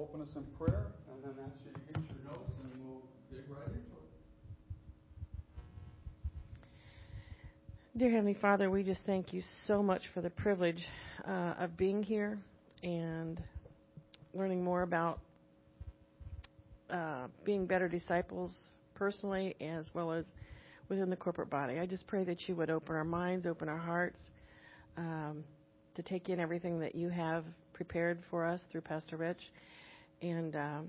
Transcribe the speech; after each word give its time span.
open 0.00 0.22
us 0.22 0.28
in 0.34 0.42
prayer 0.56 0.86
and 1.12 1.22
then 1.22 1.44
ask 1.44 1.52
you 1.62 1.72
get 1.92 2.02
your 2.08 2.32
notes 2.32 2.56
and 2.62 2.72
we'll 2.86 3.02
dig 3.30 3.44
right 3.50 3.66
into 3.66 3.76
it. 3.76 4.08
Dear 7.98 8.10
Heavenly 8.10 8.38
Father, 8.40 8.70
we 8.70 8.82
just 8.82 9.00
thank 9.04 9.34
you 9.34 9.42
so 9.66 9.82
much 9.82 10.00
for 10.14 10.22
the 10.22 10.30
privilege 10.30 10.82
uh, 11.28 11.54
of 11.58 11.76
being 11.76 12.02
here 12.02 12.38
and 12.82 13.42
learning 14.32 14.64
more 14.64 14.82
about 14.82 15.20
uh, 16.88 17.26
being 17.44 17.66
better 17.66 17.86
disciples 17.86 18.52
personally 18.94 19.54
as 19.60 19.84
well 19.92 20.12
as 20.12 20.24
within 20.88 21.10
the 21.10 21.16
corporate 21.16 21.50
body. 21.50 21.78
I 21.78 21.84
just 21.84 22.06
pray 22.06 22.24
that 22.24 22.48
you 22.48 22.56
would 22.56 22.70
open 22.70 22.96
our 22.96 23.04
minds, 23.04 23.44
open 23.44 23.68
our 23.68 23.76
hearts 23.76 24.18
um, 24.96 25.44
to 25.94 26.02
take 26.02 26.30
in 26.30 26.40
everything 26.40 26.80
that 26.80 26.94
you 26.94 27.10
have 27.10 27.44
prepared 27.74 28.22
for 28.30 28.46
us 28.46 28.60
through 28.70 28.82
Pastor 28.82 29.16
Rich, 29.16 29.40
and 30.22 30.56
um, 30.56 30.88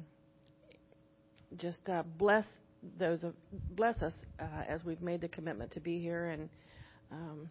just 1.58 1.88
uh, 1.90 2.04
bless 2.18 2.46
those 2.98 3.24
of, 3.24 3.34
bless 3.76 4.02
us 4.02 4.14
uh, 4.40 4.64
as 4.68 4.84
we've 4.84 5.02
made 5.02 5.22
the 5.22 5.28
commitment 5.28 5.72
to 5.72 5.80
be 5.80 6.00
here 6.00 6.28
and. 6.28 6.50
Um, 7.12 7.50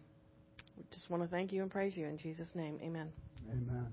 we 0.77 0.83
just 0.91 1.09
want 1.11 1.21
to 1.21 1.29
thank 1.29 1.51
you 1.53 1.61
and 1.61 1.69
praise 1.69 1.95
you 1.95 2.07
in 2.07 2.17
Jesus' 2.17 2.47
name. 2.55 2.79
Amen. 2.81 3.09
Amen. 3.51 3.87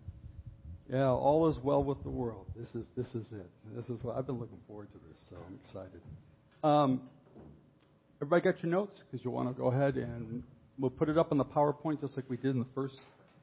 Yeah, 0.90 1.08
all 1.08 1.48
is 1.48 1.58
well 1.62 1.84
with 1.84 2.02
the 2.02 2.08
world. 2.08 2.46
This 2.56 2.74
is 2.74 2.86
this 2.96 3.08
is 3.14 3.30
it. 3.32 3.50
This 3.76 3.84
is 3.90 4.02
what 4.02 4.16
I've 4.16 4.26
been 4.26 4.38
looking 4.38 4.60
forward 4.66 4.88
to 4.92 4.98
this, 5.08 5.18
so 5.28 5.36
I'm 5.36 5.58
excited. 5.62 6.00
Um, 6.64 7.02
everybody 8.22 8.42
got 8.52 8.62
your 8.62 8.72
notes? 8.72 9.02
Because 9.04 9.22
you 9.22 9.30
want 9.30 9.54
to 9.54 9.60
go 9.60 9.66
ahead 9.66 9.96
and 9.96 10.42
we'll 10.78 10.90
put 10.90 11.10
it 11.10 11.18
up 11.18 11.30
on 11.30 11.36
the 11.36 11.44
PowerPoint 11.44 12.00
just 12.00 12.16
like 12.16 12.24
we 12.30 12.38
did 12.38 12.54
in 12.54 12.60
the 12.60 12.66
first 12.74 12.94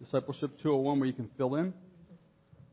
Discipleship 0.01 0.51
201, 0.63 0.99
where 0.99 1.07
you 1.07 1.13
can 1.13 1.29
fill 1.37 1.55
in 1.55 1.71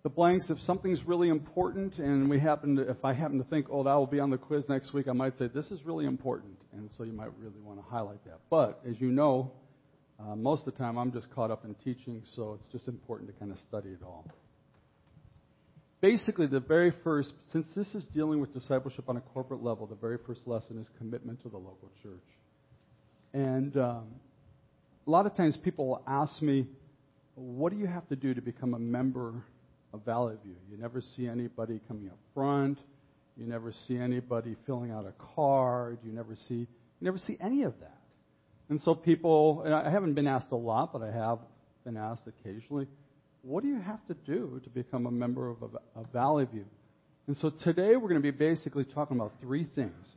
the 0.02 0.09
blanks. 0.09 0.47
If 0.51 0.59
something's 0.61 1.02
really 1.05 1.29
important, 1.29 1.98
and 1.98 2.29
we 2.29 2.41
happen 2.41 2.77
to, 2.77 2.83
if 2.91 3.05
I 3.05 3.12
happen 3.12 3.38
to 3.38 3.45
think, 3.45 3.66
oh, 3.70 3.84
that 3.84 3.95
will 3.95 4.06
be 4.06 4.20
on 4.20 4.30
the 4.30 4.38
quiz 4.38 4.65
next 4.69 4.92
week, 4.92 5.09
I 5.09 5.12
might 5.12 5.39
say 5.39 5.48
this 5.48 5.67
is 5.70 5.84
really 5.84 6.06
important, 6.06 6.59
and 6.72 6.91
so 6.97 7.05
you 7.05 7.12
might 7.12 7.31
really 7.39 7.61
want 7.62 7.78
to 7.78 7.84
highlight 7.89 8.25
that. 8.25 8.41
But 8.50 8.81
as 8.89 9.00
you 9.00 9.12
know, 9.12 9.53
uh, 10.20 10.36
most 10.36 10.67
of 10.67 10.72
the 10.72 10.78
time 10.78 10.98
I'm 10.98 11.12
just 11.12 11.31
caught 11.34 11.50
up 11.50 11.64
in 11.64 11.75
teaching, 11.84 12.22
so 12.34 12.59
it's 12.61 12.72
just 12.72 12.89
important 12.89 13.31
to 13.33 13.39
kind 13.39 13.53
of 13.53 13.59
study 13.69 13.91
it 13.91 14.03
all 14.05 14.25
basically, 16.03 16.48
the 16.48 16.61
very 16.61 16.92
first, 17.03 17.33
since 17.53 17.66
this 17.75 17.94
is 17.94 18.05
dealing 18.12 18.41
with 18.41 18.53
discipleship 18.53 19.09
on 19.09 19.16
a 19.16 19.20
corporate 19.20 19.62
level, 19.62 19.87
the 19.87 19.94
very 19.94 20.19
first 20.27 20.41
lesson 20.47 20.78
is 20.78 20.87
commitment 20.98 21.41
to 21.44 21.48
the 21.48 21.56
local 21.56 21.91
church. 22.03 22.25
And 23.33 23.75
um, 23.78 24.05
a 25.06 25.11
lot 25.11 25.25
of 25.25 25.34
times 25.34 25.56
people 25.56 26.03
ask 26.06 26.42
me, 26.42 26.66
what 27.34 27.72
do 27.72 27.78
you 27.78 27.87
have 27.87 28.06
to 28.09 28.16
do 28.16 28.34
to 28.34 28.42
become 28.42 28.75
a 28.75 28.78
member 28.78 29.33
of 29.92 30.04
Valley 30.04 30.36
View? 30.44 30.56
You 30.70 30.78
never 30.78 31.00
see 31.00 31.26
anybody 31.26 31.80
coming 31.88 32.08
up 32.08 32.18
front. 32.34 32.78
You 33.36 33.46
never 33.46 33.72
see 33.72 33.96
anybody 33.96 34.56
filling 34.66 34.90
out 34.90 35.06
a 35.06 35.12
card. 35.34 35.98
You 36.04 36.12
never 36.12 36.34
see, 36.34 36.54
you 36.54 36.68
never 37.00 37.18
see 37.18 37.36
any 37.40 37.62
of 37.62 37.78
that. 37.80 37.98
And 38.68 38.80
so 38.80 38.94
people, 38.94 39.62
and 39.64 39.74
I 39.74 39.90
haven't 39.90 40.14
been 40.14 40.26
asked 40.26 40.52
a 40.52 40.56
lot, 40.56 40.92
but 40.92 41.02
I 41.02 41.10
have 41.10 41.38
been 41.84 41.96
asked 41.96 42.22
occasionally, 42.26 42.86
what 43.42 43.62
do 43.62 43.68
you 43.68 43.80
have 43.80 44.06
to 44.06 44.14
do 44.14 44.60
to 44.62 44.70
become 44.70 45.06
a 45.06 45.10
member 45.10 45.50
of, 45.50 45.58
a 45.96 46.04
Valley 46.12 46.44
View? 46.44 46.64
And 47.26 47.36
so 47.36 47.50
today 47.50 47.96
we're 47.96 48.08
going 48.08 48.14
to 48.14 48.20
be 48.20 48.30
basically 48.30 48.84
talking 48.84 49.16
about 49.16 49.32
three 49.40 49.64
things 49.64 50.14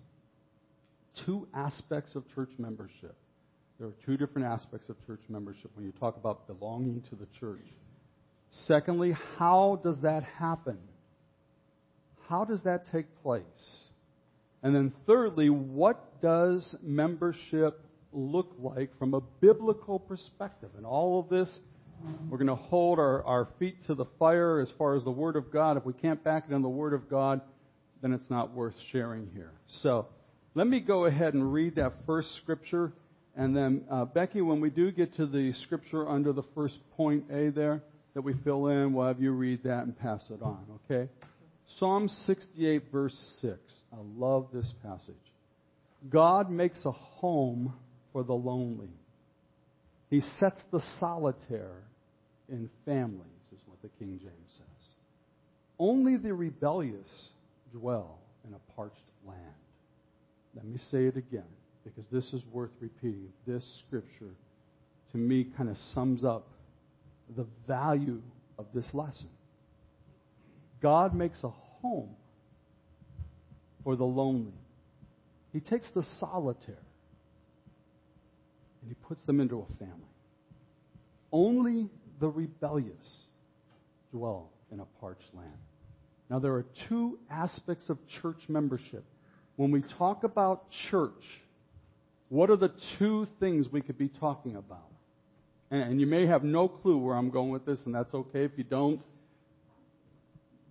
two 1.26 1.48
aspects 1.54 2.16
of 2.16 2.24
church 2.36 2.50
membership. 2.58 3.16
There 3.80 3.88
are 3.88 3.96
two 4.06 4.18
different 4.18 4.48
aspects 4.48 4.90
of 4.90 4.96
church 5.08 5.22
membership 5.30 5.72
when 5.76 5.86
you 5.86 5.94
talk 5.94 6.18
about 6.18 6.46
belonging 6.48 7.02
to 7.10 7.16
the 7.16 7.28
church. 7.40 7.66
Secondly, 8.68 9.16
how 9.38 9.82
does 9.84 10.00
that 10.02 10.24
happen? 10.24 10.78
How 12.28 12.46
does 12.46 12.62
that 12.64 12.92
take 12.92 13.06
place? 13.22 13.44
And 14.64 14.74
then 14.74 14.94
thirdly, 15.06 15.50
what 15.50 16.22
does 16.22 16.76
membership 16.82 17.80
look 18.12 18.56
like 18.58 18.98
from 18.98 19.14
a 19.14 19.22
biblical 19.42 20.00
perspective? 20.00 20.70
And 20.78 20.86
all 20.86 21.20
of 21.20 21.30
this 21.30 21.60
we're 22.30 22.38
going 22.38 22.48
to 22.48 22.56
hold 22.56 23.00
our, 23.00 23.24
our 23.24 23.48
feet 23.58 23.78
to 23.88 23.96
the 23.96 24.06
fire 24.20 24.60
as 24.60 24.72
far 24.78 24.96
as 24.96 25.04
the 25.04 25.12
Word 25.12 25.36
of 25.36 25.52
God. 25.52 25.78
If 25.78 25.86
we 25.86 25.94
can't 25.94 26.24
back 26.24 26.46
it 26.50 26.54
on 26.54 26.62
the 26.62 26.70
Word 26.70 26.94
of 26.94 27.10
God, 27.10 27.42
then 28.02 28.14
it's 28.14 28.30
not 28.30 28.54
worth 28.54 28.76
sharing 28.92 29.30
here. 29.34 29.52
So 29.68 30.08
let 30.54 30.68
me 30.68 30.80
go 30.80 31.06
ahead 31.06 31.34
and 31.34 31.54
read 31.54 31.76
that 31.76 31.94
first 32.06 32.36
scripture. 32.36 32.94
And 33.36 33.56
then, 33.56 33.86
uh, 33.90 34.06
Becky, 34.06 34.42
when 34.42 34.62
we 34.62 34.70
do 34.70 34.92
get 34.92 35.16
to 35.18 35.26
the 35.26 35.54
scripture 35.64 36.08
under 36.08 36.32
the 36.32 36.44
first 36.54 36.78
point 36.96 37.26
A 37.32 37.50
there 37.50 37.82
that 38.16 38.22
we 38.22 38.34
fill 38.44 38.68
in, 38.68 38.94
we'll 38.94 39.08
have 39.08 39.22
you 39.22 39.32
read 39.32 39.62
that 39.64 39.84
and 39.84 39.98
pass 40.00 40.26
it 40.32 40.42
on, 40.42 40.66
okay? 40.86 41.12
Psalm 41.78 42.08
68, 42.08 42.84
verse 42.92 43.18
6. 43.42 43.60
I 43.94 43.98
love 44.18 44.48
this 44.54 44.74
passage. 44.82 45.14
God 46.10 46.50
makes 46.50 46.84
a 46.86 46.92
home 46.92 47.74
for 48.14 48.24
the 48.24 48.34
lonely. 48.34 48.90
He 50.10 50.22
sets 50.40 50.60
the 50.72 50.82
solitaire 51.00 51.84
in 52.48 52.70
families, 52.86 53.22
is 53.52 53.60
what 53.68 53.82
the 53.82 53.90
King 54.00 54.18
James 54.22 54.52
says. 54.54 54.88
Only 55.78 56.16
the 56.16 56.34
rebellious 56.34 57.30
dwell 57.74 58.20
in 58.48 58.54
a 58.54 58.74
parched 58.76 58.96
land. 59.28 59.40
Let 60.56 60.66
me 60.66 60.78
say 60.78 61.06
it 61.06 61.18
again, 61.18 61.44
because 61.84 62.06
this 62.12 62.32
is 62.34 62.42
worth 62.54 62.72
repeating. 62.80 63.28
This 63.46 63.68
scripture, 63.86 64.34
to 65.12 65.18
me, 65.18 65.48
kind 65.58 65.70
of 65.70 65.76
sums 65.94 66.24
up 66.24 66.48
the 67.36 67.46
value 67.68 68.22
of 68.58 68.66
this 68.74 68.88
lesson. 68.94 69.30
God 70.82 71.14
makes 71.14 71.44
a 71.44 71.50
home 71.82 72.16
for 73.84 73.96
the 73.96 74.04
lonely. 74.04 74.54
He 75.54 75.60
takes 75.60 75.90
the 75.96 76.04
solitaire 76.20 76.76
and 78.82 78.90
he 78.90 78.96
puts 79.08 79.26
them 79.26 79.40
into 79.40 79.60
a 79.60 79.78
family. 79.78 80.10
Only 81.32 81.90
the 82.20 82.28
rebellious 82.28 83.20
dwell 84.12 84.52
in 84.72 84.80
a 84.80 84.86
parched 85.00 85.34
land. 85.34 85.50
Now, 86.30 86.40
there 86.40 86.54
are 86.54 86.66
two 86.90 87.20
aspects 87.30 87.90
of 87.90 87.98
church 88.22 88.40
membership. 88.48 89.04
When 89.56 89.72
we 89.72 89.84
talk 89.98 90.24
about 90.24 90.66
church, 90.90 91.12
what 92.30 92.50
are 92.50 92.58
the 92.58 92.72
two 92.98 93.28
things 93.40 93.68
we 93.72 93.82
could 93.82 93.98
be 93.98 94.10
talking 94.10 94.56
about? 94.56 94.90
And 95.82 96.00
you 96.00 96.08
may 96.08 96.26
have 96.28 96.44
no 96.44 96.68
clue 96.68 96.98
where 96.98 97.16
I'm 97.16 97.30
going 97.30 97.50
with 97.50 97.66
this, 97.66 97.80
and 97.86 97.94
that's 97.94 98.14
okay. 98.14 98.44
If 98.44 98.52
you 98.58 98.64
don't, 98.64 99.02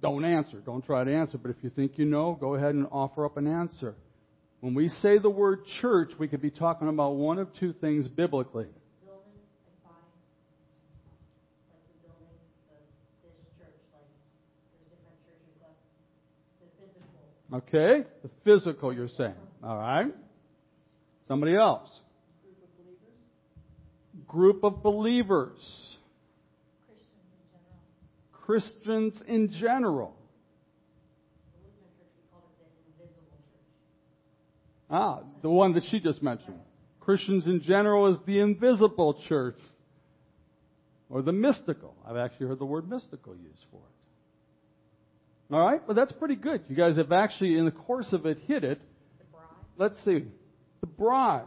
don't 0.02 0.24
answer. 0.24 0.58
Don't 0.58 0.84
try 0.84 1.04
to 1.04 1.14
answer. 1.14 1.38
But 1.38 1.50
if 1.50 1.56
you 1.62 1.70
think 1.70 1.92
you 1.96 2.04
know, 2.04 2.36
go 2.38 2.54
ahead 2.54 2.74
and 2.74 2.86
offer 2.90 3.24
up 3.24 3.36
an 3.36 3.46
answer. 3.46 3.94
When 4.60 4.74
we 4.74 4.88
say 4.88 5.18
the 5.18 5.30
word 5.30 5.60
church, 5.80 6.12
we 6.18 6.28
could 6.28 6.42
be 6.42 6.50
talking 6.50 6.88
about 6.88 7.16
one 7.16 7.38
of 7.38 7.48
two 7.58 7.72
things 7.72 8.08
biblically. 8.08 8.66
Okay? 17.52 18.04
The 18.22 18.30
physical, 18.44 18.92
you're 18.92 19.08
saying. 19.08 19.34
All 19.62 19.78
right? 19.78 20.12
Somebody 21.28 21.54
else. 21.54 21.88
Group 24.26 24.64
of 24.64 24.82
believers. 24.82 25.96
Christians 28.32 29.14
in 29.26 29.50
general. 29.58 30.14
Ah, 34.90 35.20
the 35.42 35.50
one 35.50 35.72
that 35.74 35.82
she 35.90 35.98
just 35.98 36.22
mentioned. 36.22 36.60
Christians 37.00 37.46
in 37.46 37.62
general 37.62 38.06
is 38.08 38.16
the 38.26 38.40
invisible 38.40 39.20
church. 39.28 39.58
Or 41.08 41.22
the 41.22 41.32
mystical. 41.32 41.94
I've 42.06 42.16
actually 42.16 42.46
heard 42.46 42.58
the 42.58 42.66
word 42.66 42.88
mystical 42.88 43.34
used 43.34 43.64
for 43.70 43.78
it. 43.78 45.54
All 45.54 45.60
right? 45.60 45.80
But 45.86 45.96
that's 45.96 46.12
pretty 46.12 46.36
good. 46.36 46.64
You 46.68 46.76
guys 46.76 46.96
have 46.96 47.12
actually, 47.12 47.58
in 47.58 47.64
the 47.64 47.70
course 47.70 48.12
of 48.12 48.26
it, 48.26 48.38
hit 48.46 48.64
it. 48.64 48.80
Let's 49.76 49.96
see. 50.04 50.24
The 50.80 50.86
bride. 50.86 51.46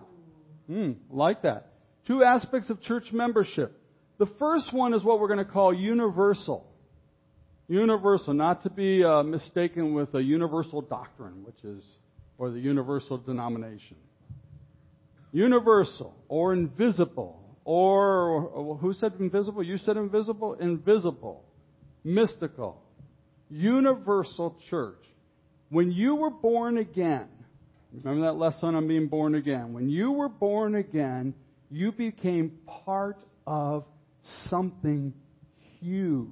Hmm, 0.68 0.94
like 1.10 1.44
that. 1.44 1.72
Two 2.08 2.24
aspects 2.24 2.70
of 2.70 2.82
church 2.82 3.12
membership. 3.12 3.80
The 4.18 4.28
first 4.40 4.74
one 4.74 4.94
is 4.94 5.04
what 5.04 5.20
we're 5.20 5.28
going 5.28 5.46
to 5.46 5.52
call 5.52 5.74
universal. 5.74 6.66
Universal, 7.68 8.34
not 8.34 8.64
to 8.64 8.70
be 8.70 9.04
uh, 9.04 9.24
mistaken 9.24 9.94
with 9.94 10.14
a 10.16 10.22
universal 10.22 10.82
doctrine, 10.82 11.44
which 11.44 11.64
is, 11.64 11.84
or 12.38 12.50
the 12.50 12.60
universal 12.60 13.18
denomination. 13.18 13.98
Universal, 15.34 16.16
or 16.30 16.54
invisible, 16.54 17.44
or, 17.66 18.78
who 18.80 18.94
said 18.94 19.14
invisible? 19.20 19.62
You 19.62 19.78
said 19.78 19.98
invisible? 19.98 20.54
Invisible. 20.54 21.44
Mystical 22.06 22.82
universal 23.50 24.58
church. 24.70 25.04
When 25.70 25.92
you 25.92 26.16
were 26.16 26.30
born 26.30 26.78
again, 26.78 27.28
remember 27.92 28.26
that 28.28 28.38
lesson 28.38 28.76
on 28.76 28.88
being 28.88 29.08
born 29.08 29.36
again? 29.36 29.74
When 29.74 29.90
you 29.90 30.12
were 30.12 30.30
born 30.30 30.76
again, 30.76 31.34
you 31.70 31.92
became 31.92 32.60
part 32.86 33.18
of 33.46 33.86
something 34.50 35.14
huge. 35.80 36.30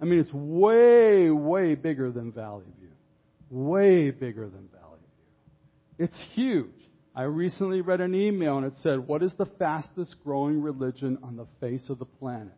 I 0.00 0.04
mean, 0.04 0.20
it's 0.20 0.32
way, 0.32 1.30
way 1.30 1.74
bigger 1.74 2.10
than 2.10 2.32
Valley 2.32 2.64
View. 2.78 2.88
Way 3.50 4.10
bigger 4.10 4.48
than 4.48 4.68
Valley 4.72 4.98
View. 5.98 6.06
It's 6.06 6.18
huge. 6.34 6.66
I 7.14 7.22
recently 7.22 7.80
read 7.80 8.00
an 8.00 8.14
email 8.14 8.58
and 8.58 8.66
it 8.66 8.74
said, 8.82 9.06
What 9.06 9.22
is 9.22 9.32
the 9.36 9.46
fastest 9.58 10.16
growing 10.22 10.62
religion 10.62 11.18
on 11.22 11.36
the 11.36 11.46
face 11.60 11.88
of 11.88 11.98
the 11.98 12.04
planet? 12.04 12.54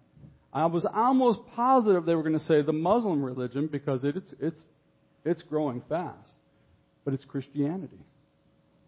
I 0.53 0.67
was 0.67 0.85
almost 0.93 1.41
positive 1.55 2.05
they 2.05 2.15
were 2.15 2.25
going 2.25 2.39
to 2.39 2.45
say 2.45 2.61
the 2.61 2.73
Muslim 2.73 3.23
religion 3.23 3.69
because 3.69 4.01
it's, 4.03 4.35
it's, 4.41 4.61
it's 5.25 5.43
growing 5.43 5.83
fast. 5.89 6.17
But 7.05 7.15
it's 7.15 7.25
Christianity. 7.25 8.05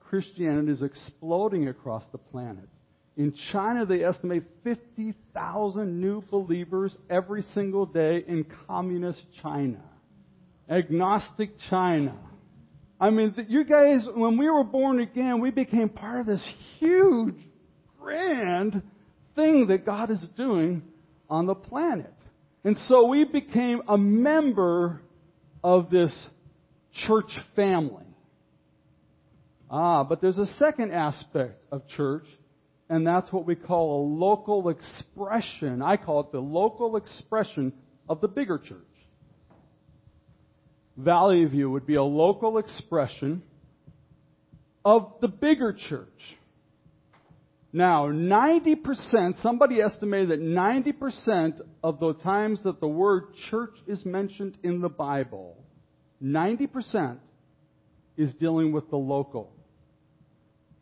Christianity 0.00 0.72
is 0.72 0.82
exploding 0.82 1.68
across 1.68 2.04
the 2.12 2.18
planet. 2.18 2.68
In 3.16 3.34
China, 3.52 3.84
they 3.84 4.04
estimate 4.04 4.44
50,000 4.64 6.00
new 6.00 6.22
believers 6.30 6.96
every 7.10 7.42
single 7.54 7.84
day 7.84 8.24
in 8.26 8.46
communist 8.66 9.22
China. 9.42 9.80
Agnostic 10.68 11.50
China. 11.68 12.16
I 12.98 13.10
mean, 13.10 13.34
you 13.48 13.64
guys, 13.64 14.06
when 14.14 14.38
we 14.38 14.48
were 14.48 14.64
born 14.64 15.00
again, 15.00 15.40
we 15.40 15.50
became 15.50 15.88
part 15.88 16.20
of 16.20 16.26
this 16.26 16.46
huge, 16.78 17.34
grand 18.00 18.82
thing 19.34 19.66
that 19.68 19.84
God 19.84 20.10
is 20.10 20.24
doing 20.36 20.82
on 21.28 21.46
the 21.46 21.54
planet. 21.54 22.12
And 22.64 22.76
so 22.86 23.08
we 23.08 23.24
became 23.24 23.82
a 23.88 23.98
member 23.98 25.00
of 25.64 25.90
this 25.90 26.14
church 27.06 27.30
family. 27.56 28.04
Ah, 29.70 30.04
but 30.04 30.20
there's 30.20 30.38
a 30.38 30.46
second 30.58 30.92
aspect 30.92 31.62
of 31.72 31.86
church 31.88 32.26
and 32.92 33.06
that's 33.06 33.32
what 33.32 33.46
we 33.46 33.54
call 33.54 34.02
a 34.02 34.06
local 34.06 34.68
expression. 34.68 35.80
I 35.80 35.96
call 35.96 36.20
it 36.20 36.30
the 36.30 36.40
local 36.40 36.96
expression 36.96 37.72
of 38.06 38.20
the 38.20 38.28
bigger 38.28 38.58
church. 38.58 38.76
Valley 40.98 41.42
View 41.46 41.70
would 41.70 41.86
be 41.86 41.94
a 41.94 42.02
local 42.02 42.58
expression 42.58 43.42
of 44.84 45.10
the 45.22 45.28
bigger 45.28 45.72
church. 45.72 46.36
Now, 47.72 48.08
90%, 48.08 49.40
somebody 49.40 49.80
estimated 49.80 50.28
that 50.28 50.42
90% 50.42 51.62
of 51.82 51.98
the 51.98 52.12
times 52.12 52.60
that 52.64 52.80
the 52.80 52.88
word 52.88 53.28
church 53.48 53.72
is 53.86 54.04
mentioned 54.04 54.58
in 54.62 54.82
the 54.82 54.90
Bible, 54.90 55.56
90% 56.22 57.16
is 58.18 58.34
dealing 58.34 58.70
with 58.70 58.90
the 58.90 58.98
local, 58.98 59.50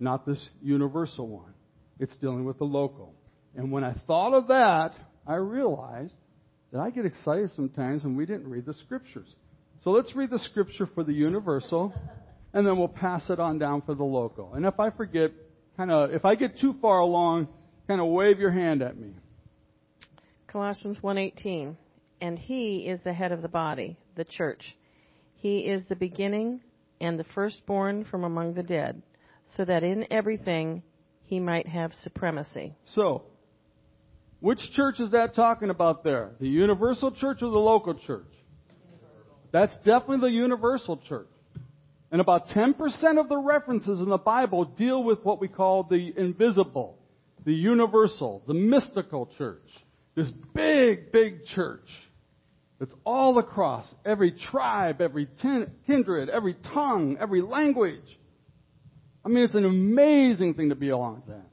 not 0.00 0.26
this 0.26 0.44
universal 0.60 1.28
one. 1.28 1.54
It's 2.00 2.16
dealing 2.16 2.46
with 2.46 2.58
the 2.58 2.64
local. 2.64 3.14
And 3.54 3.70
when 3.70 3.84
I 3.84 3.94
thought 4.06 4.32
of 4.32 4.48
that, 4.48 4.94
I 5.26 5.34
realized 5.34 6.14
that 6.72 6.80
I 6.80 6.90
get 6.90 7.04
excited 7.04 7.50
sometimes 7.54 8.02
when 8.04 8.16
we 8.16 8.24
didn't 8.24 8.48
read 8.48 8.64
the 8.64 8.74
scriptures. 8.74 9.32
So 9.82 9.90
let's 9.90 10.16
read 10.16 10.30
the 10.30 10.38
scripture 10.38 10.88
for 10.94 11.04
the 11.04 11.12
universal, 11.12 11.92
and 12.54 12.66
then 12.66 12.78
we'll 12.78 12.88
pass 12.88 13.28
it 13.28 13.38
on 13.38 13.58
down 13.58 13.82
for 13.82 13.94
the 13.94 14.04
local. 14.04 14.54
And 14.54 14.64
if 14.64 14.80
I 14.80 14.90
forget, 14.90 15.30
kind 15.76 15.90
of, 15.90 16.10
if 16.10 16.24
I 16.24 16.36
get 16.36 16.58
too 16.58 16.74
far 16.80 17.00
along, 17.00 17.48
kind 17.86 18.00
of 18.00 18.06
wave 18.08 18.38
your 18.38 18.50
hand 18.50 18.82
at 18.82 18.96
me. 18.96 19.12
Colossians 20.46 20.98
1:18 21.02 21.76
And 22.22 22.38
he 22.38 22.88
is 22.88 23.00
the 23.04 23.12
head 23.12 23.30
of 23.30 23.42
the 23.42 23.48
body, 23.48 23.98
the 24.16 24.24
church. 24.24 24.76
He 25.34 25.60
is 25.60 25.82
the 25.88 25.96
beginning 25.96 26.60
and 27.00 27.18
the 27.18 27.24
firstborn 27.34 28.04
from 28.04 28.24
among 28.24 28.54
the 28.54 28.62
dead, 28.62 29.02
so 29.56 29.64
that 29.64 29.82
in 29.82 30.06
everything 30.10 30.82
he 31.30 31.38
might 31.38 31.68
have 31.68 31.92
supremacy. 32.02 32.74
So, 32.84 33.22
which 34.40 34.58
church 34.74 34.98
is 34.98 35.12
that 35.12 35.36
talking 35.36 35.70
about 35.70 36.02
there? 36.02 36.32
The 36.40 36.48
universal 36.48 37.12
church 37.12 37.36
or 37.40 37.50
the 37.50 37.56
local 37.56 37.94
church? 37.94 38.26
That's 39.52 39.74
definitely 39.84 40.28
the 40.28 40.34
universal 40.34 40.96
church. 40.96 41.28
And 42.10 42.20
about 42.20 42.48
10% 42.48 42.74
of 43.20 43.28
the 43.28 43.38
references 43.38 44.00
in 44.00 44.08
the 44.08 44.18
Bible 44.18 44.64
deal 44.64 45.04
with 45.04 45.20
what 45.22 45.40
we 45.40 45.46
call 45.46 45.84
the 45.84 46.12
invisible, 46.16 46.98
the 47.44 47.54
universal, 47.54 48.42
the 48.48 48.54
mystical 48.54 49.30
church. 49.38 49.68
This 50.16 50.32
big, 50.52 51.12
big 51.12 51.46
church. 51.46 51.86
It's 52.80 52.94
all 53.04 53.38
across 53.38 53.94
every 54.04 54.32
tribe, 54.32 55.00
every 55.00 55.28
kindred, 55.86 56.28
every 56.28 56.56
tongue, 56.74 57.18
every 57.20 57.40
language. 57.40 58.18
I 59.24 59.28
mean, 59.28 59.44
it's 59.44 59.54
an 59.54 59.66
amazing 59.66 60.54
thing 60.54 60.70
to 60.70 60.74
be 60.74 60.88
along 60.88 61.16
with 61.16 61.26
that. 61.26 61.46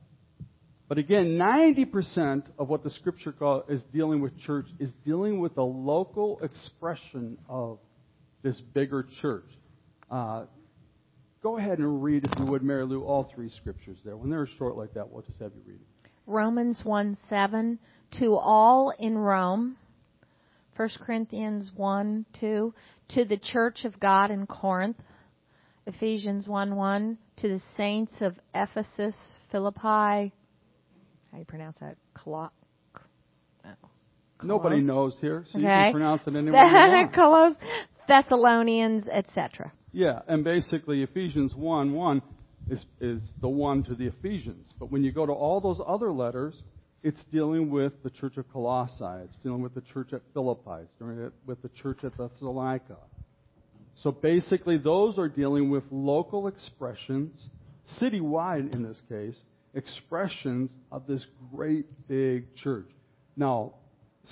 But 0.87 0.97
again, 0.97 1.37
90% 1.37 2.43
of 2.57 2.69
what 2.69 2.83
the 2.83 2.89
scripture 2.89 3.33
call, 3.33 3.63
is 3.67 3.81
dealing 3.93 4.21
with 4.21 4.37
church 4.39 4.67
is 4.79 4.93
dealing 5.03 5.39
with 5.41 5.57
a 5.57 5.63
local 5.63 6.39
expression 6.41 7.37
of 7.49 7.79
this 8.41 8.57
bigger 8.73 9.05
church. 9.21 9.49
Uh, 10.09 10.45
go 11.43 11.57
ahead 11.57 11.79
and 11.79 12.01
read, 12.01 12.23
if 12.23 12.39
you 12.39 12.45
would, 12.45 12.63
Mary 12.63 12.85
Lou, 12.85 13.03
all 13.03 13.29
three 13.35 13.49
scriptures 13.49 13.97
there. 14.05 14.15
When 14.15 14.29
they're 14.29 14.47
short 14.57 14.77
like 14.77 14.93
that, 14.93 15.09
we'll 15.09 15.23
just 15.23 15.39
have 15.39 15.51
you 15.55 15.61
read 15.65 15.81
it. 15.81 16.09
Romans 16.25 16.79
1 16.83 17.17
7, 17.29 17.79
to 18.19 18.35
all 18.35 18.93
in 18.97 19.17
Rome. 19.17 19.77
1 20.77 20.89
Corinthians 21.05 21.71
1 21.75 22.25
2, 22.39 22.73
to 23.09 23.25
the 23.25 23.37
church 23.37 23.83
of 23.83 23.99
God 23.99 24.31
in 24.31 24.45
Corinth. 24.45 24.97
Ephesians 25.87 26.47
1 26.47 26.75
1, 26.75 27.17
to 27.37 27.47
the 27.47 27.61
saints 27.77 28.11
of 28.19 28.35
Ephesus, 28.53 29.15
Philippi. 29.51 29.79
How 29.79 30.31
do 31.33 31.39
you 31.39 31.45
pronounce 31.45 31.77
that? 31.79 31.95
Colo- 32.13 32.51
uh, 33.63 33.69
Nobody 34.43 34.81
knows 34.81 35.17
here, 35.21 35.45
so 35.49 35.57
okay. 35.57 35.61
you 35.61 35.67
can 35.67 35.91
pronounce 35.93 36.21
it 36.27 36.35
any 36.35 36.51
way. 36.51 36.57
Thessalonians, 38.07 39.07
etc. 39.07 39.71
Yeah, 39.93 40.19
and 40.27 40.43
basically 40.43 41.03
Ephesians 41.03 41.55
1 41.55 41.93
1 41.93 42.21
is, 42.69 42.85
is 42.99 43.21
the 43.41 43.49
one 43.49 43.83
to 43.83 43.95
the 43.95 44.07
Ephesians. 44.07 44.73
But 44.77 44.91
when 44.91 45.03
you 45.03 45.13
go 45.13 45.25
to 45.25 45.31
all 45.31 45.61
those 45.61 45.79
other 45.85 46.11
letters, 46.11 46.61
it's 47.01 47.23
dealing 47.31 47.69
with 47.69 47.93
the 48.03 48.09
church 48.09 48.35
of 48.35 48.51
Colossae, 48.51 49.23
it's 49.23 49.37
dealing 49.41 49.61
with 49.61 49.73
the 49.73 49.81
church 49.93 50.11
at 50.11 50.21
Philippi, 50.33 50.83
it's 50.83 50.93
dealing 50.99 51.31
with 51.45 51.61
the 51.61 51.69
church 51.69 52.03
at 52.03 52.17
Thessalonica. 52.17 52.97
So 54.03 54.11
basically, 54.11 54.77
those 54.77 55.17
are 55.17 55.27
dealing 55.27 55.71
with 55.71 55.83
local 55.89 56.47
expressions, 56.47 57.49
citywide 57.99 58.73
in 58.73 58.83
this 58.83 59.01
case, 59.09 59.39
expressions 59.73 60.71
of 60.91 61.07
this 61.07 61.25
great 61.53 61.85
big 62.07 62.55
church. 62.55 62.88
Now, 63.35 63.73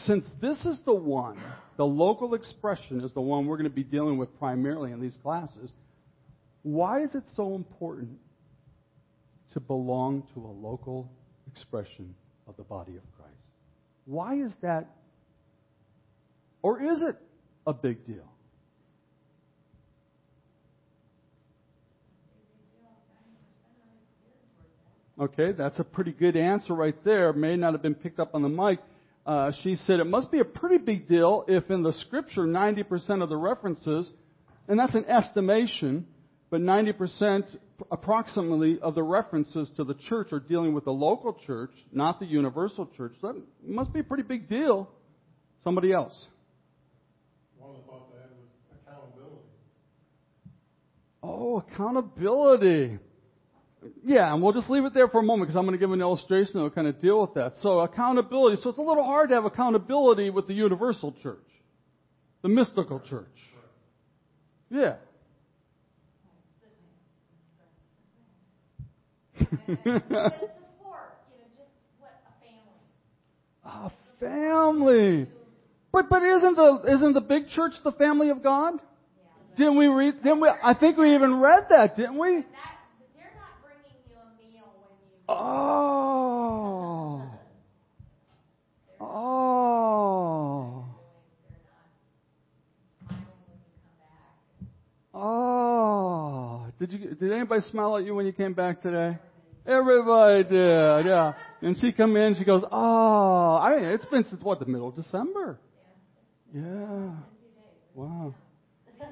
since 0.05 0.25
this 0.39 0.63
is 0.65 0.79
the 0.85 0.93
one, 0.93 1.41
the 1.77 1.85
local 1.85 2.35
expression 2.35 3.01
is 3.01 3.11
the 3.13 3.21
one 3.21 3.47
we're 3.47 3.57
going 3.57 3.69
to 3.69 3.75
be 3.75 3.83
dealing 3.83 4.17
with 4.17 4.37
primarily 4.37 4.91
in 4.91 5.01
these 5.01 5.17
classes, 5.23 5.71
why 6.61 7.01
is 7.01 7.15
it 7.15 7.23
so 7.35 7.55
important 7.55 8.17
to 9.53 9.59
belong 9.59 10.27
to 10.33 10.41
a 10.41 10.53
local 10.67 11.09
expression 11.51 12.13
of 12.47 12.55
the 12.57 12.63
body 12.63 12.97
of 12.97 13.03
Christ? 13.17 13.49
Why 14.05 14.35
is 14.35 14.53
that, 14.61 14.87
or 16.61 16.81
is 16.81 17.01
it 17.01 17.15
a 17.65 17.73
big 17.73 18.05
deal? 18.05 18.34
Okay, 25.19 25.53
that's 25.53 25.79
a 25.79 25.83
pretty 25.83 26.11
good 26.11 26.35
answer 26.35 26.73
right 26.73 26.95
there. 27.05 27.31
May 27.31 27.55
not 27.55 27.73
have 27.73 27.81
been 27.81 27.95
picked 27.95 28.19
up 28.19 28.35
on 28.35 28.41
the 28.41 28.49
mic. 28.49 28.79
Uh, 29.25 29.53
she 29.63 29.75
said 29.75 30.01
it 30.01 30.05
must 30.05 30.29
be 30.29 30.39
a 30.39 30.45
pretty 30.45 30.77
big 30.77 31.07
deal 31.07 31.45
if 31.47 31.69
in 31.71 31.83
the 31.83 31.93
scripture 31.93 32.41
90% 32.41 33.23
of 33.23 33.29
the 33.29 33.37
references, 33.37 34.11
and 34.67 34.77
that's 34.77 34.93
an 34.93 35.05
estimation, 35.05 36.05
but 36.49 36.59
90% 36.59 37.43
approximately 37.91 38.79
of 38.81 38.93
the 38.93 39.03
references 39.03 39.71
to 39.77 39.85
the 39.85 39.93
church 39.93 40.33
are 40.33 40.39
dealing 40.39 40.73
with 40.73 40.83
the 40.83 40.91
local 40.91 41.33
church, 41.33 41.71
not 41.93 42.19
the 42.19 42.25
universal 42.25 42.85
church. 42.97 43.13
That 43.21 43.41
must 43.65 43.93
be 43.93 44.01
a 44.01 44.03
pretty 44.03 44.23
big 44.23 44.49
deal. 44.49 44.89
Somebody 45.63 45.93
else. 45.93 46.27
One 47.57 47.71
of 47.71 47.77
the 47.77 47.83
thoughts 47.83 48.11
I 48.13 48.21
had 48.21 48.29
was 48.37 48.49
accountability. 48.85 49.41
Oh, 51.23 51.57
accountability. 51.59 52.99
Yeah, 54.03 54.33
and 54.33 54.41
we'll 54.41 54.53
just 54.53 54.69
leave 54.69 54.85
it 54.85 54.93
there 54.93 55.07
for 55.07 55.19
a 55.19 55.23
moment 55.23 55.47
because 55.47 55.57
I'm 55.57 55.65
going 55.65 55.73
to 55.73 55.79
give 55.79 55.91
an 55.91 56.01
illustration 56.01 56.53
that 56.53 56.61
will 56.61 56.69
kind 56.69 56.87
of 56.87 57.01
deal 57.01 57.21
with 57.21 57.33
that. 57.35 57.53
So 57.61 57.79
accountability. 57.79 58.61
So 58.61 58.69
it's 58.69 58.79
a 58.79 58.81
little 58.81 59.03
hard 59.03 59.29
to 59.29 59.35
have 59.35 59.45
accountability 59.45 60.29
with 60.29 60.47
the 60.47 60.53
universal 60.53 61.13
church, 61.21 61.45
the 62.41 62.49
mystical 62.49 62.99
church. 62.99 63.27
Yeah. 64.69 64.95
a 73.65 73.91
family. 74.19 75.27
But 75.91 76.09
but 76.09 76.23
isn't 76.23 76.55
the 76.55 76.83
isn't 76.87 77.13
the 77.13 77.21
big 77.21 77.49
church 77.49 77.73
the 77.83 77.91
family 77.91 78.29
of 78.29 78.43
God? 78.43 78.79
Didn't 79.57 79.77
we 79.77 79.87
read? 79.87 80.23
Didn't 80.23 80.41
we? 80.41 80.49
I 80.49 80.73
think 80.73 80.97
we 80.97 81.15
even 81.15 81.39
read 81.39 81.67
that, 81.69 81.95
didn't 81.95 82.17
we? 82.17 82.43
Oh. 85.27 87.21
Oh. 88.99 90.85
Oh, 95.13 96.67
did 96.79 96.91
you? 96.91 97.15
Did 97.15 97.31
anybody 97.31 97.61
smile 97.61 97.97
at 97.97 98.03
you 98.03 98.13
when 98.13 98.25
you 98.25 98.33
came 98.33 98.53
back 98.53 98.81
today? 98.81 99.17
Everybody 99.65 100.43
did, 100.43 101.05
yeah. 101.05 101.33
And 101.61 101.75
she 101.79 101.91
come 101.91 102.15
in, 102.17 102.35
she 102.35 102.43
goes, 102.43 102.63
"Oh, 102.71 103.55
I 103.55 103.75
mean, 103.75 103.85
it's 103.85 104.05
been 104.05 104.25
since 104.25 104.43
what 104.43 104.59
the 104.59 104.65
middle 104.65 104.89
of 104.89 104.95
December." 104.95 105.57
Yeah. 106.53 107.11
Wow. 107.95 108.35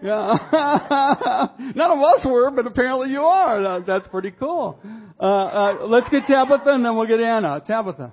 Yeah. 0.02 1.48
None 1.76 1.92
of 1.92 2.00
us 2.00 2.26
were, 2.26 2.52
but 2.52 2.68
apparently 2.68 3.10
you 3.10 3.22
are. 3.22 3.62
That, 3.62 3.86
that's 3.86 4.08
pretty 4.08 4.32
cool. 4.32 4.80
Uh, 5.24 5.26
uh, 5.26 5.88
let's 5.88 6.10
get 6.10 6.26
Tabitha, 6.28 6.68
and 6.68 6.84
then 6.84 6.98
we'll 6.98 7.08
get 7.08 7.22
Anna. 7.22 7.64
Tabitha. 7.66 8.12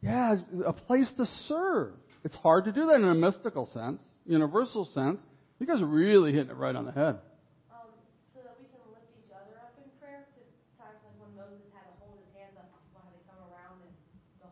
Yeah, 0.00 0.36
a 0.64 0.72
place 0.72 1.10
to 1.18 1.26
serve. 1.46 1.92
It's 2.24 2.34
hard 2.36 2.64
to 2.64 2.72
do 2.72 2.86
that 2.86 2.96
in 2.96 3.04
a 3.04 3.14
mystical 3.14 3.66
sense, 3.66 4.02
universal 4.24 4.86
sense. 4.86 5.20
You 5.60 5.66
guys 5.66 5.82
are 5.82 5.86
really 5.86 6.32
hitting 6.32 6.48
it 6.48 6.56
right 6.56 6.74
on 6.74 6.86
the 6.86 6.92
head. 6.92 7.20
Um, 7.68 7.92
so 8.32 8.40
that 8.48 8.56
we 8.56 8.64
can 8.72 8.80
lift 8.96 9.04
each 9.20 9.28
other 9.28 9.52
up 9.60 9.76
in 9.76 9.84
prayer. 10.00 10.24
Because 10.32 10.96
when 11.20 11.36
Moses 11.36 11.68
had 11.76 11.84
to 11.84 11.92
hold 12.00 12.16
his 12.24 12.32
hands 12.40 12.56
up, 12.56 12.72
people 12.72 13.04
had 13.04 13.12
to 13.12 13.24
come 13.28 13.44
around 13.52 13.84
and 13.84 13.92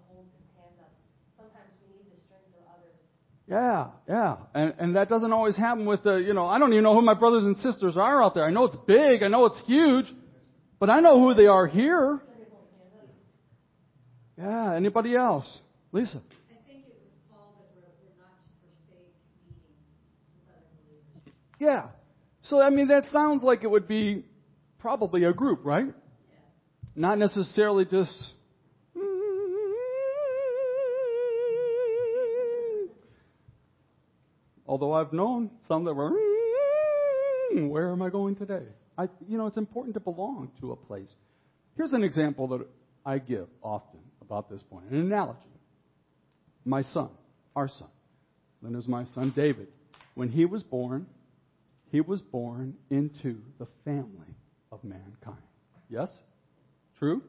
hold 0.05 0.29
his 0.37 0.45
hands 0.61 0.77
up. 0.85 0.93
Sometimes 1.41 1.73
we 1.81 1.97
need 1.97 2.13
the 2.13 2.21
strength 2.29 2.53
of 2.61 2.69
others. 2.69 2.97
Yeah, 3.49 3.97
yeah. 4.05 4.37
And, 4.53 4.77
and 4.77 4.97
that 5.01 5.09
doesn't 5.09 5.33
always 5.33 5.57
happen 5.57 5.89
with 5.89 6.05
the, 6.05 6.21
you 6.21 6.37
know, 6.37 6.45
I 6.45 6.61
don't 6.61 6.77
even 6.77 6.85
know 6.85 6.93
who 6.93 7.01
my 7.01 7.17
brothers 7.17 7.45
and 7.45 7.57
sisters 7.65 7.97
are 7.97 8.23
out 8.23 8.37
there. 8.37 8.45
I 8.45 8.53
know 8.53 8.69
it's 8.69 8.77
big, 8.85 9.25
I 9.25 9.29
know 9.29 9.47
it's 9.47 9.61
huge, 9.65 10.13
but 10.83 10.91
I 10.91 10.99
know 10.99 11.21
who 11.21 11.33
they 11.33 11.47
are 11.47 11.69
here. 11.69 12.19
Yeah, 14.37 14.75
anybody 14.75 15.15
else? 15.15 15.61
Lisa. 15.93 16.17
I 16.17 16.21
think 16.67 16.87
it 16.89 16.99
was 17.05 17.12
Paul 17.31 17.55
that 17.57 17.67
wrote, 17.81 17.95
we're 18.03 18.19
not 18.19 18.35
to 18.43 18.67
forsake 18.67 19.15
meeting 19.47 19.79
with 20.35 20.43
other 20.51 20.67
believers. 20.89 21.35
Yeah. 21.61 21.91
So, 22.41 22.61
I 22.61 22.71
mean, 22.71 22.89
that 22.89 23.05
sounds 23.12 23.45
like 23.45 23.62
it 23.62 23.71
would 23.71 23.87
be 23.87 24.25
probably 24.81 25.23
a 25.23 25.33
group, 25.33 25.61
right? 25.62 25.95
Not 26.97 27.17
necessarily 27.17 27.85
just. 27.85 28.33
Although 34.67 34.95
I've 34.95 35.12
known 35.12 35.53
some 35.69 35.85
that 35.85 35.95
were, 35.95 36.11
hmm, 36.12 37.69
where 37.69 37.93
am 37.93 38.03
I 38.03 38.11
going 38.11 38.35
today? 38.35 38.65
I, 38.99 39.09
you 39.29 39.39
know, 39.39 39.47
it's 39.47 39.57
important 39.57 39.95
to 39.95 40.01
belong 40.01 40.51
to 40.61 40.73
a 40.73 40.77
place. 40.77 41.13
Here's 41.77 41.93
an 41.93 42.03
example 42.03 42.49
that 42.49 42.67
I 43.05 43.19
give 43.19 43.49
often 43.63 44.01
about 44.21 44.51
this 44.51 44.63
point 44.63 44.91
an 44.91 44.99
analogy. 44.99 45.39
My 46.65 46.83
son, 46.83 47.09
our 47.57 47.69
son, 47.69 47.89
then 48.63 48.73
Linda's 48.73 48.89
my 48.89 49.05
son, 49.07 49.33
David, 49.35 49.69
when 50.15 50.29
he 50.29 50.45
was 50.45 50.63
born, 50.63 51.07
he 51.91 52.01
was 52.01 52.21
born 52.21 52.75
into 52.91 53.39
the 53.59 53.67
family 53.85 54.37
of 54.71 54.85
mankind. 54.85 55.43
Yes? 55.89 56.11
True? 56.99 57.23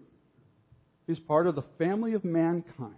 He's 1.08 1.20
part 1.20 1.48
of 1.48 1.56
the 1.56 1.64
family 1.78 2.14
of 2.14 2.24
mankind. 2.24 2.96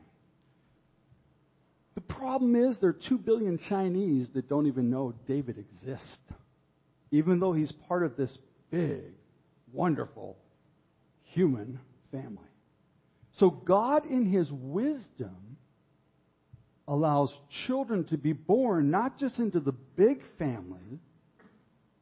The 1.96 2.02
problem 2.02 2.56
is 2.56 2.78
there 2.80 2.90
are 2.90 3.00
two 3.08 3.18
billion 3.18 3.58
Chinese 3.70 4.28
that 4.34 4.50
don't 4.50 4.68
even 4.68 4.90
know 4.90 5.14
David 5.28 5.58
exists, 5.58 6.18
even 7.12 7.40
though 7.40 7.54
he's 7.54 7.72
part 7.88 8.04
of 8.04 8.18
this 8.18 8.38
big, 8.72 9.04
wonderful 9.74 10.38
human 11.24 11.80
family. 12.12 12.38
So 13.34 13.50
God, 13.50 14.06
in 14.06 14.26
His 14.26 14.50
wisdom, 14.52 15.58
allows 16.88 17.34
children 17.66 18.06
to 18.06 18.18
be 18.18 18.34
born 18.34 18.92
not 18.92 19.18
just 19.18 19.40
into 19.40 19.60
the 19.60 19.74
big 19.96 20.22
family, 20.38 21.00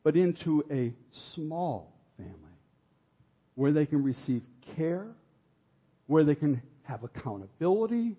but 0.03 0.15
into 0.15 0.63
a 0.69 0.93
small 1.35 1.93
family 2.17 2.33
where 3.55 3.71
they 3.71 3.85
can 3.85 4.03
receive 4.03 4.41
care, 4.75 5.07
where 6.07 6.23
they 6.23 6.35
can 6.35 6.61
have 6.83 7.03
accountability, 7.03 8.17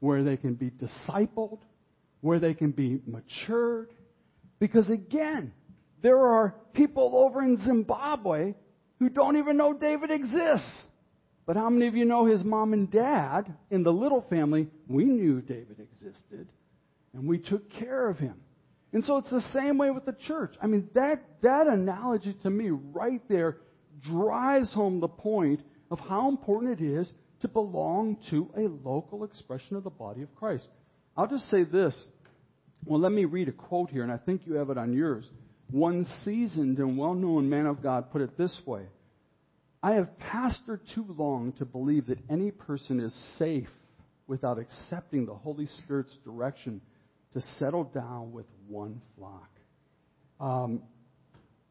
where 0.00 0.24
they 0.24 0.36
can 0.36 0.54
be 0.54 0.70
discipled, 0.70 1.60
where 2.20 2.40
they 2.40 2.54
can 2.54 2.72
be 2.72 3.00
matured. 3.06 3.90
Because 4.58 4.90
again, 4.90 5.52
there 6.02 6.18
are 6.18 6.54
people 6.74 7.12
over 7.14 7.42
in 7.42 7.56
Zimbabwe 7.64 8.54
who 8.98 9.08
don't 9.08 9.36
even 9.36 9.56
know 9.56 9.72
David 9.72 10.10
exists. 10.10 10.84
But 11.46 11.56
how 11.56 11.70
many 11.70 11.88
of 11.88 11.94
you 11.94 12.04
know 12.04 12.26
his 12.26 12.44
mom 12.44 12.72
and 12.72 12.90
dad 12.90 13.52
in 13.70 13.82
the 13.82 13.92
little 13.92 14.24
family? 14.30 14.68
We 14.88 15.04
knew 15.04 15.40
David 15.40 15.80
existed, 15.80 16.48
and 17.12 17.26
we 17.26 17.38
took 17.38 17.68
care 17.70 18.08
of 18.08 18.18
him. 18.18 18.36
And 18.92 19.02
so 19.04 19.16
it's 19.16 19.30
the 19.30 19.42
same 19.54 19.78
way 19.78 19.90
with 19.90 20.04
the 20.04 20.16
church. 20.26 20.54
I 20.62 20.66
mean, 20.66 20.88
that, 20.94 21.22
that 21.42 21.66
analogy 21.66 22.36
to 22.42 22.50
me 22.50 22.70
right 22.70 23.22
there 23.28 23.56
drives 24.02 24.72
home 24.72 25.00
the 25.00 25.08
point 25.08 25.60
of 25.90 25.98
how 25.98 26.28
important 26.28 26.80
it 26.80 26.84
is 26.84 27.10
to 27.40 27.48
belong 27.48 28.18
to 28.30 28.50
a 28.56 28.68
local 28.88 29.24
expression 29.24 29.76
of 29.76 29.84
the 29.84 29.90
body 29.90 30.22
of 30.22 30.34
Christ. 30.36 30.68
I'll 31.16 31.26
just 31.26 31.50
say 31.50 31.64
this. 31.64 31.94
Well, 32.84 33.00
let 33.00 33.12
me 33.12 33.24
read 33.24 33.48
a 33.48 33.52
quote 33.52 33.90
here, 33.90 34.02
and 34.02 34.12
I 34.12 34.16
think 34.16 34.42
you 34.46 34.54
have 34.54 34.70
it 34.70 34.78
on 34.78 34.92
yours. 34.92 35.24
One 35.72 36.04
seasoned 36.22 36.78
and 36.78 36.98
well 36.98 37.14
known 37.14 37.48
man 37.48 37.64
of 37.64 37.82
God 37.82 38.12
put 38.12 38.20
it 38.20 38.36
this 38.36 38.60
way 38.66 38.84
I 39.82 39.92
have 39.92 40.08
pastored 40.18 40.80
too 40.94 41.06
long 41.08 41.52
to 41.54 41.64
believe 41.64 42.06
that 42.06 42.18
any 42.30 42.50
person 42.50 43.00
is 43.00 43.12
safe 43.38 43.70
without 44.26 44.58
accepting 44.58 45.26
the 45.26 45.34
Holy 45.34 45.66
Spirit's 45.66 46.16
direction 46.24 46.80
to 47.32 47.40
settle 47.58 47.84
down 47.84 48.32
with 48.32 48.46
one 48.68 49.00
flock. 49.16 49.48
Um, 50.38 50.82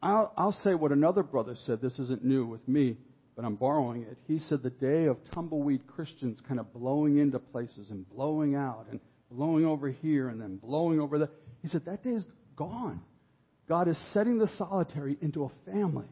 I'll, 0.02 0.32
I'll 0.36 0.58
say 0.64 0.74
what 0.74 0.90
another 0.90 1.22
brother 1.22 1.54
said. 1.56 1.80
This 1.80 1.98
isn't 2.00 2.24
new 2.24 2.44
with 2.44 2.66
me, 2.66 2.96
but 3.36 3.44
I'm 3.44 3.54
borrowing 3.54 4.02
it. 4.02 4.18
He 4.26 4.40
said 4.40 4.64
the 4.64 4.70
day 4.70 5.06
of 5.06 5.16
tumbleweed 5.32 5.86
Christians 5.86 6.42
kind 6.46 6.58
of 6.58 6.72
blowing 6.72 7.18
into 7.18 7.38
places 7.38 7.90
and 7.90 8.08
blowing 8.10 8.56
out 8.56 8.86
and 8.90 8.98
blowing 9.30 9.64
over 9.64 9.88
here 9.88 10.28
and 10.28 10.40
then 10.40 10.56
blowing 10.56 11.00
over 11.00 11.18
there. 11.18 11.30
He 11.62 11.68
said 11.68 11.84
that 11.84 12.02
day 12.02 12.10
is 12.10 12.26
gone. 12.56 13.00
God 13.72 13.88
is 13.88 13.98
setting 14.12 14.36
the 14.36 14.48
solitary 14.58 15.16
into 15.22 15.44
a 15.44 15.70
family. 15.72 16.04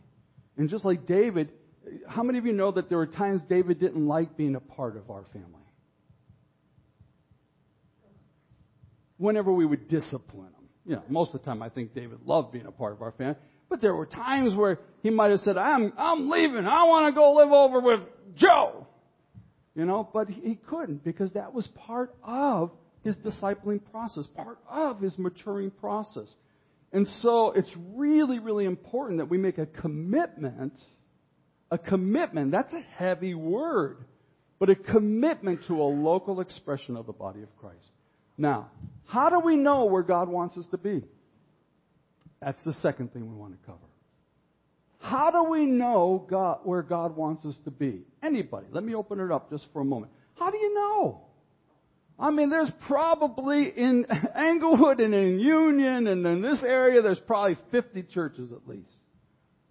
And 0.57 0.71
just 0.71 0.83
like 0.83 1.07
David, 1.07 1.51
how 2.09 2.23
many 2.23 2.39
of 2.39 2.47
you 2.47 2.55
know 2.55 2.73
that 2.73 2.89
there 2.89 2.97
were 2.97 3.07
times 3.07 3.43
David 3.51 3.79
didn't 3.79 4.09
like 4.09 4.35
being 4.35 4.55
a 4.55 4.61
part 4.61 4.97
of 4.97 5.11
our 5.11 5.25
family? 5.31 5.61
Whenever 9.19 9.53
we 9.53 9.67
would 9.67 9.89
discipline 9.89 10.47
him. 10.47 10.69
You 10.87 10.95
know, 10.95 11.03
most 11.11 11.35
of 11.35 11.43
the 11.43 11.45
time 11.45 11.61
I 11.63 11.69
think 11.69 11.95
David 11.95 12.21
loved 12.25 12.51
being 12.51 12.65
a 12.65 12.73
part 12.73 12.95
of 12.95 13.03
our 13.03 13.13
family. 13.13 13.37
But 13.69 13.83
there 13.83 13.95
were 13.95 14.07
times 14.07 14.55
where 14.55 14.79
he 15.03 15.11
might 15.11 15.31
have 15.31 15.41
said, 15.41 15.59
I'm, 15.59 15.93
I'm 15.99 16.31
leaving. 16.31 16.65
I 16.65 16.85
want 16.85 17.13
to 17.13 17.15
go 17.15 17.35
live 17.35 17.53
over 17.53 17.81
with 17.81 18.01
Joe. 18.37 18.87
You 19.75 19.85
know, 19.85 20.09
but 20.11 20.31
he 20.31 20.55
couldn't 20.55 21.05
because 21.05 21.31
that 21.35 21.53
was 21.53 21.67
part 21.87 22.15
of 22.25 22.71
his 23.05 23.17
discipling 23.17 23.83
process, 23.93 24.27
part 24.35 24.57
of 24.67 25.03
his 25.03 25.19
maturing 25.19 25.73
process. 25.73 26.35
And 26.93 27.07
so 27.23 27.53
it's 27.53 27.71
really, 27.95 28.39
really 28.39 28.65
important 28.65 29.19
that 29.19 29.29
we 29.29 29.39
make 29.39 29.59
a 29.59 29.67
commitment, 29.67 30.73
a 31.71 31.79
commitment, 31.79 32.51
that's 32.51 32.73
a 32.73 32.81
heavy 32.81 33.35
word, 33.35 34.05
but 34.59 34.71
a 34.71 34.75
commitment 34.75 35.61
to 35.69 35.81
a 35.81 35.85
local 35.85 36.41
expression 36.41 36.97
of 36.97 37.07
the 37.07 37.13
body 37.13 37.43
of 37.43 37.57
Christ. 37.57 37.91
Now, 38.37 38.71
how 39.07 39.29
do 39.31 39.41
we 39.41 39.57
know 39.57 39.85
where 39.85 40.03
God 40.03 40.29
wants 40.29 40.57
us 40.57 40.67
to 40.73 40.79
be? 40.79 41.05
That's 42.41 42.63
the 42.65 42.75
second 42.75 43.13
thing 43.13 43.29
we 43.29 43.37
want 43.37 43.53
to 43.53 43.67
cover. 43.67 43.79
How 44.99 45.31
do 45.31 45.51
we 45.51 45.67
know 45.67 46.27
God, 46.29 46.61
where 46.65 46.83
God 46.83 47.17
wants 47.17 47.45
us 47.45 47.57
to 47.65 47.71
be? 47.71 48.03
Anybody? 48.23 48.67
Let 48.71 48.85
me 48.85 48.95
open 48.95 49.21
it 49.21 49.31
up 49.31 49.51
just 49.51 49.67
for 49.73 49.81
a 49.81 49.85
moment. 49.85 50.13
How 50.39 50.51
do 50.51 50.59
you 50.59 50.75
know? 50.75 51.23
I 52.21 52.31
mean, 52.31 52.51
there's 52.51 52.71
probably 52.87 53.73
in 53.75 54.07
Englewood 54.37 55.01
and 55.01 55.15
in 55.15 55.41
Union 55.41 56.07
and 56.07 56.27
in 56.27 56.43
this 56.43 56.63
area, 56.63 57.01
there's 57.01 57.21
probably 57.21 57.57
50 57.71 58.03
churches 58.05 58.53
at 58.53 58.69
least. 58.69 58.93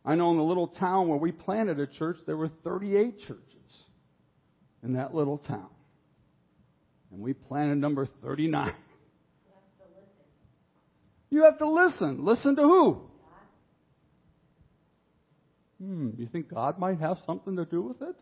I 0.04 0.16
know 0.16 0.32
in 0.32 0.38
the 0.38 0.44
little 0.44 0.68
town 0.68 1.08
where 1.08 1.20
we 1.20 1.32
planted 1.32 1.80
a 1.80 1.86
church, 1.86 2.18
there 2.26 2.36
were 2.36 2.50
38 2.64 3.20
churches 3.20 3.84
in 4.84 4.94
that 4.94 5.14
little 5.14 5.38
town. 5.38 5.70
And 7.12 7.22
we 7.22 7.34
planted 7.34 7.78
number 7.78 8.08
39. 8.24 8.74
You 11.30 11.44
have 11.44 11.60
to 11.60 11.70
listen. 11.70 12.26
Listen 12.26 12.56
to 12.56 12.64
who? 12.64 13.02
Hmm, 15.80 16.10
you 16.18 16.26
think 16.26 16.50
God 16.50 16.80
might 16.80 17.00
have 17.00 17.18
something 17.28 17.56
to 17.58 17.66
do 17.66 17.84
with 17.84 18.02
it? 18.02 18.16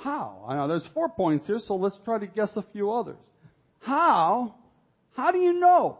How? 0.00 0.44
I 0.48 0.56
know 0.56 0.68
there's 0.68 0.86
four 0.92 1.08
points 1.08 1.46
here, 1.46 1.60
so 1.66 1.76
let's 1.76 1.98
try 2.04 2.18
to 2.18 2.26
guess 2.26 2.50
a 2.56 2.64
few 2.72 2.90
others. 2.90 3.16
How? 3.80 4.54
How 5.14 5.30
do 5.30 5.38
you 5.38 5.52
know? 5.52 5.98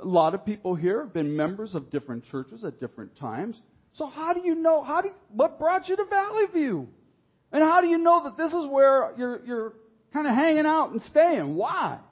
A 0.00 0.06
lot 0.06 0.34
of 0.34 0.44
people 0.44 0.74
here 0.74 1.02
have 1.02 1.12
been 1.12 1.36
members 1.36 1.74
of 1.74 1.90
different 1.90 2.24
churches 2.30 2.64
at 2.64 2.80
different 2.80 3.16
times. 3.18 3.60
So 3.94 4.06
how 4.06 4.34
do 4.34 4.40
you 4.44 4.54
know? 4.54 4.82
How 4.84 5.00
do 5.00 5.08
you, 5.08 5.14
what 5.30 5.58
brought 5.58 5.88
you 5.88 5.96
to 5.96 6.04
Valley 6.04 6.44
View? 6.52 6.88
And 7.50 7.62
how 7.62 7.80
do 7.80 7.86
you 7.86 7.98
know 7.98 8.24
that 8.24 8.36
this 8.36 8.52
is 8.52 8.66
where 8.70 9.12
you're, 9.16 9.44
you're 9.46 9.72
kind 10.16 10.26
of 10.26 10.34
hanging 10.34 10.64
out 10.64 10.90
and 10.92 11.02
staying. 11.02 11.54
Why? 11.56 12.00
I 12.00 12.04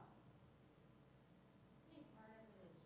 think 1.88 2.04
part 2.12 2.28
of 2.36 2.44
it 2.44 2.68
is 2.68 2.76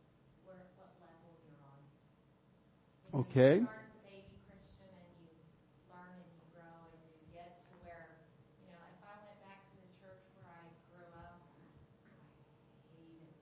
where, 0.47 0.63
what 0.79 0.95
level 1.03 1.35
you're 1.43 1.59
on. 1.67 1.83
You 1.83 3.11
know, 3.11 3.27
Okay. 3.27 3.59
You 3.59 3.67
start 3.67 3.83
as 3.83 3.99
a 3.99 4.07
baby 4.07 4.39
Christian 4.47 4.95
and 4.95 5.11
you 5.19 5.35
learn 5.91 6.23
and 6.23 6.31
you 6.39 6.47
grow 6.55 6.87
and 6.95 7.03
you 7.03 7.19
get 7.35 7.67
to 7.67 7.75
where, 7.83 8.15
you 8.63 8.71
know, 8.71 8.79
if 8.95 9.03
I 9.03 9.19
went 9.27 9.43
back 9.43 9.59
to 9.59 9.77
the 9.83 9.91
church 9.99 10.23
where 10.39 10.55
I 10.55 10.71
grew 10.95 11.11
up, 11.19 11.43
I 11.43 12.15
hated 12.95 13.27
it. 13.27 13.35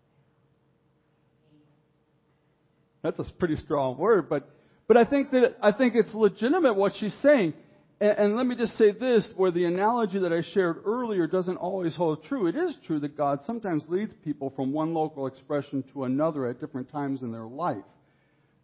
Hated 1.44 1.60
it. 1.60 2.95
That's 3.06 3.30
a 3.30 3.32
pretty 3.34 3.56
strong 3.56 3.96
word, 3.98 4.28
but 4.28 4.48
but 4.88 4.96
I 4.96 5.04
think 5.04 5.30
that 5.30 5.56
I 5.62 5.72
think 5.72 5.94
it's 5.94 6.14
legitimate 6.14 6.74
what 6.74 6.92
she's 6.98 7.16
saying. 7.22 7.54
And, 8.00 8.18
and 8.18 8.36
let 8.36 8.46
me 8.46 8.56
just 8.56 8.76
say 8.76 8.92
this, 8.92 9.26
where 9.36 9.50
the 9.50 9.64
analogy 9.64 10.18
that 10.18 10.32
I 10.32 10.42
shared 10.52 10.82
earlier 10.84 11.26
doesn't 11.26 11.56
always 11.56 11.96
hold 11.96 12.24
true. 12.24 12.46
It 12.46 12.56
is 12.56 12.74
true 12.86 13.00
that 13.00 13.16
God 13.16 13.40
sometimes 13.46 13.84
leads 13.88 14.12
people 14.24 14.52
from 14.54 14.72
one 14.72 14.92
local 14.92 15.26
expression 15.26 15.82
to 15.92 16.04
another 16.04 16.46
at 16.46 16.60
different 16.60 16.90
times 16.90 17.22
in 17.22 17.32
their 17.32 17.46
life. 17.46 17.84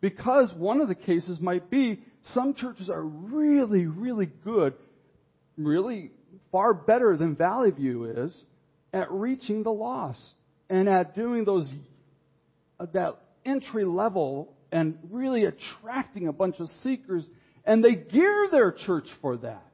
Because 0.00 0.52
one 0.54 0.80
of 0.80 0.88
the 0.88 0.94
cases 0.94 1.40
might 1.40 1.70
be 1.70 2.00
some 2.34 2.54
churches 2.54 2.90
are 2.90 3.02
really, 3.02 3.86
really 3.86 4.30
good, 4.44 4.74
really 5.56 6.10
far 6.50 6.74
better 6.74 7.16
than 7.16 7.36
Valley 7.36 7.70
View 7.70 8.04
is 8.04 8.44
at 8.92 9.10
reaching 9.10 9.62
the 9.62 9.72
lost 9.72 10.34
and 10.68 10.88
at 10.88 11.14
doing 11.14 11.44
those 11.44 11.68
uh, 12.78 12.86
that 12.92 13.16
entry 13.44 13.84
level 13.84 14.54
and 14.70 14.98
really 15.10 15.44
attracting 15.44 16.28
a 16.28 16.32
bunch 16.32 16.56
of 16.58 16.68
seekers 16.82 17.26
and 17.64 17.84
they 17.84 17.94
gear 17.94 18.48
their 18.50 18.72
church 18.72 19.06
for 19.20 19.36
that. 19.38 19.66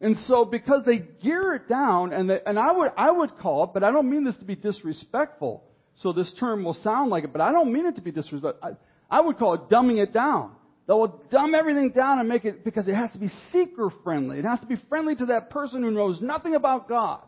And 0.00 0.16
so 0.26 0.44
because 0.44 0.82
they 0.84 0.98
gear 0.98 1.54
it 1.54 1.68
down 1.68 2.12
and 2.12 2.28
they, 2.28 2.40
and 2.44 2.58
I 2.58 2.72
would 2.72 2.90
I 2.96 3.10
would 3.10 3.38
call 3.38 3.64
it, 3.64 3.70
but 3.72 3.84
I 3.84 3.92
don't 3.92 4.10
mean 4.10 4.24
this 4.24 4.36
to 4.38 4.44
be 4.44 4.56
disrespectful. 4.56 5.62
So 5.96 6.12
this 6.12 6.32
term 6.40 6.64
will 6.64 6.74
sound 6.74 7.10
like 7.10 7.24
it, 7.24 7.32
but 7.32 7.40
I 7.40 7.52
don't 7.52 7.72
mean 7.72 7.86
it 7.86 7.96
to 7.96 8.00
be 8.00 8.10
disrespectful. 8.10 8.76
I, 9.10 9.18
I 9.18 9.20
would 9.20 9.38
call 9.38 9.54
it 9.54 9.68
dumbing 9.68 10.02
it 10.02 10.12
down. 10.12 10.52
They 10.88 10.94
will 10.94 11.22
dumb 11.30 11.54
everything 11.54 11.90
down 11.90 12.18
and 12.18 12.28
make 12.28 12.44
it 12.44 12.64
because 12.64 12.88
it 12.88 12.94
has 12.94 13.12
to 13.12 13.18
be 13.18 13.28
seeker 13.52 13.90
friendly. 14.02 14.38
It 14.38 14.44
has 14.44 14.58
to 14.60 14.66
be 14.66 14.76
friendly 14.88 15.14
to 15.16 15.26
that 15.26 15.50
person 15.50 15.84
who 15.84 15.92
knows 15.92 16.20
nothing 16.20 16.56
about 16.56 16.88
God. 16.88 17.20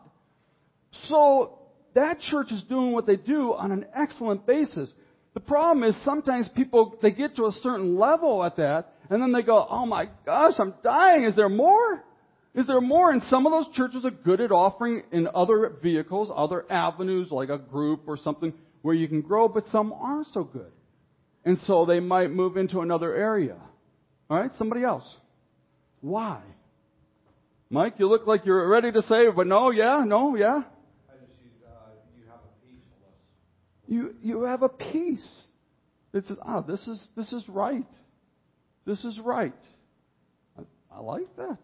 So 1.07 1.59
that 1.93 2.19
church 2.19 2.51
is 2.51 2.61
doing 2.63 2.91
what 2.91 3.05
they 3.05 3.15
do 3.15 3.53
on 3.53 3.71
an 3.71 3.85
excellent 3.95 4.45
basis. 4.45 4.91
The 5.35 5.41
problem 5.41 5.83
is 5.87 5.95
sometimes 6.03 6.49
people, 6.55 6.97
they 7.03 7.11
get 7.11 7.35
to 7.35 7.45
a 7.45 7.51
certain 7.61 7.99
level 7.99 8.43
at 8.43 8.55
that, 8.57 8.93
and 9.11 9.21
then 9.21 9.31
they 9.31 9.43
go, 9.43 9.67
oh 9.69 9.85
my 9.85 10.09
gosh, 10.25 10.53
I'm 10.57 10.73
dying. 10.81 11.25
Is 11.25 11.35
there 11.35 11.49
more? 11.49 12.03
Is 12.55 12.65
there 12.65 12.81
more? 12.81 13.11
And 13.11 13.21
some 13.23 13.45
of 13.45 13.51
those 13.51 13.75
churches 13.75 14.05
are 14.05 14.11
good 14.11 14.41
at 14.41 14.51
offering 14.51 15.03
in 15.11 15.27
other 15.35 15.73
vehicles, 15.83 16.31
other 16.33 16.65
avenues, 16.71 17.29
like 17.29 17.49
a 17.49 17.57
group 17.59 18.03
or 18.07 18.17
something 18.17 18.53
where 18.81 18.95
you 18.95 19.07
can 19.07 19.21
grow, 19.21 19.47
but 19.47 19.65
some 19.71 19.91
aren't 19.91 20.27
so 20.27 20.43
good. 20.43 20.71
And 21.43 21.57
so 21.59 21.85
they 21.85 21.99
might 21.99 22.31
move 22.31 22.55
into 22.55 22.79
another 22.79 23.13
area. 23.13 23.57
Alright, 24.31 24.51
somebody 24.57 24.83
else. 24.83 25.15
Why? 26.01 26.41
Mike, 27.69 27.95
you 27.97 28.07
look 28.07 28.25
like 28.25 28.45
you're 28.45 28.67
ready 28.69 28.91
to 28.91 29.01
say, 29.01 29.25
but 29.35 29.47
no, 29.47 29.71
yeah, 29.71 30.03
no, 30.05 30.35
yeah. 30.35 30.61
I 31.09 31.17
just 31.17 31.33
use, 31.43 31.51
uh, 31.67 31.91
you 32.17 32.25
have 32.27 32.39
a 32.39 32.65
peacefulness. 32.65 33.17
You 33.87 34.15
you 34.21 34.43
have 34.43 34.63
a 34.63 34.69
peace. 34.69 35.43
says 36.13 36.37
ah, 36.41 36.61
this 36.61 36.87
is 36.87 37.07
this 37.15 37.31
is 37.33 37.47
right. 37.47 37.85
This 38.85 39.03
is 39.03 39.19
right. 39.19 39.53
I, 40.57 40.63
I 40.95 40.99
like 40.99 41.35
that. 41.37 41.57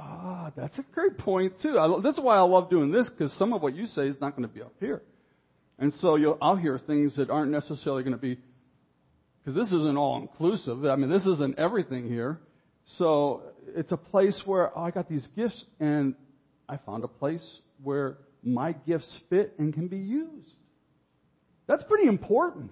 Ah, 0.00 0.52
that's 0.56 0.78
a 0.78 0.84
great 0.94 1.18
point 1.18 1.54
too. 1.60 1.76
I, 1.78 2.00
this 2.00 2.14
is 2.14 2.20
why 2.20 2.36
I 2.36 2.42
love 2.42 2.70
doing 2.70 2.92
this 2.92 3.08
because 3.08 3.32
some 3.32 3.52
of 3.52 3.62
what 3.62 3.74
you 3.74 3.86
say 3.86 4.06
is 4.06 4.20
not 4.20 4.36
going 4.36 4.48
to 4.48 4.54
be 4.54 4.62
up 4.62 4.74
here, 4.78 5.02
and 5.78 5.92
so 5.94 6.14
you'll, 6.16 6.38
I'll 6.40 6.56
hear 6.56 6.78
things 6.78 7.16
that 7.16 7.30
aren't 7.30 7.50
necessarily 7.50 8.04
going 8.04 8.14
to 8.14 8.20
be 8.20 8.38
because 9.40 9.56
this 9.56 9.66
isn't 9.66 9.96
all 9.96 10.20
inclusive. 10.20 10.84
I 10.84 10.94
mean, 10.94 11.10
this 11.10 11.26
isn't 11.26 11.58
everything 11.58 12.06
here. 12.06 12.38
So 12.96 13.42
it's 13.74 13.90
a 13.90 13.96
place 13.96 14.40
where 14.44 14.76
oh, 14.76 14.82
I 14.82 14.92
got 14.92 15.08
these 15.08 15.26
gifts, 15.34 15.64
and 15.80 16.14
I 16.68 16.76
found 16.76 17.02
a 17.02 17.08
place 17.08 17.44
where 17.82 18.18
my 18.42 18.72
gifts 18.86 19.18
fit 19.28 19.54
and 19.58 19.72
can 19.72 19.88
be 19.88 19.98
used. 19.98 20.54
That's 21.66 21.84
pretty 21.84 22.08
important. 22.08 22.70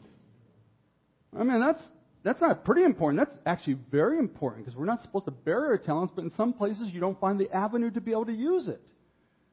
I 1.38 1.42
mean, 1.42 1.60
that's 1.60 1.82
that's 2.22 2.40
not 2.40 2.64
pretty 2.64 2.82
important. 2.82 3.24
That's 3.24 3.38
actually 3.46 3.78
very 3.90 4.18
important 4.18 4.64
because 4.64 4.76
we're 4.76 4.86
not 4.86 5.00
supposed 5.02 5.26
to 5.26 5.30
bury 5.30 5.68
our 5.68 5.78
talents, 5.78 6.12
but 6.16 6.24
in 6.24 6.30
some 6.30 6.52
places 6.52 6.88
you 6.92 7.00
don't 7.00 7.20
find 7.20 7.38
the 7.38 7.50
avenue 7.54 7.90
to 7.92 8.00
be 8.00 8.10
able 8.10 8.26
to 8.26 8.32
use 8.32 8.68
it. 8.68 8.80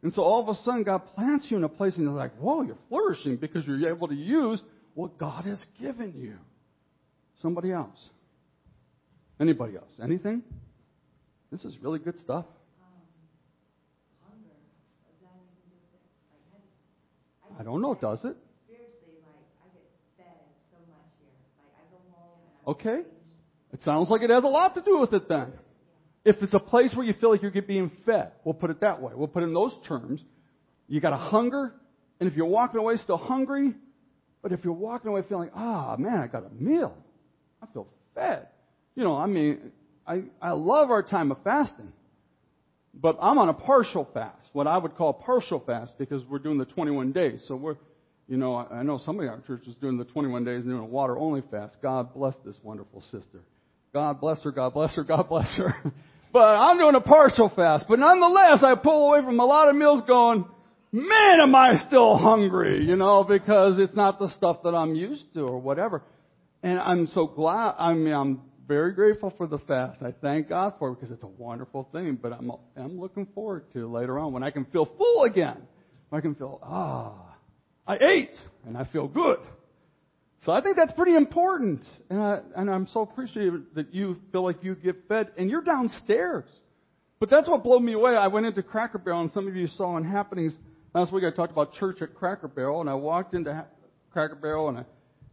And 0.02 0.12
so 0.12 0.23
all 0.23 0.41
of 0.41 0.49
a 0.49 0.60
sudden 0.63 0.84
God 0.84 0.99
plants 1.15 1.45
you 1.49 1.58
in 1.58 1.63
a 1.63 1.69
place 1.69 1.95
and 1.95 2.04
you're 2.04 2.13
like, 2.13 2.36
whoa, 2.38 2.63
you're 2.63 2.78
flourishing 2.89 3.38
because 3.38 3.65
you're 3.65 3.89
able 3.89 4.08
to 4.08 4.15
use 4.15 4.62
what 4.95 5.17
God 5.17 5.45
has 5.45 5.63
given 5.80 6.13
you. 6.19 6.36
Somebody 7.41 7.71
else. 7.71 8.10
Anybody 9.39 9.76
else? 9.76 9.91
Anything? 10.02 10.41
This 11.52 11.63
is 11.65 11.78
really 11.82 11.99
good 11.99 12.19
stuff. 12.19 12.45
hunger. 14.28 14.49
Does 15.06 15.19
that 15.21 15.30
have 15.30 15.38
anything 15.38 15.62
to 15.62 15.69
do 15.69 15.78
with 15.78 15.93
it? 15.93 16.02
Like, 16.32 16.41
how 16.49 16.58
do- 16.58 17.43
I 17.60 17.63
don't 17.63 17.82
know, 17.82 17.94
does 17.94 18.20
it? 18.24 18.36
Spiritually, 18.66 19.22
like, 19.22 19.46
I 19.62 19.68
get 19.74 19.86
fed 20.18 20.39
so 20.72 20.78
much 20.89 21.10
here. 21.20 21.34
Like, 21.60 21.74
I 21.78 21.84
go 21.92 21.98
home 22.12 22.39
and 22.42 22.54
I'm 22.66 22.74
Okay. 22.74 23.10
It 23.74 23.82
sounds 23.84 24.10
like 24.10 24.22
it 24.22 24.30
has 24.30 24.44
a 24.44 24.48
lot 24.48 24.76
to 24.76 24.82
do 24.82 25.00
with 25.00 25.13
it 25.13 25.28
then. 25.28 25.54
If 26.26 26.42
it's 26.42 26.54
a 26.54 26.60
place 26.60 26.94
where 26.96 27.06
you 27.06 27.13
feel 27.20 27.32
like 27.32 27.42
you're 27.42 27.52
being 27.62 27.92
fed, 28.06 28.32
we'll 28.44 28.54
put 28.54 28.70
it 28.70 28.82
that 28.82 29.02
way. 29.02 29.13
We'll 29.16 29.28
put 29.28 29.44
it 29.44 29.48
in 29.48 29.54
those 29.54 29.74
terms. 29.88 30.24
You 30.88 31.02
got 31.02 31.13
a 31.13 31.18
hunger, 31.18 31.74
and 32.20 32.30
if 32.30 32.36
you're 32.36 32.46
walking 32.46 32.80
away 32.80 32.98
still 32.98 33.18
hungry, 33.18 33.74
but 34.42 34.52
if 34.52 34.63
you're 34.63 34.74
walking 34.74 35.10
away 35.10 35.22
feeling, 35.28 35.50
ah, 35.56 35.96
man, 35.98 36.20
I 36.20 36.28
got 36.28 36.44
a 36.46 36.63
meal. 36.63 36.96
I 37.62 37.66
feel 37.74 37.88
fed. 38.13 38.48
You 38.96 39.04
know, 39.04 39.16
I 39.16 39.26
mean, 39.26 39.72
I, 40.06 40.24
I 40.42 40.52
love 40.52 40.92
our 40.92 41.02
time 41.02 41.32
of 41.32 41.38
fasting. 41.44 41.92
But 42.93 43.17
I'm 43.21 43.38
on 43.39 43.49
a 43.49 43.53
partial 43.53 44.08
fast, 44.13 44.49
what 44.53 44.67
I 44.67 44.77
would 44.77 44.95
call 44.95 45.13
partial 45.13 45.60
fast, 45.65 45.93
because 45.97 46.23
we're 46.25 46.39
doing 46.39 46.58
the 46.58 46.65
21 46.65 47.12
days. 47.12 47.43
So 47.47 47.56
we're, 47.56 47.75
you 48.27 48.38
know, 48.38 48.56
I, 48.56 48.79
I 48.79 48.84
know 48.84 48.99
somebody 49.03 49.27
in 49.27 49.34
our 49.34 49.41
church 49.41 49.67
is 49.67 49.75
doing 49.75 49.97
the 49.97 50.06
21 50.06 50.43
days 50.43 50.63
and 50.63 50.71
doing 50.71 50.79
a 50.79 50.86
water 50.86 51.17
only 51.17 51.41
fast. 51.49 51.77
God 51.82 52.13
bless 52.13 52.36
this 52.45 52.56
wonderful 52.62 53.01
sister. 53.01 53.41
God 53.93 54.19
bless 54.21 54.41
her, 54.43 54.51
God 54.51 54.73
bless 54.73 54.95
her, 54.95 55.03
God 55.03 55.27
bless 55.27 55.56
her. 55.58 55.73
but 56.34 56.39
I'm 56.39 56.77
doing 56.77 56.95
a 56.95 57.01
partial 57.01 57.51
fast. 57.56 57.86
But 57.88 57.99
nonetheless, 57.99 58.60
I 58.63 58.75
pull 58.75 59.10
away 59.10 59.23
from 59.25 59.39
a 59.39 59.45
lot 59.45 59.69
of 59.69 59.75
meals 59.75 60.03
going, 60.08 60.45
man, 60.91 61.41
am 61.41 61.56
I 61.56 61.75
still 61.88 62.17
hungry, 62.17 62.86
you 62.86 62.95
know, 62.95 63.23
because 63.23 63.79
it's 63.79 63.95
not 63.95 64.19
the 64.19 64.29
stuff 64.29 64.63
that 64.63 64.75
I'm 64.75 64.93
used 64.93 65.34
to 65.34 65.41
or 65.41 65.60
whatever. 65.60 66.03
And 66.62 66.79
I'm 66.79 67.08
so 67.08 67.27
glad, 67.27 67.75
I 67.77 67.93
mean, 67.93 68.13
I'm 68.13 68.41
very 68.67 68.93
grateful 68.93 69.34
for 69.38 69.47
the 69.47 69.60
fast. 69.60 70.02
I 70.02 70.13
thank 70.21 70.49
God 70.49 70.73
for 70.80 70.91
it 70.91 70.95
because 70.95 71.12
it's 71.12 71.23
a 71.23 71.28
wonderful 71.28 71.88
thing. 71.91 72.17
But 72.21 72.34
I'm, 72.34 72.52
I'm 72.78 72.99
looking 72.99 73.28
forward 73.34 73.71
to 73.73 73.91
later 73.91 74.17
on 74.19 74.34
when 74.34 74.43
I 74.43 74.52
can 74.52 74.65
feel 74.65 74.86
full 74.97 75.23
again. 75.23 75.62
I 76.12 76.21
can 76.21 76.36
feel, 76.36 76.60
ah, 76.63 77.36
I 77.88 77.97
ate 77.99 78.36
and 78.65 78.78
I 78.78 78.86
feel 78.86 79.08
good. 79.08 79.39
So 80.45 80.52
I 80.52 80.62
think 80.62 80.76
that's 80.76 80.91
pretty 80.93 81.15
important. 81.15 81.86
And, 82.10 82.21
I, 82.21 82.39
and 82.56 82.69
I'm 82.69 82.88
so 82.88 83.02
appreciative 83.02 83.62
that 83.76 83.93
you 83.93 84.17
feel 84.32 84.43
like 84.43 84.58
you 84.62 84.76
get 84.76 85.08
fed 85.08 85.32
and 85.38 85.49
you're 85.49 85.62
downstairs. 85.63 86.45
But 87.19 87.30
that's 87.30 87.47
what 87.47 87.63
blew 87.63 87.80
me 87.80 87.93
away. 87.93 88.15
I 88.15 88.28
went 88.28 88.45
into 88.45 88.62
Cracker 88.62 88.97
Barrel 88.97 89.21
and 89.21 89.32
some 89.32 89.47
of 89.47 89.56
you 89.56 89.67
saw 89.67 89.97
in 89.97 90.04
happenings 90.04 90.54
last 90.93 91.12
week 91.12 91.23
I 91.23 91.32
talked 91.32 91.52
about 91.52 91.73
church 91.73 92.02
at 92.02 92.13
Cracker 92.13 92.47
Barrel 92.47 92.82
and 92.82 92.89
I 92.89 92.95
walked 92.95 93.34
into 93.34 93.65
Cracker 94.12 94.36
Barrel 94.36 94.69
and 94.69 94.78
I 94.78 94.86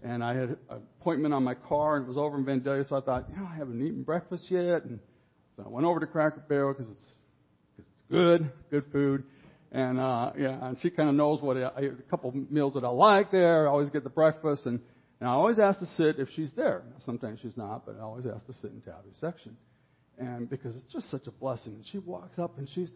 and 0.02 0.24
I 0.24 0.34
had 0.34 0.48
an 0.50 0.56
appointment 1.00 1.34
on 1.34 1.44
my 1.44 1.54
car, 1.54 1.96
and 1.96 2.04
it 2.04 2.08
was 2.08 2.16
over 2.16 2.36
in 2.38 2.44
Vandalia, 2.44 2.88
so 2.88 2.96
I 2.96 3.00
thought, 3.00 3.26
you 3.30 3.36
know, 3.36 3.48
I 3.50 3.56
haven't 3.56 3.84
eaten 3.84 4.02
breakfast 4.02 4.46
yet, 4.48 4.84
and 4.84 4.98
so 5.56 5.64
I 5.64 5.68
went 5.68 5.86
over 5.86 6.00
to 6.00 6.06
Cracker 6.06 6.42
Barrel 6.48 6.72
because 6.72 6.90
it's, 6.90 7.04
cause 7.76 7.86
it's 7.86 8.02
good, 8.10 8.50
good 8.70 8.84
food, 8.92 9.24
and 9.72 9.98
uh, 9.98 10.32
yeah, 10.38 10.66
and 10.66 10.80
she 10.80 10.90
kind 10.90 11.08
of 11.08 11.14
knows 11.14 11.42
what 11.42 11.56
I, 11.56 11.62
I, 11.62 11.80
a 11.80 12.10
couple 12.10 12.32
meals 12.50 12.74
that 12.74 12.84
I 12.84 12.88
like 12.88 13.30
there. 13.30 13.68
I 13.68 13.70
always 13.70 13.90
get 13.90 14.04
the 14.04 14.10
breakfast, 14.10 14.66
and, 14.66 14.80
and 15.20 15.28
I 15.28 15.32
always 15.32 15.58
ask 15.58 15.78
to 15.80 15.86
sit 15.96 16.18
if 16.18 16.28
she's 16.34 16.50
there. 16.56 16.82
Sometimes 17.04 17.40
she's 17.42 17.56
not, 17.56 17.84
but 17.84 17.96
I 17.98 18.02
always 18.02 18.24
ask 18.26 18.46
to 18.46 18.52
sit 18.54 18.70
in 18.70 18.80
Tabby's 18.80 19.16
section, 19.20 19.56
and 20.18 20.48
because 20.48 20.76
it's 20.76 20.92
just 20.92 21.10
such 21.10 21.26
a 21.26 21.30
blessing. 21.30 21.74
And 21.74 21.84
she 21.92 21.98
walks 21.98 22.38
up 22.38 22.58
and 22.58 22.68
she's 22.74 22.90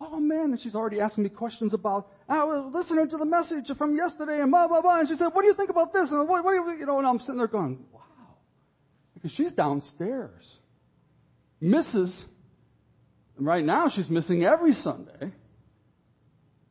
Oh 0.00 0.20
man, 0.20 0.52
and 0.52 0.60
she's 0.60 0.76
already 0.76 1.00
asking 1.00 1.24
me 1.24 1.30
questions 1.30 1.74
about, 1.74 2.08
ah, 2.28 2.42
I 2.42 2.44
was 2.44 2.72
listening 2.72 3.08
to 3.10 3.16
the 3.16 3.24
message 3.24 3.66
from 3.76 3.96
yesterday 3.96 4.40
and 4.40 4.50
blah, 4.50 4.68
blah, 4.68 4.80
blah. 4.80 5.00
And 5.00 5.08
she 5.08 5.16
said, 5.16 5.28
what 5.32 5.42
do 5.42 5.48
you 5.48 5.54
think 5.54 5.70
about 5.70 5.92
this? 5.92 6.08
And 6.10 6.28
what, 6.28 6.44
what 6.44 6.52
do 6.52 6.70
you, 6.72 6.78
you 6.78 6.86
know, 6.86 6.98
and 6.98 7.06
I'm 7.06 7.18
sitting 7.18 7.38
there 7.38 7.48
going, 7.48 7.84
wow. 7.92 8.00
Because 9.14 9.32
she's 9.32 9.50
downstairs. 9.52 10.58
And 11.60 13.46
right 13.46 13.64
now 13.64 13.88
she's 13.94 14.08
missing 14.08 14.44
every 14.44 14.72
Sunday. 14.72 15.32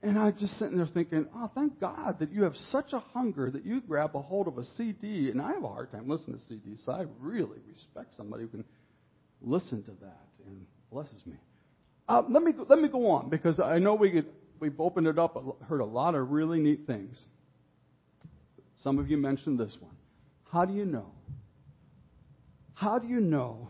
And 0.02 0.18
I'm 0.18 0.38
just 0.38 0.58
sitting 0.58 0.78
there 0.78 0.88
thinking, 0.88 1.28
oh, 1.36 1.52
thank 1.54 1.82
God 1.82 2.20
that 2.20 2.32
you 2.32 2.44
have 2.44 2.56
such 2.72 2.94
a 2.94 3.00
hunger 3.00 3.52
that 3.52 3.66
you 3.66 3.82
grab 3.82 4.16
a 4.16 4.22
hold 4.22 4.48
of 4.48 4.58
a 4.58 4.64
CD. 4.64 5.32
And 5.32 5.42
I 5.42 5.54
have 5.54 5.64
a 5.64 5.68
hard 5.68 5.92
time 5.92 6.08
listening 6.08 6.38
to 6.38 6.54
CDs, 6.54 6.86
so 6.86 6.94
I 6.94 7.06
really 7.20 7.60
respect 7.68 8.16
somebody 8.16 8.44
who 8.44 8.50
can 8.50 8.66
listen 9.42 9.84
to 9.84 9.92
that 10.02 10.28
and 10.46 10.66
blesses 10.92 11.22
me. 11.26 11.36
Uh, 12.08 12.24
let 12.30 12.42
me 12.42 12.54
let 12.70 12.80
me 12.80 12.88
go 12.88 13.10
on 13.10 13.30
because 13.30 13.60
I 13.60 13.80
know 13.80 13.96
we 13.96 14.12
could, 14.12 14.28
we've 14.60 14.80
opened 14.80 15.08
it 15.08 15.20
up, 15.20 15.38
heard 15.68 15.82
a 15.82 15.86
lot 15.86 16.16
of 16.16 16.32
really 16.32 16.60
neat 16.60 16.88
things. 16.88 17.22
Some 18.82 18.98
of 19.00 19.10
you 19.10 19.18
mentioned 19.18 19.60
this 19.60 19.76
one. 19.80 19.96
How 20.52 20.64
do 20.64 20.74
you 20.74 20.86
know? 20.86 21.12
How 22.74 23.00
do 23.00 23.08
you 23.08 23.20
know 23.20 23.70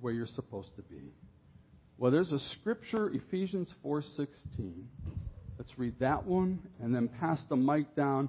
where 0.00 0.12
you're 0.12 0.26
supposed 0.26 0.74
to 0.76 0.82
be? 0.82 1.12
Well, 1.96 2.10
there's 2.10 2.32
a 2.32 2.40
scripture, 2.40 3.10
Ephesians 3.10 3.72
4:16. 3.82 4.28
Let's 5.56 5.78
read 5.78 5.94
that 6.00 6.26
one, 6.26 6.60
and 6.82 6.94
then 6.94 7.08
pass 7.08 7.42
the 7.48 7.56
mic 7.56 7.94
down, 7.94 8.28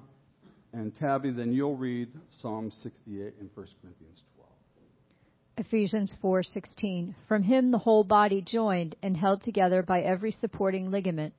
and 0.72 0.96
Tabby, 0.98 1.30
then 1.30 1.52
you'll 1.52 1.76
read 1.76 2.08
Psalm 2.40 2.70
68 2.70 3.34
and 3.40 3.50
1 3.54 3.66
Corinthians 3.82 4.22
12. 4.34 4.35
Ephesians 5.58 6.14
4:16 6.22 7.14
From 7.26 7.42
him 7.42 7.70
the 7.70 7.78
whole 7.78 8.04
body 8.04 8.42
joined 8.42 8.94
and 9.02 9.16
held 9.16 9.40
together 9.40 9.82
by 9.82 10.02
every 10.02 10.30
supporting 10.30 10.90
ligament 10.90 11.32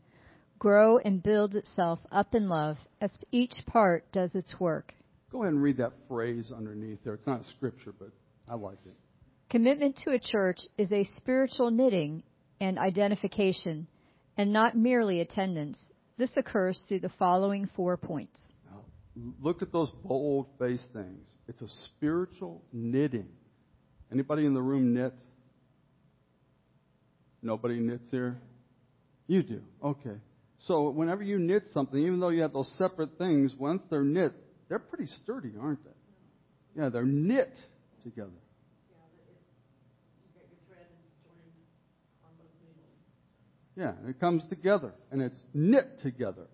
grow 0.58 0.98
and 0.98 1.22
builds 1.22 1.56
itself 1.56 2.00
up 2.12 2.34
in 2.34 2.50
love 2.50 2.78
as 3.00 3.16
each 3.32 3.54
part 3.68 4.12
does 4.12 4.34
its 4.34 4.60
work. 4.60 4.94
Go 5.32 5.44
ahead 5.44 5.54
and 5.54 5.62
read 5.62 5.78
that 5.78 5.94
phrase 6.08 6.52
underneath 6.56 7.04
there. 7.04 7.14
It's 7.14 7.28
not 7.28 7.46
scripture, 7.46 7.94
but 7.98 8.10
I 8.50 8.56
like 8.56 8.80
it. 8.86 8.96
Commitment 9.50 9.98
to 10.04 10.14
a 10.14 10.20
church 10.20 10.60
is 10.78 10.92
a 10.92 11.04
spiritual 11.18 11.70
knitting 11.70 12.24
and 12.60 12.80
identification 12.80 13.88
and 14.36 14.52
not 14.52 14.76
merely 14.76 15.22
attendance. 15.22 15.80
This 16.18 16.36
occurs 16.38 16.84
through 16.88 17.02
the 17.02 17.12
following 17.20 17.70
four 17.76 17.98
points. 17.98 18.40
Now, 18.66 18.84
look 19.40 19.62
at 19.62 19.72
those 19.72 19.92
bold 20.04 20.48
faced 20.58 20.92
things. 20.92 21.30
It's 21.48 21.62
a 21.62 21.70
spiritual 21.86 22.64
knitting. 22.74 23.30
Anybody 24.12 24.46
in 24.46 24.54
the 24.54 24.62
room 24.62 24.94
knit? 24.94 25.14
Nobody 27.42 27.80
knits 27.80 28.10
here? 28.10 28.38
You 29.28 29.44
do. 29.44 29.62
Okay. 29.84 30.16
So 30.66 30.90
whenever 30.90 31.24
you 31.24 31.38
knit 31.38 31.64
something, 31.74 32.00
even 32.00 32.20
though 32.20 32.30
you 32.30 32.42
have 32.42 32.54
those 32.54 32.72
separate 32.78 33.18
things, 33.18 33.54
once 33.58 33.84
they're 33.90 34.04
knit, 34.04 34.34
they're 34.70 34.80
pretty 34.80 35.08
sturdy, 35.24 35.52
aren't 35.60 35.84
they? 35.84 36.82
Yeah, 36.82 36.90
they're 36.90 37.04
knit 37.04 37.56
together. 38.04 38.32
Yeah, 43.76 43.92
it 44.08 44.20
comes 44.20 44.44
together 44.50 44.92
and 45.12 45.22
it's 45.22 45.40
knit 45.54 46.00
together. 46.02 46.48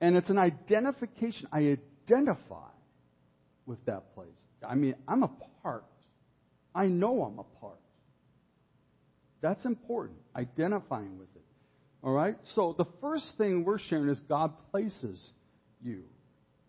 And 0.00 0.16
it's 0.16 0.30
an 0.30 0.38
identification. 0.38 1.48
I 1.52 1.76
identify 2.08 2.70
with 3.66 3.84
that 3.84 4.14
place. 4.14 4.28
I 4.66 4.74
mean, 4.74 4.94
I'm 5.06 5.22
a 5.22 5.30
part. 5.62 5.84
I 6.76 6.86
know 6.86 7.22
I'm 7.22 7.38
a 7.38 7.60
part. 7.60 7.80
That's 9.40 9.64
important, 9.64 10.18
identifying 10.34 11.18
with 11.18 11.28
it. 11.34 11.44
All 12.02 12.12
right? 12.12 12.36
So 12.54 12.74
the 12.76 12.84
first 13.00 13.32
thing 13.38 13.64
we're 13.64 13.78
sharing 13.78 14.10
is 14.10 14.20
God 14.28 14.52
places 14.70 15.30
you. 15.82 16.02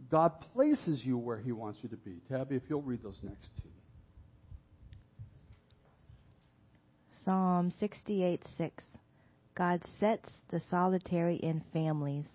God 0.09 0.31
places 0.53 1.01
you 1.03 1.17
where 1.17 1.39
He 1.39 1.51
wants 1.51 1.79
you 1.81 1.89
to 1.89 1.97
be. 1.97 2.21
Tabby, 2.29 2.55
if 2.55 2.63
you'll 2.69 2.81
read 2.81 3.03
those 3.03 3.17
next 3.21 3.49
two. 3.61 3.69
Psalm 7.25 7.73
68 7.79 8.41
6. 8.57 8.83
God 9.55 9.81
sets 9.99 10.29
the 10.49 10.61
solitary 10.69 11.37
in 11.37 11.61
families. 11.73 12.27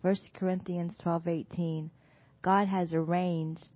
1 0.00 0.16
Corinthians 0.34 0.94
12:18 1.04 1.90
God 2.40 2.68
has 2.68 2.94
arranged 2.94 3.68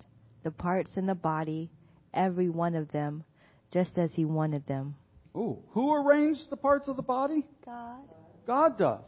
the 0.45 0.53
parts 0.53 0.91
in 0.97 1.07
the 1.07 1.15
body, 1.15 1.71
every 2.15 2.49
one 2.49 2.75
of 2.75 2.91
them, 2.93 3.25
just 3.73 3.99
as 3.99 4.11
he 4.13 4.25
wanted 4.25 4.67
them. 4.67 4.95
Ooh, 5.37 5.59
who 5.71 5.95
arranged 5.95 6.51
the 6.51 6.57
parts 6.57 6.89
of 6.89 6.97
the 6.97 7.03
body? 7.03 7.47
God. 7.65 8.01
God 8.47 8.79
does. 8.79 9.05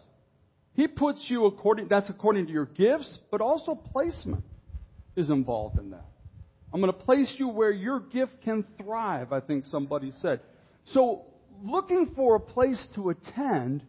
He 0.75 0.89
puts 0.89 1.25
you 1.29 1.47
according 1.47 1.89
that's 1.89 2.11
according 2.11 2.47
to 2.47 2.53
your 2.53 2.67
gifts, 2.67 3.19
but 3.31 3.41
also 3.41 3.75
placement 3.75 4.45
is 5.17 5.31
involved 5.31 5.79
in 5.79 5.91
that. 5.91 6.07
I'm 6.73 6.81
going 6.81 6.93
to 6.93 6.99
place 6.99 7.33
you 7.39 7.49
where 7.49 7.71
your 7.71 8.01
gift 8.01 8.43
can 8.43 8.65
thrive, 8.83 9.33
I 9.33 9.41
think 9.41 9.65
somebody 9.67 10.11
said. 10.21 10.41
So, 10.87 11.27
looking 11.63 12.13
for 12.17 12.35
a 12.35 12.41
place 12.41 12.85
to 12.97 13.11
attend, 13.11 13.85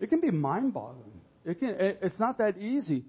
it 0.00 0.08
can 0.08 0.20
be 0.20 0.30
mind-boggling. 0.30 1.20
It 1.44 1.60
can, 1.60 1.76
it's 1.78 2.18
not 2.18 2.38
that 2.38 2.56
easy, 2.56 3.04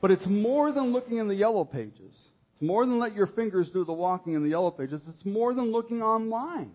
but 0.00 0.10
it's 0.10 0.26
more 0.26 0.72
than 0.72 0.92
looking 0.92 1.18
in 1.18 1.28
the 1.28 1.34
yellow 1.34 1.64
pages. 1.64 2.16
More 2.62 2.86
than 2.86 3.00
let 3.00 3.16
your 3.16 3.26
fingers 3.26 3.68
do 3.72 3.84
the 3.84 3.92
walking 3.92 4.34
in 4.34 4.44
the 4.44 4.50
yellow 4.50 4.70
pages. 4.70 5.00
It's 5.08 5.26
more 5.26 5.52
than 5.52 5.72
looking 5.72 6.00
online 6.00 6.70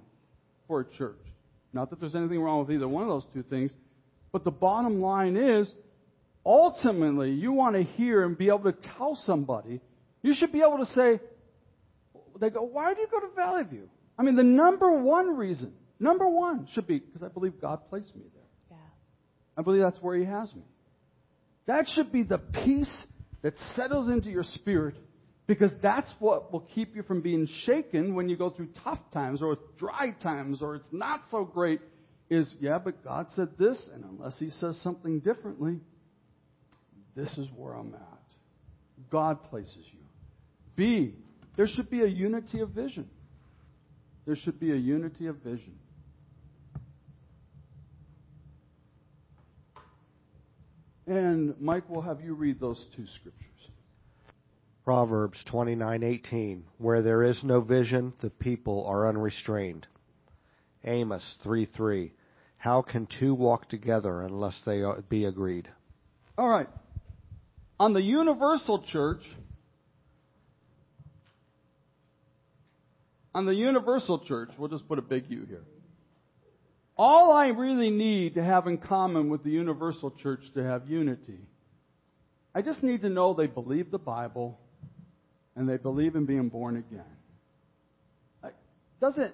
for 0.68 0.82
a 0.82 0.86
church. 0.98 1.16
Not 1.72 1.90
that 1.92 2.02
there's 2.02 2.14
anything 2.14 2.42
wrong 2.42 2.60
with 2.60 2.76
either 2.76 2.90
one 2.90 3.04
of 3.04 3.10
those 3.10 3.26
two 3.34 3.42
things, 3.44 3.72
but 4.34 4.44
the 4.44 4.52
bottom 4.52 5.02
line 5.02 5.38
is, 5.38 5.72
ultimately, 6.46 7.32
you 7.32 7.54
want 7.54 7.78
to 7.78 7.84
hear 7.84 8.26
and 8.26 8.38
be 8.38 8.50
able 8.50 8.70
to 8.70 8.76
tell 8.98 9.18
somebody. 9.26 9.80
You 10.22 10.34
should 10.36 10.52
be 10.52 10.60
able 10.60 10.80
to 10.80 10.92
say, 10.92 11.22
they 12.38 12.50
go, 12.50 12.64
why 12.64 12.94
do 12.94 13.00
you 13.00 13.08
go 13.10 13.22
to 13.22 13.34
Valley 13.34 13.64
View? 13.64 13.90
I 14.20 14.24
mean, 14.24 14.36
the 14.36 14.44
number 14.44 14.92
one 14.92 15.38
reason, 15.38 15.72
number 16.02 16.28
one 16.28 16.68
should 16.74 16.86
be 16.86 17.00
because 17.00 17.24
I 17.24 17.30
believe 17.30 17.62
God 17.62 17.80
placed 17.90 18.14
me 18.14 18.24
there. 18.34 18.44
Yeah. 18.72 18.78
I 19.58 19.62
believe 19.62 19.84
that's 19.84 20.02
where 20.02 20.18
He 20.18 20.26
has 20.26 20.54
me. 20.54 20.64
That 21.66 21.86
should 21.96 22.12
be 22.12 22.24
the 22.24 22.40
peace 22.40 22.92
that 23.42 23.54
settles 23.78 24.10
into 24.10 24.30
your 24.30 24.44
spirit 24.44 24.96
because 25.48 25.72
that's 25.82 26.12
what 26.20 26.52
will 26.52 26.68
keep 26.76 26.96
you 26.96 27.04
from 27.04 27.22
being 27.22 27.48
shaken 27.66 28.14
when 28.14 28.28
you 28.28 28.36
go 28.36 28.50
through 28.50 28.68
tough 28.84 29.00
times 29.14 29.42
or 29.42 29.58
dry 29.78 30.12
times 30.22 30.62
or 30.62 30.76
it's 30.76 30.88
not 30.92 31.22
so 31.32 31.46
great. 31.46 31.80
Is, 32.30 32.54
yeah, 32.60 32.78
but 32.78 33.06
God 33.06 33.28
said 33.36 33.58
this, 33.58 33.82
and 33.94 34.04
unless 34.04 34.38
He 34.38 34.50
says 34.50 34.78
something 34.82 35.22
differently, 35.22 35.80
this 37.16 37.38
is 37.38 37.48
where 37.56 37.74
I'm 37.74 37.94
at. 37.94 39.10
God 39.10 39.46
places 39.50 39.78
you. 39.94 40.00
B, 40.76 41.16
there 41.56 41.68
should 41.68 41.90
be 41.90 42.02
a 42.02 42.08
unity 42.08 42.60
of 42.60 42.72
vision. 42.72 43.10
There 44.26 44.36
should 44.36 44.60
be 44.60 44.72
a 44.72 44.76
unity 44.76 45.28
of 45.28 45.38
vision. 45.38 45.80
And 51.08 51.56
Mike 51.62 51.90
will 51.90 52.02
have 52.02 52.20
you 52.20 52.34
read 52.34 52.60
those 52.60 52.86
two 52.98 53.06
scriptures. 53.08 53.48
Proverbs 54.88 55.44
29:18 55.52 56.62
Where 56.78 57.02
there 57.02 57.22
is 57.22 57.44
no 57.44 57.60
vision 57.60 58.14
the 58.22 58.30
people 58.30 58.86
are 58.86 59.10
unrestrained. 59.10 59.86
Amos 60.86 61.22
3:3 61.44 62.12
How 62.56 62.84
can 62.84 63.06
two 63.06 63.36
walk 63.36 63.68
together 63.68 64.22
unless 64.22 64.58
they 64.66 64.82
be 65.10 65.26
agreed? 65.26 65.68
All 66.38 66.48
right. 66.48 66.70
On 67.78 67.92
the 67.92 68.02
universal 68.02 68.82
church, 68.84 69.24
on 73.36 73.46
the 73.46 73.56
universal 73.56 74.20
church, 74.20 74.52
we'll 74.58 74.70
just 74.70 74.88
put 74.88 75.00
a 75.00 75.02
big 75.02 75.30
U 75.30 75.44
here. 75.50 75.66
All 76.96 77.34
I 77.34 77.48
really 77.48 77.90
need 77.90 78.36
to 78.36 78.42
have 78.42 78.68
in 78.68 78.78
common 78.78 79.30
with 79.30 79.44
the 79.44 79.52
universal 79.52 80.12
church 80.12 80.46
to 80.54 80.64
have 80.64 80.88
unity, 80.88 81.42
I 82.56 82.62
just 82.62 82.82
need 82.84 83.02
to 83.02 83.10
know 83.10 83.34
they 83.34 83.48
believe 83.48 83.92
the 83.92 84.00
Bible 84.00 84.62
and 85.58 85.68
they 85.68 85.78
believe 85.78 86.16
in 86.16 86.26
being 86.26 86.48
born 86.50 86.78
again. 86.78 87.04
Doesn't 89.00 89.34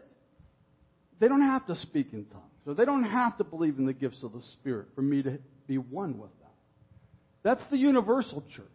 they 1.19 1.27
don't 1.27 1.41
have 1.41 1.65
to 1.67 1.75
speak 1.75 2.07
in 2.12 2.25
tongues, 2.25 2.43
or 2.65 2.73
they 2.73 2.86
don't 2.86 3.03
have 3.03 3.38
to 3.38 3.43
believe 3.43 3.77
in 3.77 3.86
the 3.86 3.93
gifts 3.93 4.23
of 4.23 4.33
the 4.33 4.41
Spirit 4.53 4.88
for 4.95 5.01
me 5.01 5.21
to 5.21 5.38
be 5.67 5.77
one 5.77 6.17
with 6.17 6.31
them. 6.39 6.49
That's 7.43 7.62
the 7.69 7.77
universal 7.77 8.43
church. 8.55 8.67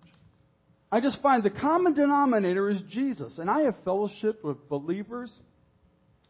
I 0.90 1.00
just 1.00 1.20
find 1.20 1.42
the 1.42 1.50
common 1.50 1.92
denominator 1.92 2.70
is 2.70 2.80
Jesus, 2.88 3.38
and 3.38 3.50
I 3.50 3.62
have 3.62 3.74
fellowship 3.84 4.42
with 4.42 4.66
believers, 4.70 5.30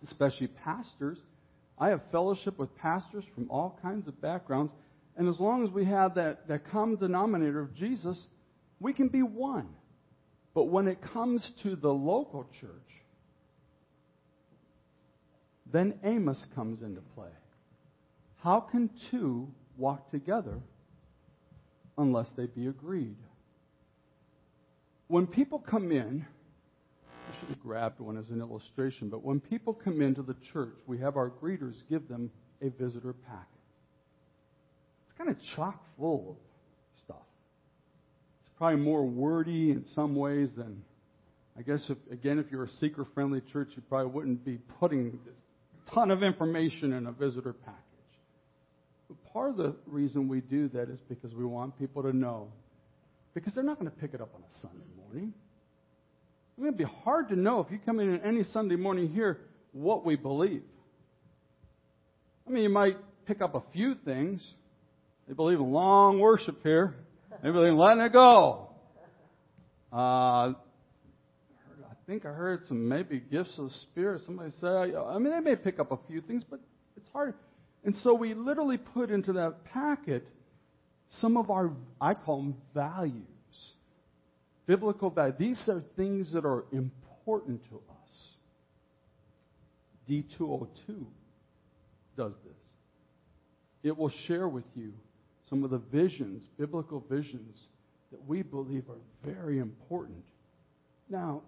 especially 0.02 0.48
pastors. 0.48 1.18
I 1.78 1.90
have 1.90 2.00
fellowship 2.10 2.58
with 2.58 2.76
pastors 2.78 3.22
from 3.34 3.48
all 3.50 3.78
kinds 3.80 4.08
of 4.08 4.20
backgrounds, 4.20 4.72
and 5.16 5.28
as 5.28 5.38
long 5.38 5.64
as 5.64 5.70
we 5.70 5.84
have 5.84 6.16
that, 6.16 6.48
that 6.48 6.68
common 6.72 6.96
denominator 6.96 7.60
of 7.60 7.76
Jesus, 7.76 8.26
we 8.80 8.92
can 8.92 9.06
be 9.06 9.22
one. 9.22 9.68
But 10.54 10.64
when 10.64 10.88
it 10.88 10.98
comes 11.12 11.52
to 11.62 11.76
the 11.76 11.92
local 11.92 12.46
church, 12.60 12.70
then 15.70 15.94
Amos 16.02 16.44
comes 16.54 16.82
into 16.82 17.00
play. 17.14 17.30
How 18.42 18.60
can 18.60 18.90
two 19.10 19.48
walk 19.76 20.10
together 20.10 20.58
unless 21.96 22.28
they 22.36 22.46
be 22.46 22.66
agreed? 22.66 23.16
When 25.08 25.26
people 25.26 25.58
come 25.58 25.90
in, 25.90 26.24
I 27.06 27.38
should 27.38 27.48
have 27.50 27.60
grabbed 27.60 28.00
one 28.00 28.16
as 28.16 28.30
an 28.30 28.40
illustration, 28.40 29.08
but 29.08 29.22
when 29.22 29.40
people 29.40 29.74
come 29.74 30.00
into 30.00 30.22
the 30.22 30.36
church, 30.52 30.76
we 30.86 30.98
have 30.98 31.16
our 31.16 31.30
greeters 31.30 31.74
give 31.90 32.08
them 32.08 32.30
a 32.62 32.70
visitor 32.70 33.12
packet. 33.12 33.46
It's 35.06 35.18
kind 35.18 35.30
of 35.30 35.36
chock 35.56 35.82
full 35.98 36.38
probably 38.58 38.80
more 38.80 39.04
wordy 39.06 39.70
in 39.70 39.84
some 39.94 40.16
ways 40.16 40.50
than, 40.56 40.82
I 41.56 41.62
guess, 41.62 41.88
if, 41.88 41.96
again, 42.10 42.38
if 42.40 42.50
you're 42.50 42.64
a 42.64 42.70
seeker 42.70 43.06
friendly 43.14 43.40
church, 43.52 43.68
you 43.76 43.82
probably 43.88 44.10
wouldn't 44.10 44.44
be 44.44 44.58
putting 44.80 45.18
a 45.86 45.90
ton 45.94 46.10
of 46.10 46.24
information 46.24 46.92
in 46.92 47.06
a 47.06 47.12
visitor 47.12 47.52
package. 47.52 47.78
But 49.08 49.32
part 49.32 49.50
of 49.50 49.56
the 49.56 49.76
reason 49.86 50.28
we 50.28 50.40
do 50.40 50.68
that 50.70 50.90
is 50.90 50.98
because 51.08 51.32
we 51.34 51.44
want 51.44 51.78
people 51.78 52.02
to 52.02 52.12
know. 52.12 52.48
Because 53.32 53.54
they're 53.54 53.62
not 53.62 53.78
going 53.78 53.90
to 53.90 53.96
pick 53.96 54.12
it 54.12 54.20
up 54.20 54.30
on 54.34 54.42
a 54.42 54.52
Sunday 54.60 54.84
morning. 54.96 55.32
It's 56.50 56.60
going 56.60 56.72
to 56.72 56.76
be 56.76 56.92
hard 57.04 57.28
to 57.28 57.36
know 57.36 57.60
if 57.60 57.70
you 57.70 57.78
come 57.78 58.00
in 58.00 58.20
any 58.22 58.42
Sunday 58.42 58.76
morning 58.76 59.08
here 59.08 59.38
what 59.70 60.04
we 60.04 60.16
believe. 60.16 60.64
I 62.46 62.50
mean, 62.50 62.64
you 62.64 62.70
might 62.70 62.96
pick 63.26 63.40
up 63.40 63.54
a 63.54 63.62
few 63.72 63.94
things. 64.04 64.44
They 65.28 65.34
believe 65.34 65.60
in 65.60 65.70
long 65.70 66.18
worship 66.18 66.62
here. 66.64 66.96
They 67.42 67.50
believe 67.50 67.72
in 67.72 67.76
letting 67.76 68.02
it 68.02 68.12
go. 68.12 68.70
Uh, 69.92 69.96
I 69.96 70.54
think 72.06 72.26
I 72.26 72.30
heard 72.30 72.62
some 72.66 72.88
maybe 72.88 73.20
gifts 73.20 73.56
of 73.58 73.66
the 73.66 73.74
Spirit. 73.90 74.22
Somebody 74.26 74.52
said, 74.60 74.68
I 74.68 75.18
mean, 75.18 75.32
they 75.32 75.40
may 75.40 75.56
pick 75.56 75.78
up 75.78 75.92
a 75.92 75.98
few 76.08 76.20
things, 76.20 76.42
but 76.48 76.60
it's 76.96 77.08
hard. 77.12 77.34
And 77.84 77.94
so 78.02 78.14
we 78.14 78.34
literally 78.34 78.76
put 78.76 79.10
into 79.10 79.34
that 79.34 79.64
packet 79.64 80.26
some 81.10 81.36
of 81.36 81.50
our, 81.50 81.70
I 82.00 82.14
call 82.14 82.42
them 82.42 82.56
values. 82.74 83.22
Biblical 84.66 85.10
values. 85.10 85.36
These 85.38 85.62
are 85.68 85.82
things 85.96 86.32
that 86.32 86.44
are 86.44 86.64
important 86.72 87.62
to 87.70 87.76
us. 87.76 88.28
D202 90.08 91.04
does 92.16 92.32
this. 92.44 92.70
It 93.82 93.96
will 93.96 94.12
share 94.26 94.48
with 94.48 94.64
you 94.74 94.92
some 95.48 95.64
of 95.64 95.70
the 95.70 95.78
visions, 95.78 96.42
biblical 96.58 97.04
visions, 97.10 97.58
that 98.10 98.26
we 98.26 98.42
believe 98.42 98.84
are 98.88 99.32
very 99.32 99.58
important. 99.58 100.24
Now, 101.08 101.42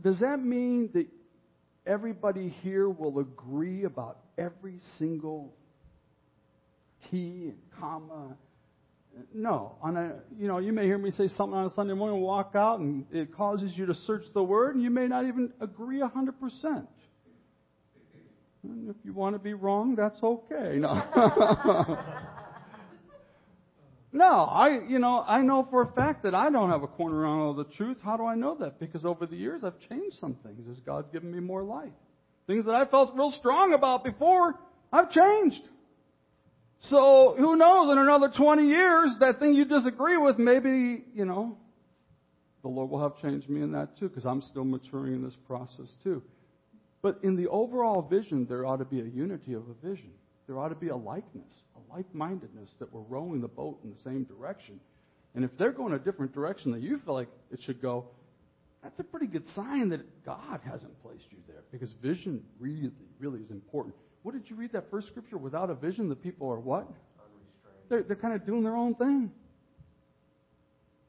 does 0.00 0.20
that 0.20 0.40
mean 0.40 0.90
that 0.94 1.06
everybody 1.86 2.48
here 2.62 2.88
will 2.88 3.20
agree 3.20 3.84
about 3.84 4.18
every 4.36 4.78
single 4.98 5.52
T 7.10 7.50
and 7.50 7.58
comma? 7.78 8.36
No. 9.32 9.76
On 9.82 9.96
a, 9.96 10.16
you 10.36 10.48
know, 10.48 10.58
you 10.58 10.72
may 10.72 10.84
hear 10.84 10.98
me 10.98 11.10
say 11.10 11.28
something 11.28 11.56
on 11.56 11.66
a 11.66 11.74
Sunday 11.74 11.94
morning, 11.94 12.20
walk 12.20 12.52
out, 12.54 12.80
and 12.80 13.06
it 13.12 13.34
causes 13.34 13.72
you 13.76 13.86
to 13.86 13.94
search 13.94 14.24
the 14.32 14.42
Word, 14.42 14.74
and 14.74 14.82
you 14.82 14.90
may 14.90 15.06
not 15.06 15.26
even 15.26 15.52
agree 15.60 16.00
a 16.00 16.08
hundred 16.08 16.40
percent. 16.40 16.88
And 18.64 18.90
if 18.90 18.96
you 19.04 19.12
want 19.12 19.36
to 19.36 19.38
be 19.38 19.54
wrong, 19.54 19.94
that's 19.94 20.20
okay. 20.22 20.78
No. 20.78 21.98
no, 24.14 24.44
I, 24.44 24.78
you 24.88 25.00
know, 25.00 25.24
I 25.26 25.42
know 25.42 25.66
for 25.68 25.82
a 25.82 25.92
fact 25.92 26.22
that 26.22 26.36
I 26.36 26.48
don't 26.48 26.70
have 26.70 26.84
a 26.84 26.86
corner 26.86 27.26
on 27.26 27.40
all 27.40 27.52
the 27.52 27.64
truth. 27.64 27.96
How 28.00 28.16
do 28.16 28.24
I 28.24 28.36
know 28.36 28.56
that? 28.60 28.78
Because 28.78 29.04
over 29.04 29.26
the 29.26 29.34
years 29.34 29.64
I've 29.64 29.78
changed 29.88 30.18
some 30.20 30.36
things 30.44 30.68
as 30.70 30.78
God's 30.78 31.08
given 31.12 31.32
me 31.32 31.40
more 31.40 31.64
light. 31.64 31.92
Things 32.46 32.64
that 32.66 32.76
I 32.76 32.84
felt 32.84 33.16
real 33.16 33.32
strong 33.32 33.74
about 33.74 34.04
before, 34.04 34.54
I've 34.92 35.10
changed. 35.10 35.62
So 36.82 37.34
who 37.36 37.56
knows? 37.56 37.90
In 37.90 37.98
another 37.98 38.30
20 38.36 38.62
years, 38.68 39.10
that 39.18 39.40
thing 39.40 39.54
you 39.54 39.64
disagree 39.64 40.16
with, 40.16 40.38
maybe, 40.38 41.04
you 41.12 41.24
know, 41.24 41.58
the 42.62 42.68
Lord 42.68 42.90
will 42.90 43.02
have 43.02 43.20
changed 43.20 43.50
me 43.50 43.62
in 43.62 43.72
that 43.72 43.98
too, 43.98 44.08
because 44.08 44.24
I'm 44.24 44.42
still 44.42 44.64
maturing 44.64 45.14
in 45.14 45.24
this 45.24 45.36
process 45.48 45.88
too. 46.04 46.22
But 47.02 47.18
in 47.24 47.34
the 47.34 47.48
overall 47.48 48.00
vision, 48.00 48.46
there 48.48 48.64
ought 48.64 48.76
to 48.76 48.84
be 48.84 49.00
a 49.00 49.04
unity 49.04 49.54
of 49.54 49.64
a 49.68 49.86
vision. 49.86 50.12
There 50.46 50.58
ought 50.58 50.68
to 50.68 50.74
be 50.74 50.88
a 50.88 50.96
likeness, 50.96 51.62
a 51.76 51.94
like 51.94 52.12
mindedness 52.14 52.70
that 52.78 52.92
we're 52.92 53.00
rowing 53.02 53.40
the 53.40 53.48
boat 53.48 53.78
in 53.82 53.90
the 53.90 53.98
same 53.98 54.24
direction. 54.24 54.80
And 55.34 55.44
if 55.44 55.50
they're 55.58 55.72
going 55.72 55.94
a 55.94 55.98
different 55.98 56.32
direction 56.32 56.72
than 56.72 56.82
you 56.82 57.00
feel 57.04 57.14
like 57.14 57.28
it 57.50 57.60
should 57.62 57.80
go, 57.80 58.06
that's 58.82 58.98
a 59.00 59.04
pretty 59.04 59.26
good 59.26 59.44
sign 59.54 59.88
that 59.88 60.24
God 60.24 60.60
hasn't 60.64 61.02
placed 61.02 61.24
you 61.30 61.38
there 61.48 61.62
because 61.72 61.90
vision 62.02 62.42
really, 62.60 62.90
really 63.18 63.40
is 63.40 63.50
important. 63.50 63.94
What 64.22 64.32
did 64.32 64.48
you 64.48 64.56
read 64.56 64.72
that 64.72 64.90
first 64.90 65.08
scripture? 65.08 65.38
Without 65.38 65.70
a 65.70 65.74
vision, 65.74 66.08
the 66.08 66.16
people 66.16 66.50
are 66.52 66.60
what? 66.60 66.86
They're, 67.88 68.02
they're 68.02 68.16
kind 68.16 68.34
of 68.34 68.46
doing 68.46 68.62
their 68.62 68.76
own 68.76 68.94
thing. 68.94 69.30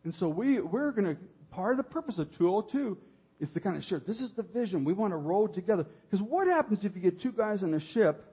And 0.05 0.13
so 0.15 0.29
we, 0.29 0.59
we're 0.61 0.91
going 0.91 1.15
to, 1.15 1.21
part 1.51 1.71
of 1.71 1.77
the 1.77 1.83
purpose 1.83 2.19
of 2.19 2.29
202 2.37 2.97
is 3.39 3.49
to 3.53 3.59
kind 3.59 3.75
of 3.75 3.83
share. 3.83 3.99
This 3.99 4.21
is 4.21 4.31
the 4.35 4.43
vision. 4.43 4.85
We 4.85 4.93
want 4.93 5.11
to 5.11 5.17
row 5.17 5.47
together. 5.47 5.85
Because 6.09 6.25
what 6.25 6.47
happens 6.47 6.79
if 6.83 6.95
you 6.95 7.01
get 7.01 7.21
two 7.21 7.31
guys 7.31 7.63
in 7.63 7.73
a 7.73 7.81
ship 7.93 8.23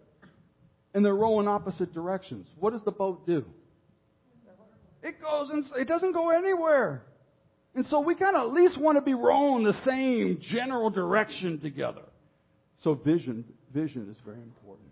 and 0.94 1.04
they're 1.04 1.14
rowing 1.14 1.48
opposite 1.48 1.92
directions? 1.92 2.46
What 2.58 2.72
does 2.72 2.82
the 2.82 2.90
boat 2.90 3.26
do? 3.26 3.44
It 5.02 5.20
goes 5.20 5.50
and 5.50 5.64
it 5.76 5.88
doesn't 5.88 6.12
go 6.12 6.30
anywhere. 6.30 7.02
And 7.74 7.86
so 7.86 8.00
we 8.00 8.14
kind 8.14 8.36
of 8.36 8.48
at 8.48 8.54
least 8.54 8.78
want 8.78 8.98
to 8.98 9.02
be 9.02 9.14
rowing 9.14 9.64
the 9.64 9.72
same 9.84 10.38
general 10.40 10.90
direction 10.90 11.58
together. 11.58 12.02
So 12.82 12.94
vision, 12.94 13.44
vision 13.72 14.08
is 14.10 14.16
very 14.24 14.40
important. 14.42 14.88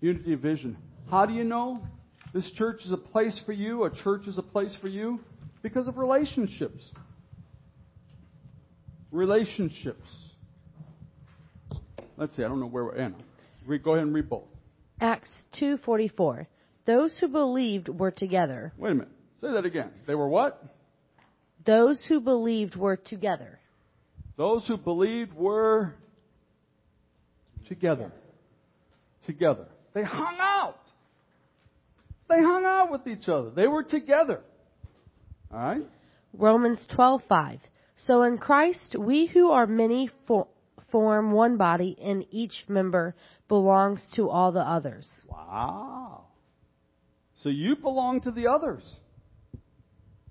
Unity 0.00 0.32
of 0.32 0.40
vision. 0.40 0.76
How 1.10 1.26
do 1.26 1.34
you 1.34 1.44
know 1.44 1.82
this 2.32 2.50
church 2.52 2.84
is 2.84 2.92
a 2.92 2.96
place 2.96 3.38
for 3.44 3.52
you? 3.52 3.84
A 3.84 3.90
church 3.90 4.26
is 4.26 4.38
a 4.38 4.42
place 4.42 4.74
for 4.80 4.88
you 4.88 5.20
because 5.62 5.88
of 5.88 5.98
relationships 5.98 6.90
relationships. 9.12 10.08
Let's 12.16 12.34
see, 12.36 12.42
I 12.42 12.48
don't 12.48 12.60
know 12.60 12.66
where 12.66 12.84
we're 12.84 12.96
in. 12.96 13.14
Read, 13.66 13.84
go 13.84 13.92
ahead 13.92 14.06
and 14.06 14.14
read 14.14 14.28
both. 14.28 14.44
Acts 15.02 15.28
2:44. 15.60 16.46
Those 16.86 17.18
who 17.18 17.28
believed 17.28 17.88
were 17.88 18.12
together. 18.12 18.72
Wait 18.78 18.92
a 18.92 18.94
minute. 18.94 19.08
Say 19.40 19.52
that 19.52 19.66
again. 19.66 19.90
They 20.06 20.14
were 20.14 20.28
what? 20.28 20.62
Those 21.66 22.04
who 22.08 22.20
believed 22.20 22.76
were 22.76 22.96
together. 22.96 23.58
Those 24.36 24.66
who 24.66 24.76
believed 24.76 25.34
were 25.34 25.94
together. 27.66 28.12
Together. 29.26 29.66
They 29.92 30.04
hung 30.04 30.36
out. 30.40 30.78
They 32.28 32.40
hung 32.40 32.64
out 32.64 32.90
with 32.90 33.06
each 33.06 33.28
other. 33.28 33.50
They 33.50 33.66
were 33.66 33.82
together. 33.82 34.40
All 35.52 35.58
right? 35.58 35.86
Romans 36.32 36.86
12:5. 36.96 37.60
So 37.96 38.22
in 38.22 38.38
Christ, 38.38 38.96
we 38.98 39.26
who 39.26 39.50
are 39.50 39.66
many 39.66 40.10
for, 40.26 40.46
form 40.92 41.32
one 41.32 41.56
body, 41.56 41.96
and 42.00 42.24
each 42.30 42.64
member 42.68 43.16
belongs 43.48 44.06
to 44.14 44.30
all 44.30 44.52
the 44.52 44.60
others. 44.60 45.08
Wow. 45.28 46.26
So 47.42 47.48
you 47.48 47.74
belong 47.74 48.20
to 48.20 48.30
the 48.30 48.46
others. 48.46 48.96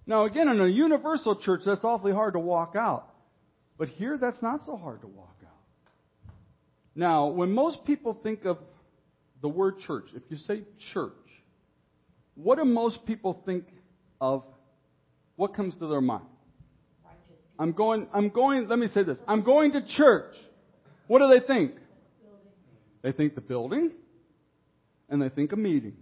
Now, 0.05 0.25
again, 0.25 0.47
in 0.47 0.61
a 0.61 0.67
universal 0.67 1.35
church, 1.35 1.61
that's 1.65 1.83
awfully 1.83 2.13
hard 2.13 2.33
to 2.33 2.39
walk 2.39 2.75
out. 2.77 3.07
But 3.77 3.89
here, 3.89 4.17
that's 4.17 4.41
not 4.41 4.61
so 4.65 4.77
hard 4.77 5.01
to 5.01 5.07
walk 5.07 5.35
out. 5.43 6.33
Now, 6.95 7.27
when 7.27 7.51
most 7.51 7.83
people 7.85 8.17
think 8.21 8.45
of 8.45 8.57
the 9.41 9.49
word 9.49 9.79
church, 9.79 10.05
if 10.15 10.23
you 10.29 10.37
say 10.37 10.61
church, 10.93 11.13
what 12.35 12.57
do 12.57 12.65
most 12.65 13.05
people 13.05 13.41
think 13.45 13.65
of? 14.19 14.43
What 15.35 15.55
comes 15.55 15.77
to 15.79 15.87
their 15.87 16.01
mind? 16.01 16.25
I'm 17.57 17.73
going, 17.73 18.07
I'm 18.13 18.29
going, 18.29 18.67
let 18.67 18.79
me 18.79 18.87
say 18.87 19.03
this. 19.03 19.17
I'm 19.27 19.43
going 19.43 19.73
to 19.73 19.85
church. 19.95 20.33
What 21.11 21.19
do 21.19 21.27
they 21.27 21.45
think? 21.45 21.73
They 23.01 23.11
think 23.11 23.35
the 23.35 23.41
building 23.41 23.91
and 25.09 25.21
they 25.21 25.27
think 25.27 25.51
a 25.51 25.57
meeting. 25.57 25.97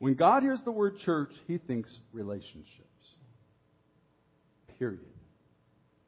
When 0.00 0.14
God 0.14 0.42
hears 0.42 0.60
the 0.64 0.72
word 0.72 0.98
church, 0.98 1.30
he 1.46 1.58
thinks 1.58 1.96
relationships. 2.12 2.66
Period. 4.80 4.98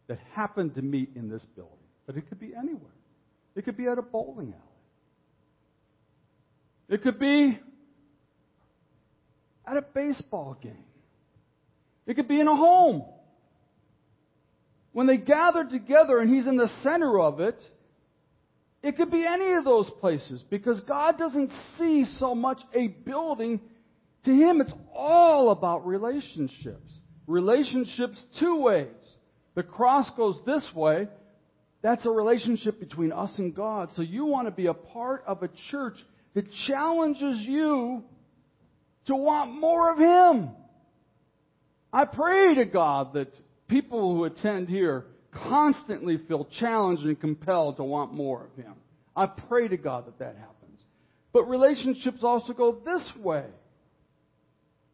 That 0.08 0.18
happen 0.32 0.70
to 0.70 0.82
meet 0.82 1.10
in 1.14 1.28
this 1.28 1.44
building. 1.54 1.76
But 2.08 2.16
it 2.16 2.28
could 2.28 2.40
be 2.40 2.52
anywhere. 2.58 2.90
It 3.54 3.64
could 3.64 3.76
be 3.76 3.86
at 3.86 3.98
a 3.98 4.02
bowling 4.02 4.52
alley. 4.52 4.64
It 6.88 7.04
could 7.04 7.20
be 7.20 7.56
at 9.64 9.76
a 9.76 9.82
baseball 9.82 10.56
game. 10.60 10.86
It 12.04 12.14
could 12.14 12.26
be 12.26 12.40
in 12.40 12.48
a 12.48 12.56
home. 12.56 13.04
When 14.92 15.06
they 15.06 15.16
gather 15.16 15.64
together 15.64 16.18
and 16.18 16.32
He's 16.32 16.46
in 16.46 16.56
the 16.56 16.70
center 16.82 17.20
of 17.20 17.40
it, 17.40 17.56
it 18.82 18.96
could 18.96 19.10
be 19.10 19.26
any 19.26 19.52
of 19.54 19.64
those 19.64 19.90
places 20.00 20.42
because 20.48 20.80
God 20.80 21.18
doesn't 21.18 21.52
see 21.78 22.04
so 22.18 22.34
much 22.34 22.58
a 22.74 22.88
building. 22.88 23.60
To 24.24 24.30
Him, 24.30 24.60
it's 24.60 24.72
all 24.94 25.50
about 25.50 25.86
relationships. 25.86 27.00
Relationships 27.26 28.22
two 28.38 28.60
ways. 28.60 29.16
The 29.54 29.62
cross 29.62 30.10
goes 30.16 30.36
this 30.46 30.64
way. 30.74 31.08
That's 31.82 32.04
a 32.04 32.10
relationship 32.10 32.80
between 32.80 33.12
us 33.12 33.32
and 33.38 33.54
God. 33.54 33.90
So 33.94 34.02
you 34.02 34.26
want 34.26 34.48
to 34.48 34.50
be 34.50 34.66
a 34.66 34.74
part 34.74 35.24
of 35.26 35.42
a 35.42 35.48
church 35.70 35.94
that 36.34 36.46
challenges 36.66 37.38
you 37.40 38.02
to 39.06 39.16
want 39.16 39.52
more 39.52 39.92
of 39.92 39.98
Him. 39.98 40.50
I 41.92 42.04
pray 42.04 42.54
to 42.56 42.64
God 42.64 43.14
that 43.14 43.32
people 43.70 44.14
who 44.14 44.24
attend 44.24 44.68
here 44.68 45.06
constantly 45.30 46.18
feel 46.28 46.46
challenged 46.58 47.04
and 47.04 47.18
compelled 47.18 47.76
to 47.76 47.84
want 47.84 48.12
more 48.12 48.44
of 48.44 48.62
Him. 48.62 48.74
I 49.16 49.26
pray 49.26 49.68
to 49.68 49.76
God 49.76 50.06
that 50.06 50.18
that 50.18 50.36
happens. 50.36 50.80
But 51.32 51.44
relationships 51.44 52.24
also 52.24 52.52
go 52.52 52.78
this 52.84 53.02
way, 53.16 53.44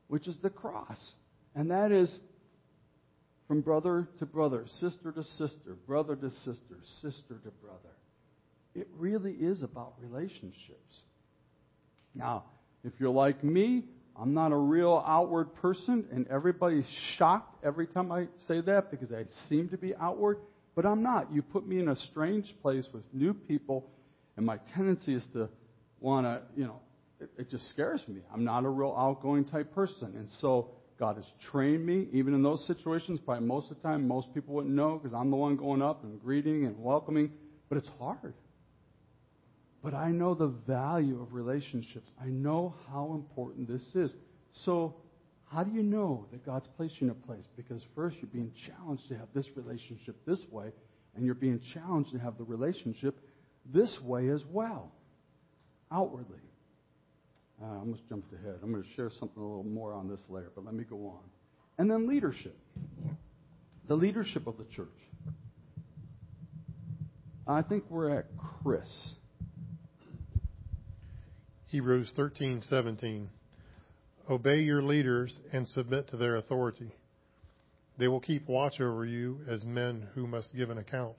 which 0.09 0.29
is 0.29 0.37
the 0.43 0.51
cross. 0.51 1.15
And 1.55 1.71
that 1.71 1.91
is 1.91 2.15
from 3.49 3.63
brother 3.63 4.09
to 4.19 4.27
brother, 4.27 4.67
sister 4.81 5.11
to 5.13 5.25
sister, 5.25 5.77
brother 5.87 6.15
to 6.15 6.31
sister, 6.31 6.77
sister 7.01 7.41
to 7.43 7.51
brother. 7.63 7.95
It 8.75 8.89
really 8.99 9.33
is 9.33 9.63
about 9.63 9.95
relationships. 10.03 11.01
Now, 12.15 12.45
If 12.87 12.93
you're 13.01 13.11
like 13.11 13.43
me, 13.43 13.83
I'm 14.19 14.33
not 14.33 14.53
a 14.53 14.57
real 14.57 15.05
outward 15.07 15.55
person, 15.57 16.07
and 16.11 16.27
everybody's 16.29 16.87
shocked 17.19 17.65
every 17.65 17.87
time 17.87 18.11
I 18.11 18.27
say 18.49 18.61
that 18.63 18.91
because 18.91 19.13
I 19.13 19.25
seem 19.49 19.69
to 19.69 19.77
be 19.77 19.95
outward, 19.95 20.39
but 20.75 20.87
I'm 20.87 21.03
not. 21.03 21.33
You 21.33 21.43
put 21.43 21.67
me 21.67 21.79
in 21.79 21.89
a 21.89 21.97
strange 21.97 22.55
place 22.63 22.87
with 22.93 23.03
new 23.13 23.35
people, 23.35 23.91
and 24.37 24.47
my 24.47 24.59
tendency 24.75 25.15
is 25.15 25.25
to 25.35 25.49
want 26.01 26.27
to, 26.27 26.43
you 26.59 26.67
know, 26.67 26.81
it, 27.21 27.31
it 27.39 27.51
just 27.51 27.69
scares 27.71 28.03
me. 28.09 28.21
I'm 28.33 28.45
not 28.45 28.65
a 28.65 28.69
real 28.69 28.95
outgoing 28.97 29.45
type 29.45 29.75
person, 29.75 30.15
and 30.17 30.29
so 30.41 30.71
God 30.99 31.17
has 31.17 31.27
trained 31.51 31.85
me, 31.85 32.09
even 32.13 32.33
in 32.33 32.43
those 32.43 32.67
situations. 32.67 33.21
Probably 33.25 33.47
most 33.47 33.71
of 33.71 33.77
the 33.77 33.83
time, 33.83 34.09
most 34.09 34.33
people 34.33 34.55
wouldn't 34.55 34.75
know 34.75 34.99
because 35.03 35.15
I'm 35.15 35.31
the 35.31 35.37
one 35.37 35.57
going 35.57 35.83
up 35.83 36.05
and 36.05 36.21
greeting 36.21 36.65
and 36.65 36.79
welcoming, 36.83 37.33
but 37.69 37.77
it's 37.79 37.91
hard. 37.99 38.33
But 39.87 39.95
I 39.95 40.11
know 40.11 40.35
the 40.35 40.49
value 40.49 41.23
of 41.23 41.33
relationships. 41.33 42.11
I 42.21 42.27
know 42.27 42.75
how 42.91 43.13
important 43.15 43.69
this 43.69 43.89
is. 43.95 44.13
So, 44.65 44.97
how 45.45 45.63
do 45.63 45.71
you 45.71 45.85
know 45.85 46.27
that 46.33 46.45
God's 46.45 46.67
placed 46.77 47.01
you 47.01 47.07
in 47.07 47.13
a 47.13 47.15
place? 47.15 47.45
Because 47.57 47.81
first, 47.95 48.17
you're 48.17 48.27
being 48.33 48.51
challenged 48.67 49.07
to 49.11 49.15
have 49.17 49.29
this 49.33 49.47
relationship 49.55 50.17
this 50.27 50.41
way, 50.51 50.73
and 51.15 51.25
you're 51.25 51.37
being 51.37 51.61
challenged 51.73 52.11
to 52.11 52.19
have 52.19 52.37
the 52.37 52.43
relationship 52.43 53.17
this 53.65 53.97
way 54.03 54.29
as 54.31 54.43
well, 54.51 54.91
outwardly. 55.93 56.41
Uh, 57.63 57.67
I 57.67 57.77
almost 57.77 58.09
jumped 58.09 58.33
ahead. 58.33 58.59
I'm 58.65 58.73
going 58.73 58.83
to 58.83 58.91
share 58.97 59.13
something 59.21 59.41
a 59.41 59.47
little 59.47 59.63
more 59.63 59.95
on 59.95 60.09
this 60.09 60.21
later, 60.29 60.51
but 60.53 60.65
let 60.65 60.75
me 60.75 60.83
go 60.83 60.97
on. 61.07 61.23
And 61.79 61.89
then 61.89 62.09
leadership. 62.09 62.59
The 63.87 63.95
leadership 63.95 64.49
of 64.49 64.59
the 64.59 64.65
church. 64.65 64.89
I 67.47 67.63
think 67.63 67.85
we're 67.89 68.19
at 68.19 68.27
Chris. 68.65 68.91
Hebrews 71.69 72.13
13:17 72.17 73.27
Obey 74.31 74.61
your 74.61 74.83
leaders 74.83 75.41
and 75.53 75.67
submit 75.67 76.09
to 76.09 76.17
their 76.17 76.37
authority. 76.37 76.93
They 77.99 78.07
will 78.07 78.21
keep 78.21 78.47
watch 78.47 78.81
over 78.81 79.05
you 79.05 79.41
as 79.49 79.65
men 79.65 80.07
who 80.15 80.29
must 80.29 80.55
give 80.55 80.71
an 80.71 80.79
account. 80.79 81.17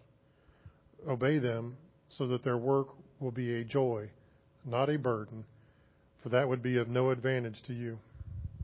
Obey 1.05 1.39
them 1.39 1.75
so 2.07 2.27
that 2.27 2.45
their 2.45 2.57
work 2.57 2.87
will 3.19 3.31
be 3.31 3.55
a 3.55 3.65
joy, 3.65 4.09
not 4.65 4.89
a 4.89 4.97
burden, 4.97 5.43
for 6.23 6.29
that 6.29 6.47
would 6.47 6.63
be 6.63 6.77
of 6.77 6.87
no 6.87 7.09
advantage 7.09 7.61
to 7.63 7.73
you. 7.73 7.99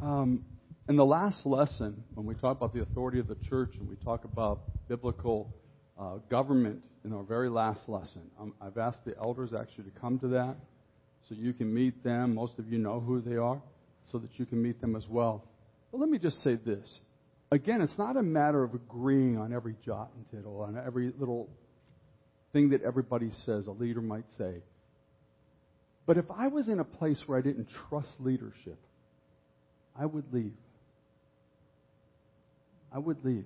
Um, 0.02 0.46
in 0.88 0.96
the 0.96 1.06
last 1.06 1.46
lesson, 1.46 2.02
when 2.14 2.26
we 2.26 2.36
talk 2.36 2.56
about 2.56 2.74
the 2.74 2.82
authority 2.82 3.20
of 3.20 3.28
the 3.28 3.38
church 3.50 3.72
and 3.78 3.90
we 3.90 3.98
talk 3.98 4.24
about 4.24 4.62
biblical 4.88 5.54
uh, 6.00 6.20
government 6.30 6.82
in 7.04 7.12
our 7.12 7.24
very 7.24 7.50
last 7.50 7.90
lesson, 7.90 8.22
um, 8.40 8.54
I've 8.62 8.78
asked 8.78 9.04
the 9.04 9.18
elders 9.18 9.52
actually 9.54 9.86
to 9.86 10.00
come 10.00 10.18
to 10.20 10.30
that 10.30 10.56
so 11.28 11.36
you 11.36 11.54
can 11.54 11.74
meet 11.74 12.04
them. 12.04 12.36
Most 12.36 12.60
of 12.60 12.72
you 12.72 12.78
know 12.78 13.00
who 13.00 13.22
they 13.22 13.38
are, 13.38 13.62
so 14.12 14.18
that 14.20 14.30
you 14.38 14.46
can 14.46 14.62
meet 14.62 14.82
them 14.82 14.96
as 14.96 15.08
well. 15.08 15.44
But 15.92 16.00
let 16.00 16.10
me 16.10 16.18
just 16.18 16.42
say 16.42 16.56
this. 16.56 17.00
Again, 17.52 17.82
it's 17.82 17.98
not 17.98 18.18
a 18.18 18.24
matter 18.24 18.64
of 18.64 18.74
agreeing 18.74 19.38
on 19.38 19.54
every 19.54 19.76
jot 19.86 20.10
and 20.16 20.26
tittle, 20.32 20.62
on 20.62 20.82
every 20.84 21.14
little 21.20 21.50
thing 22.52 22.70
that 22.70 22.82
everybody 22.84 23.32
says, 23.46 23.68
a 23.68 23.72
leader 23.72 24.02
might 24.02 24.26
say. 24.38 24.56
But 26.06 26.18
if 26.18 26.26
I 26.36 26.48
was 26.48 26.68
in 26.68 26.80
a 26.80 26.84
place 26.84 27.22
where 27.26 27.38
I 27.38 27.42
didn't 27.42 27.68
trust 27.90 28.10
leadership, 28.20 28.78
I 29.98 30.06
would 30.06 30.26
leave. 30.34 30.54
I 32.92 33.00
would 33.00 33.24
leave. 33.24 33.46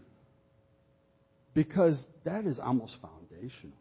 Because 1.54 2.00
that 2.24 2.46
is 2.46 2.60
almost 2.60 2.96
foundational. 3.02 3.78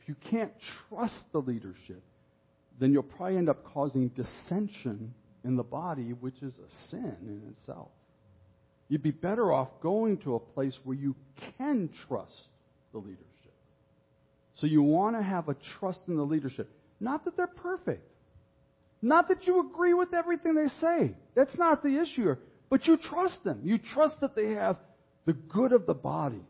If 0.00 0.08
you 0.08 0.16
can't 0.30 0.52
trust 0.88 1.20
the 1.32 1.38
leadership, 1.38 2.02
then 2.80 2.92
you'll 2.92 3.02
probably 3.02 3.36
end 3.36 3.48
up 3.48 3.64
causing 3.64 4.08
dissension 4.08 5.14
in 5.44 5.56
the 5.56 5.62
body, 5.62 6.12
which 6.12 6.42
is 6.42 6.54
a 6.54 6.88
sin 6.88 7.16
in 7.22 7.54
itself. 7.56 7.88
You'd 8.88 9.02
be 9.02 9.12
better 9.12 9.52
off 9.52 9.68
going 9.80 10.18
to 10.18 10.34
a 10.34 10.40
place 10.40 10.76
where 10.82 10.96
you 10.96 11.14
can 11.56 11.90
trust 12.08 12.48
the 12.92 12.98
leadership. 12.98 13.26
So 14.56 14.66
you 14.66 14.82
want 14.82 15.16
to 15.16 15.22
have 15.22 15.48
a 15.48 15.56
trust 15.78 16.00
in 16.08 16.16
the 16.16 16.24
leadership. 16.24 16.68
Not 16.98 17.24
that 17.24 17.36
they're 17.36 17.46
perfect. 17.46 18.02
Not 19.00 19.28
that 19.28 19.46
you 19.46 19.60
agree 19.70 19.94
with 19.94 20.12
everything 20.12 20.54
they 20.54 20.68
say. 20.80 21.14
That's 21.34 21.56
not 21.56 21.82
the 21.82 22.00
issue 22.00 22.22
here. 22.22 22.38
But 22.68 22.86
you 22.86 22.96
trust 22.96 23.42
them. 23.44 23.60
You 23.64 23.78
trust 23.78 24.20
that 24.20 24.34
they 24.34 24.50
have 24.52 24.76
the 25.24 25.32
good 25.32 25.72
of 25.72 25.86
the 25.86 25.94
body 25.94 26.44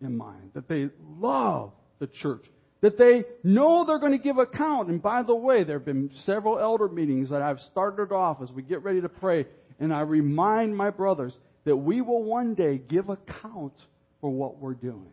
in 0.00 0.16
mind, 0.16 0.50
that 0.54 0.68
they 0.68 0.90
love 1.18 1.72
the 1.98 2.06
church, 2.06 2.44
that 2.86 2.98
they 2.98 3.24
know 3.42 3.84
they're 3.84 3.98
going 3.98 4.12
to 4.12 4.18
give 4.18 4.38
account. 4.38 4.90
And 4.90 5.02
by 5.02 5.24
the 5.24 5.34
way, 5.34 5.64
there 5.64 5.78
have 5.78 5.84
been 5.84 6.08
several 6.24 6.60
elder 6.60 6.86
meetings 6.86 7.30
that 7.30 7.42
I've 7.42 7.58
started 7.72 8.12
off 8.12 8.40
as 8.40 8.52
we 8.52 8.62
get 8.62 8.84
ready 8.84 9.00
to 9.00 9.08
pray, 9.08 9.46
and 9.80 9.92
I 9.92 10.02
remind 10.02 10.76
my 10.76 10.90
brothers 10.90 11.34
that 11.64 11.74
we 11.74 12.00
will 12.00 12.22
one 12.22 12.54
day 12.54 12.78
give 12.78 13.08
account 13.08 13.72
for 14.20 14.30
what 14.30 14.60
we're 14.60 14.74
doing. 14.74 15.10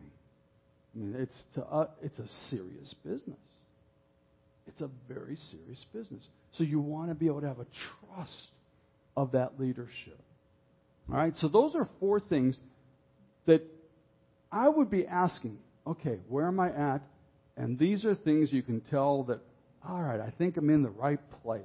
I 0.94 0.98
mean, 1.00 1.16
it's, 1.18 1.42
to, 1.56 1.64
uh, 1.64 1.88
it's 2.00 2.16
a 2.20 2.28
serious 2.48 2.94
business. 3.04 3.40
It's 4.68 4.80
a 4.80 4.90
very 5.08 5.34
serious 5.34 5.84
business. 5.92 6.24
So 6.52 6.62
you 6.62 6.78
want 6.78 7.08
to 7.08 7.16
be 7.16 7.26
able 7.26 7.40
to 7.40 7.48
have 7.48 7.58
a 7.58 7.66
trust 8.06 8.50
of 9.16 9.32
that 9.32 9.58
leadership. 9.58 10.20
All 11.10 11.16
right, 11.16 11.34
so 11.38 11.48
those 11.48 11.74
are 11.74 11.88
four 11.98 12.20
things 12.20 12.56
that 13.46 13.62
I 14.52 14.68
would 14.68 14.92
be 14.92 15.04
asking 15.08 15.58
okay, 15.86 16.18
where 16.28 16.46
am 16.46 16.60
I 16.60 16.68
at? 16.68 17.02
And 17.56 17.78
these 17.78 18.04
are 18.04 18.14
things 18.14 18.52
you 18.52 18.62
can 18.62 18.80
tell 18.90 19.24
that, 19.24 19.40
all 19.88 20.00
right, 20.00 20.20
I 20.20 20.32
think 20.36 20.56
I'm 20.56 20.70
in 20.70 20.82
the 20.82 20.90
right 20.90 21.20
place. 21.42 21.62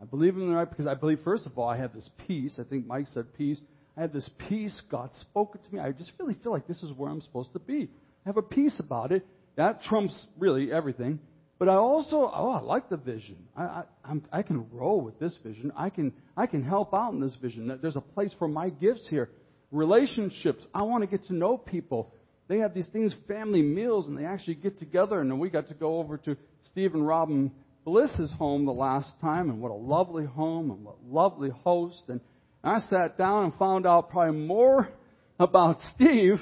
I 0.00 0.04
believe 0.04 0.36
I'm 0.36 0.42
in 0.42 0.50
the 0.50 0.56
right 0.56 0.68
because 0.68 0.86
I 0.86 0.94
believe, 0.94 1.20
first 1.24 1.46
of 1.46 1.58
all, 1.58 1.68
I 1.68 1.76
have 1.76 1.92
this 1.92 2.08
peace. 2.26 2.58
I 2.58 2.64
think 2.64 2.86
Mike 2.86 3.06
said 3.12 3.26
peace. 3.36 3.60
I 3.96 4.02
have 4.02 4.12
this 4.12 4.30
peace. 4.48 4.80
God 4.90 5.10
spoke 5.20 5.52
to 5.52 5.74
me. 5.74 5.80
I 5.80 5.90
just 5.92 6.12
really 6.18 6.36
feel 6.42 6.52
like 6.52 6.68
this 6.68 6.82
is 6.82 6.92
where 6.92 7.10
I'm 7.10 7.20
supposed 7.20 7.52
to 7.54 7.58
be. 7.58 7.90
I 8.24 8.28
have 8.28 8.36
a 8.36 8.42
peace 8.42 8.78
about 8.78 9.10
it. 9.10 9.26
That 9.56 9.82
trumps 9.82 10.26
really 10.38 10.72
everything. 10.72 11.18
But 11.58 11.68
I 11.68 11.74
also, 11.74 12.30
oh, 12.32 12.50
I 12.50 12.60
like 12.60 12.88
the 12.88 12.96
vision. 12.96 13.36
I, 13.56 13.62
I, 13.62 13.82
I'm, 14.04 14.22
I 14.32 14.42
can 14.42 14.70
roll 14.70 15.00
with 15.00 15.18
this 15.18 15.36
vision. 15.42 15.72
I 15.76 15.90
can, 15.90 16.12
I 16.36 16.46
can 16.46 16.62
help 16.62 16.94
out 16.94 17.12
in 17.12 17.20
this 17.20 17.34
vision. 17.34 17.76
There's 17.82 17.96
a 17.96 18.00
place 18.00 18.32
for 18.38 18.46
my 18.46 18.70
gifts 18.70 19.08
here. 19.08 19.30
Relationships. 19.72 20.64
I 20.72 20.84
want 20.84 21.02
to 21.02 21.08
get 21.08 21.26
to 21.26 21.34
know 21.34 21.58
people 21.58 22.12
they 22.48 22.58
have 22.58 22.74
these 22.74 22.88
things, 22.88 23.14
family 23.26 23.62
meals, 23.62 24.06
and 24.06 24.16
they 24.16 24.24
actually 24.24 24.54
get 24.54 24.78
together. 24.78 25.20
And 25.20 25.38
we 25.38 25.50
got 25.50 25.68
to 25.68 25.74
go 25.74 25.98
over 25.98 26.16
to 26.18 26.36
Steve 26.70 26.94
and 26.94 27.06
Robin 27.06 27.52
Bliss's 27.84 28.32
home 28.38 28.64
the 28.64 28.72
last 28.72 29.10
time, 29.20 29.50
and 29.50 29.60
what 29.60 29.70
a 29.70 29.74
lovely 29.74 30.24
home 30.24 30.70
and 30.70 30.84
what 30.84 30.96
lovely 31.06 31.50
host. 31.50 32.02
And 32.08 32.20
I 32.64 32.80
sat 32.80 33.18
down 33.18 33.44
and 33.44 33.54
found 33.54 33.86
out 33.86 34.10
probably 34.10 34.40
more 34.40 34.88
about 35.38 35.78
Steve 35.94 36.40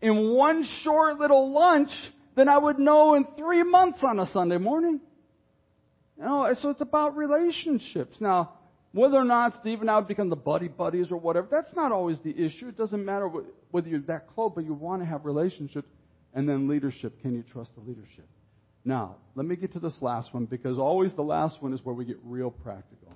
in 0.00 0.34
one 0.34 0.66
short 0.82 1.18
little 1.18 1.52
lunch 1.52 1.90
than 2.36 2.48
I 2.48 2.56
would 2.56 2.78
know 2.78 3.14
in 3.14 3.26
three 3.36 3.64
months 3.64 3.98
on 4.02 4.18
a 4.18 4.26
Sunday 4.26 4.56
morning. 4.56 5.00
You 6.16 6.24
know, 6.24 6.54
so 6.60 6.70
it's 6.70 6.80
about 6.80 7.16
relationships. 7.16 8.18
Now, 8.20 8.54
whether 8.92 9.16
or 9.16 9.24
not 9.24 9.54
Steve 9.60 9.80
and 9.80 9.90
I 9.90 10.00
become 10.00 10.30
the 10.30 10.36
buddy 10.36 10.68
buddies 10.68 11.12
or 11.12 11.16
whatever, 11.16 11.46
that's 11.50 11.74
not 11.76 11.92
always 11.92 12.18
the 12.20 12.30
issue. 12.30 12.68
It 12.68 12.76
doesn't 12.76 13.04
matter 13.04 13.30
whether 13.70 13.88
you're 13.88 14.00
that 14.02 14.28
close, 14.28 14.52
but 14.54 14.64
you 14.64 14.74
want 14.74 15.02
to 15.02 15.06
have 15.06 15.24
relationships. 15.24 15.88
And 16.32 16.48
then 16.48 16.68
leadership. 16.68 17.20
Can 17.22 17.34
you 17.34 17.42
trust 17.42 17.72
the 17.74 17.80
leadership? 17.80 18.28
Now, 18.84 19.16
let 19.34 19.46
me 19.46 19.56
get 19.56 19.72
to 19.72 19.80
this 19.80 19.96
last 20.00 20.32
one 20.32 20.44
because 20.44 20.78
always 20.78 21.12
the 21.14 21.22
last 21.22 21.60
one 21.60 21.72
is 21.72 21.84
where 21.84 21.94
we 21.94 22.04
get 22.04 22.18
real 22.24 22.50
practical. 22.50 23.12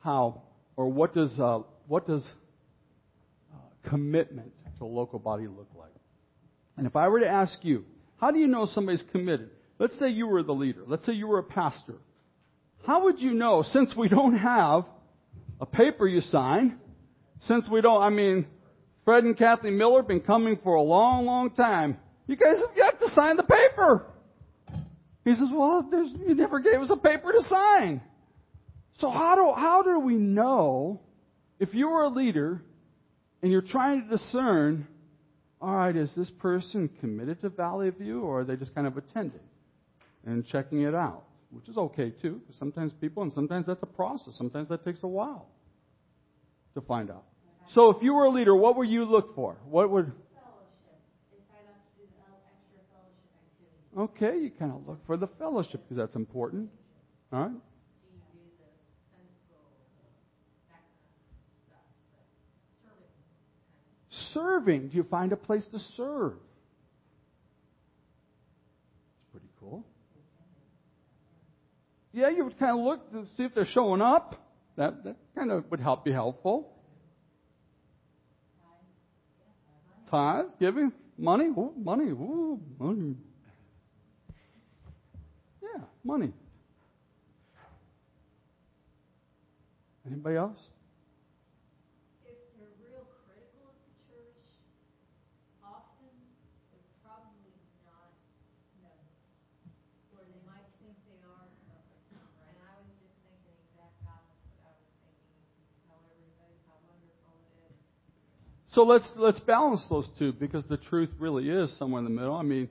How 0.00 0.42
or 0.76 0.88
what 0.88 1.14
does 1.14 1.38
uh, 1.40 1.60
what 1.88 2.06
does 2.06 2.22
uh, 3.52 3.88
commitment 3.88 4.52
to 4.78 4.84
a 4.84 4.86
local 4.86 5.18
body 5.18 5.46
look 5.46 5.68
like? 5.76 5.90
And 6.76 6.86
if 6.86 6.94
I 6.94 7.08
were 7.08 7.20
to 7.20 7.28
ask 7.28 7.58
you, 7.62 7.84
how 8.18 8.30
do 8.30 8.38
you 8.38 8.46
know 8.46 8.66
somebody's 8.66 9.04
committed? 9.10 9.50
Let's 9.78 9.98
say 9.98 10.08
you 10.08 10.26
were 10.26 10.42
the 10.42 10.52
leader. 10.52 10.84
Let's 10.86 11.04
say 11.06 11.12
you 11.12 11.26
were 11.26 11.38
a 11.38 11.44
pastor. 11.44 11.94
How 12.86 13.02
would 13.04 13.20
you 13.20 13.32
know, 13.32 13.64
since 13.64 13.96
we 13.96 14.08
don't 14.08 14.38
have 14.38 14.84
a 15.60 15.66
paper 15.66 16.06
you 16.06 16.20
sign, 16.20 16.78
since 17.40 17.68
we 17.68 17.80
don't, 17.80 18.00
I 18.00 18.10
mean, 18.10 18.46
Fred 19.04 19.24
and 19.24 19.36
Kathleen 19.36 19.76
Miller 19.76 19.98
have 19.98 20.08
been 20.08 20.20
coming 20.20 20.58
for 20.62 20.76
a 20.76 20.82
long, 20.82 21.26
long 21.26 21.50
time. 21.50 21.98
You 22.28 22.36
guys 22.36 22.58
have 22.58 22.76
got 22.76 23.00
to 23.00 23.12
sign 23.12 23.36
the 23.36 23.42
paper. 23.42 24.06
He 25.24 25.34
says, 25.34 25.48
well, 25.52 25.88
you 26.24 26.36
never 26.36 26.60
gave 26.60 26.80
us 26.80 26.90
a 26.90 26.96
paper 26.96 27.32
to 27.32 27.42
sign. 27.48 28.00
So 29.00 29.10
how 29.10 29.34
do, 29.34 29.60
how 29.60 29.82
do 29.82 29.98
we 29.98 30.14
know 30.14 31.00
if 31.58 31.74
you 31.74 31.88
are 31.88 32.04
a 32.04 32.08
leader 32.08 32.62
and 33.42 33.50
you're 33.50 33.62
trying 33.62 34.04
to 34.04 34.16
discern, 34.16 34.86
all 35.60 35.74
right, 35.74 35.96
is 35.96 36.12
this 36.16 36.30
person 36.30 36.88
committed 37.00 37.40
to 37.40 37.48
Valley 37.48 37.90
View 37.90 38.20
or 38.20 38.40
are 38.40 38.44
they 38.44 38.54
just 38.54 38.76
kind 38.76 38.86
of 38.86 38.96
attending 38.96 39.40
and 40.24 40.46
checking 40.46 40.82
it 40.82 40.94
out? 40.94 41.24
which 41.50 41.68
is 41.68 41.76
okay 41.76 42.10
too. 42.10 42.40
Sometimes 42.58 42.92
people, 42.92 43.22
and 43.22 43.32
sometimes 43.32 43.66
that's 43.66 43.82
a 43.82 43.86
process. 43.86 44.34
Sometimes 44.36 44.68
that 44.68 44.84
takes 44.84 45.02
a 45.02 45.08
while 45.08 45.48
to 46.74 46.80
find 46.80 47.10
out. 47.10 47.24
So 47.68 47.90
if 47.90 48.02
you 48.02 48.14
were 48.14 48.24
a 48.24 48.30
leader, 48.30 48.54
what 48.54 48.76
would 48.76 48.88
you 48.88 49.04
look 49.04 49.34
for? 49.34 49.56
What 49.68 49.90
would 49.90 50.12
Okay, 53.96 54.38
you 54.40 54.50
kind 54.50 54.72
of 54.72 54.86
look 54.86 55.06
for 55.06 55.16
the 55.16 55.26
fellowship 55.38 55.82
because 55.82 55.96
that's 55.96 56.16
important. 56.16 56.68
All 57.32 57.40
right? 57.40 57.50
Serving. 64.34 64.88
Do 64.88 64.96
you 64.98 65.04
find 65.04 65.32
a 65.32 65.36
place 65.36 65.64
to 65.72 65.78
serve? 65.96 66.34
Yeah, 72.16 72.30
you 72.30 72.44
would 72.44 72.58
kind 72.58 72.78
of 72.78 72.82
look 72.82 73.12
to 73.12 73.26
see 73.36 73.44
if 73.44 73.54
they're 73.54 73.66
showing 73.66 74.00
up. 74.00 74.42
That, 74.76 75.04
that 75.04 75.16
kind 75.34 75.52
of 75.52 75.70
would 75.70 75.80
help 75.80 76.02
be 76.02 76.12
helpful. 76.12 76.72
Tithes, 80.10 80.48
giving, 80.58 80.92
money, 81.18 81.44
ooh, 81.44 81.74
money, 81.76 82.04
ooh, 82.04 82.58
money. 82.80 83.16
Yeah, 85.62 85.82
money. 86.02 86.32
Anybody 90.06 90.36
else? 90.36 90.56
If 92.24 92.38
they're 92.56 92.64
real 92.80 93.04
critical 93.26 93.68
of 93.68 93.76
the 93.76 93.92
church, 94.08 94.48
often 95.60 96.14
they're 96.72 96.80
probably 97.04 97.52
not 97.84 98.08
members, 98.80 99.20
or 100.14 100.22
they 100.24 100.40
might 100.46 100.64
think 100.78 100.94
they 101.10 101.18
are 101.26 101.50
members. 101.66 102.06
And 102.46 102.54
I 102.62 102.78
was 102.78 102.94
just 103.02 103.18
thinking 103.26 103.50
the 103.50 103.66
exact 103.74 103.98
opposite. 104.06 104.54
I 104.62 104.70
was 104.78 104.94
thinking, 105.02 105.42
tell 105.90 105.98
everybody 106.06 106.54
how 106.70 106.78
wonderful 106.86 107.34
it 107.50 107.74
is. 107.74 107.74
So 108.76 108.82
let's 108.82 109.08
let's 109.16 109.40
balance 109.40 109.82
those 109.88 110.06
two 110.18 110.34
because 110.34 110.66
the 110.66 110.76
truth 110.76 111.08
really 111.18 111.48
is 111.48 111.74
somewhere 111.78 111.98
in 111.98 112.04
the 112.04 112.10
middle. 112.10 112.36
I 112.36 112.42
mean, 112.42 112.68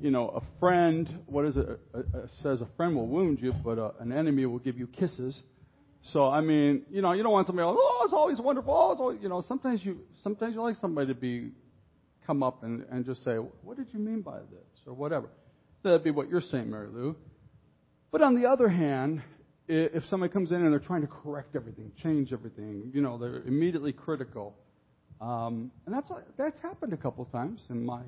you 0.00 0.12
know, 0.12 0.28
a 0.28 0.42
friend, 0.60 1.22
what 1.26 1.44
is 1.44 1.56
it? 1.56 1.66
Uh, 1.92 2.02
says 2.40 2.60
a 2.60 2.68
friend 2.76 2.94
will 2.94 3.08
wound 3.08 3.40
you, 3.40 3.52
but 3.64 3.76
uh, 3.76 3.90
an 3.98 4.12
enemy 4.12 4.46
will 4.46 4.60
give 4.60 4.78
you 4.78 4.86
kisses. 4.86 5.36
So 6.04 6.28
I 6.28 6.40
mean, 6.40 6.82
you 6.88 7.02
know, 7.02 7.14
you 7.14 7.24
don't 7.24 7.32
want 7.32 7.48
somebody 7.48 7.66
like, 7.66 7.76
oh, 7.76 8.02
it's 8.04 8.14
always 8.14 8.38
wonderful. 8.38 8.72
Oh, 8.72 8.92
it's 8.92 9.00
always, 9.00 9.18
you 9.20 9.28
know, 9.28 9.42
sometimes 9.48 9.80
you 9.82 9.98
sometimes 10.22 10.54
you 10.54 10.62
like 10.62 10.76
somebody 10.76 11.08
to 11.08 11.14
be 11.16 11.50
come 12.28 12.44
up 12.44 12.62
and, 12.62 12.84
and 12.88 13.04
just 13.04 13.24
say, 13.24 13.34
what 13.34 13.76
did 13.76 13.88
you 13.92 13.98
mean 13.98 14.20
by 14.20 14.38
this 14.38 14.80
or 14.86 14.94
whatever. 14.94 15.30
That'd 15.82 16.04
be 16.04 16.12
what 16.12 16.28
you're 16.28 16.42
saying, 16.42 16.70
Mary 16.70 16.86
Lou. 16.86 17.16
But 18.12 18.22
on 18.22 18.40
the 18.40 18.48
other 18.48 18.68
hand, 18.68 19.20
if 19.66 20.06
somebody 20.06 20.32
comes 20.32 20.52
in 20.52 20.58
and 20.58 20.72
they're 20.72 20.78
trying 20.78 21.00
to 21.00 21.08
correct 21.08 21.56
everything, 21.56 21.90
change 22.00 22.32
everything, 22.32 22.92
you 22.94 23.00
know, 23.00 23.18
they're 23.18 23.42
immediately 23.42 23.92
critical. 23.92 24.54
Um, 25.20 25.70
and 25.84 25.94
that's 25.94 26.10
that's 26.38 26.58
happened 26.60 26.92
a 26.92 26.96
couple 26.96 27.24
of 27.24 27.30
times 27.30 27.60
in 27.68 27.84
my 27.84 28.00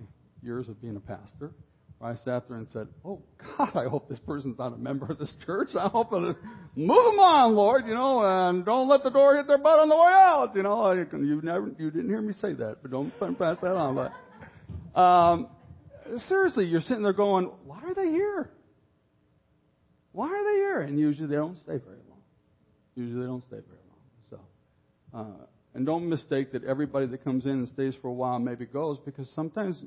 years 0.42 0.68
of 0.68 0.80
being 0.80 0.96
a 0.96 1.00
pastor. 1.00 1.52
I 2.00 2.16
sat 2.16 2.48
there 2.48 2.56
and 2.56 2.66
said, 2.72 2.88
"Oh 3.04 3.22
God, 3.56 3.76
I 3.76 3.88
hope 3.88 4.08
this 4.08 4.18
person's 4.18 4.58
not 4.58 4.72
a 4.72 4.76
member 4.76 5.06
of 5.06 5.18
this 5.18 5.32
church. 5.46 5.68
I 5.78 5.88
hope 5.88 6.12
it, 6.12 6.36
move 6.74 7.04
them 7.04 7.20
on, 7.20 7.54
Lord, 7.54 7.86
you 7.86 7.94
know, 7.94 8.22
and 8.22 8.64
don't 8.64 8.88
let 8.88 9.04
the 9.04 9.10
door 9.10 9.36
hit 9.36 9.46
their 9.46 9.58
butt 9.58 9.78
on 9.78 9.88
the 9.88 9.94
way 9.94 10.10
out. 10.10 10.56
You 10.56 10.62
know, 10.64 10.90
you 10.92 11.40
never, 11.42 11.70
you 11.78 11.90
didn't 11.90 12.08
hear 12.08 12.20
me 12.20 12.32
say 12.32 12.54
that, 12.54 12.78
but 12.82 12.90
don't 12.90 13.12
pass 13.38 13.56
that 13.62 13.76
on. 13.76 13.94
But 14.94 15.00
um, 15.00 15.48
seriously, 16.28 16.64
you're 16.64 16.80
sitting 16.80 17.02
there 17.02 17.12
going, 17.12 17.52
"Why 17.66 17.82
are 17.84 17.94
they 17.94 18.08
here? 18.08 18.50
Why 20.12 20.28
are 20.28 20.44
they 20.52 20.58
here?" 20.58 20.80
And 20.80 20.98
usually 20.98 21.28
they 21.28 21.36
don't 21.36 21.58
stay 21.58 21.76
very 21.76 22.00
long. 22.08 22.22
Usually 22.96 23.20
they 23.20 23.26
don't 23.26 23.44
stay 23.44 23.58
very 23.58 23.82
long. 23.90 24.00
So. 24.30 24.40
Uh, 25.14 25.46
and 25.74 25.86
don't 25.86 26.08
mistake 26.08 26.52
that 26.52 26.64
everybody 26.64 27.06
that 27.06 27.24
comes 27.24 27.46
in 27.46 27.52
and 27.52 27.68
stays 27.68 27.94
for 28.00 28.08
a 28.08 28.12
while 28.12 28.38
maybe 28.38 28.66
goes, 28.66 28.98
because 29.04 29.28
sometimes 29.30 29.82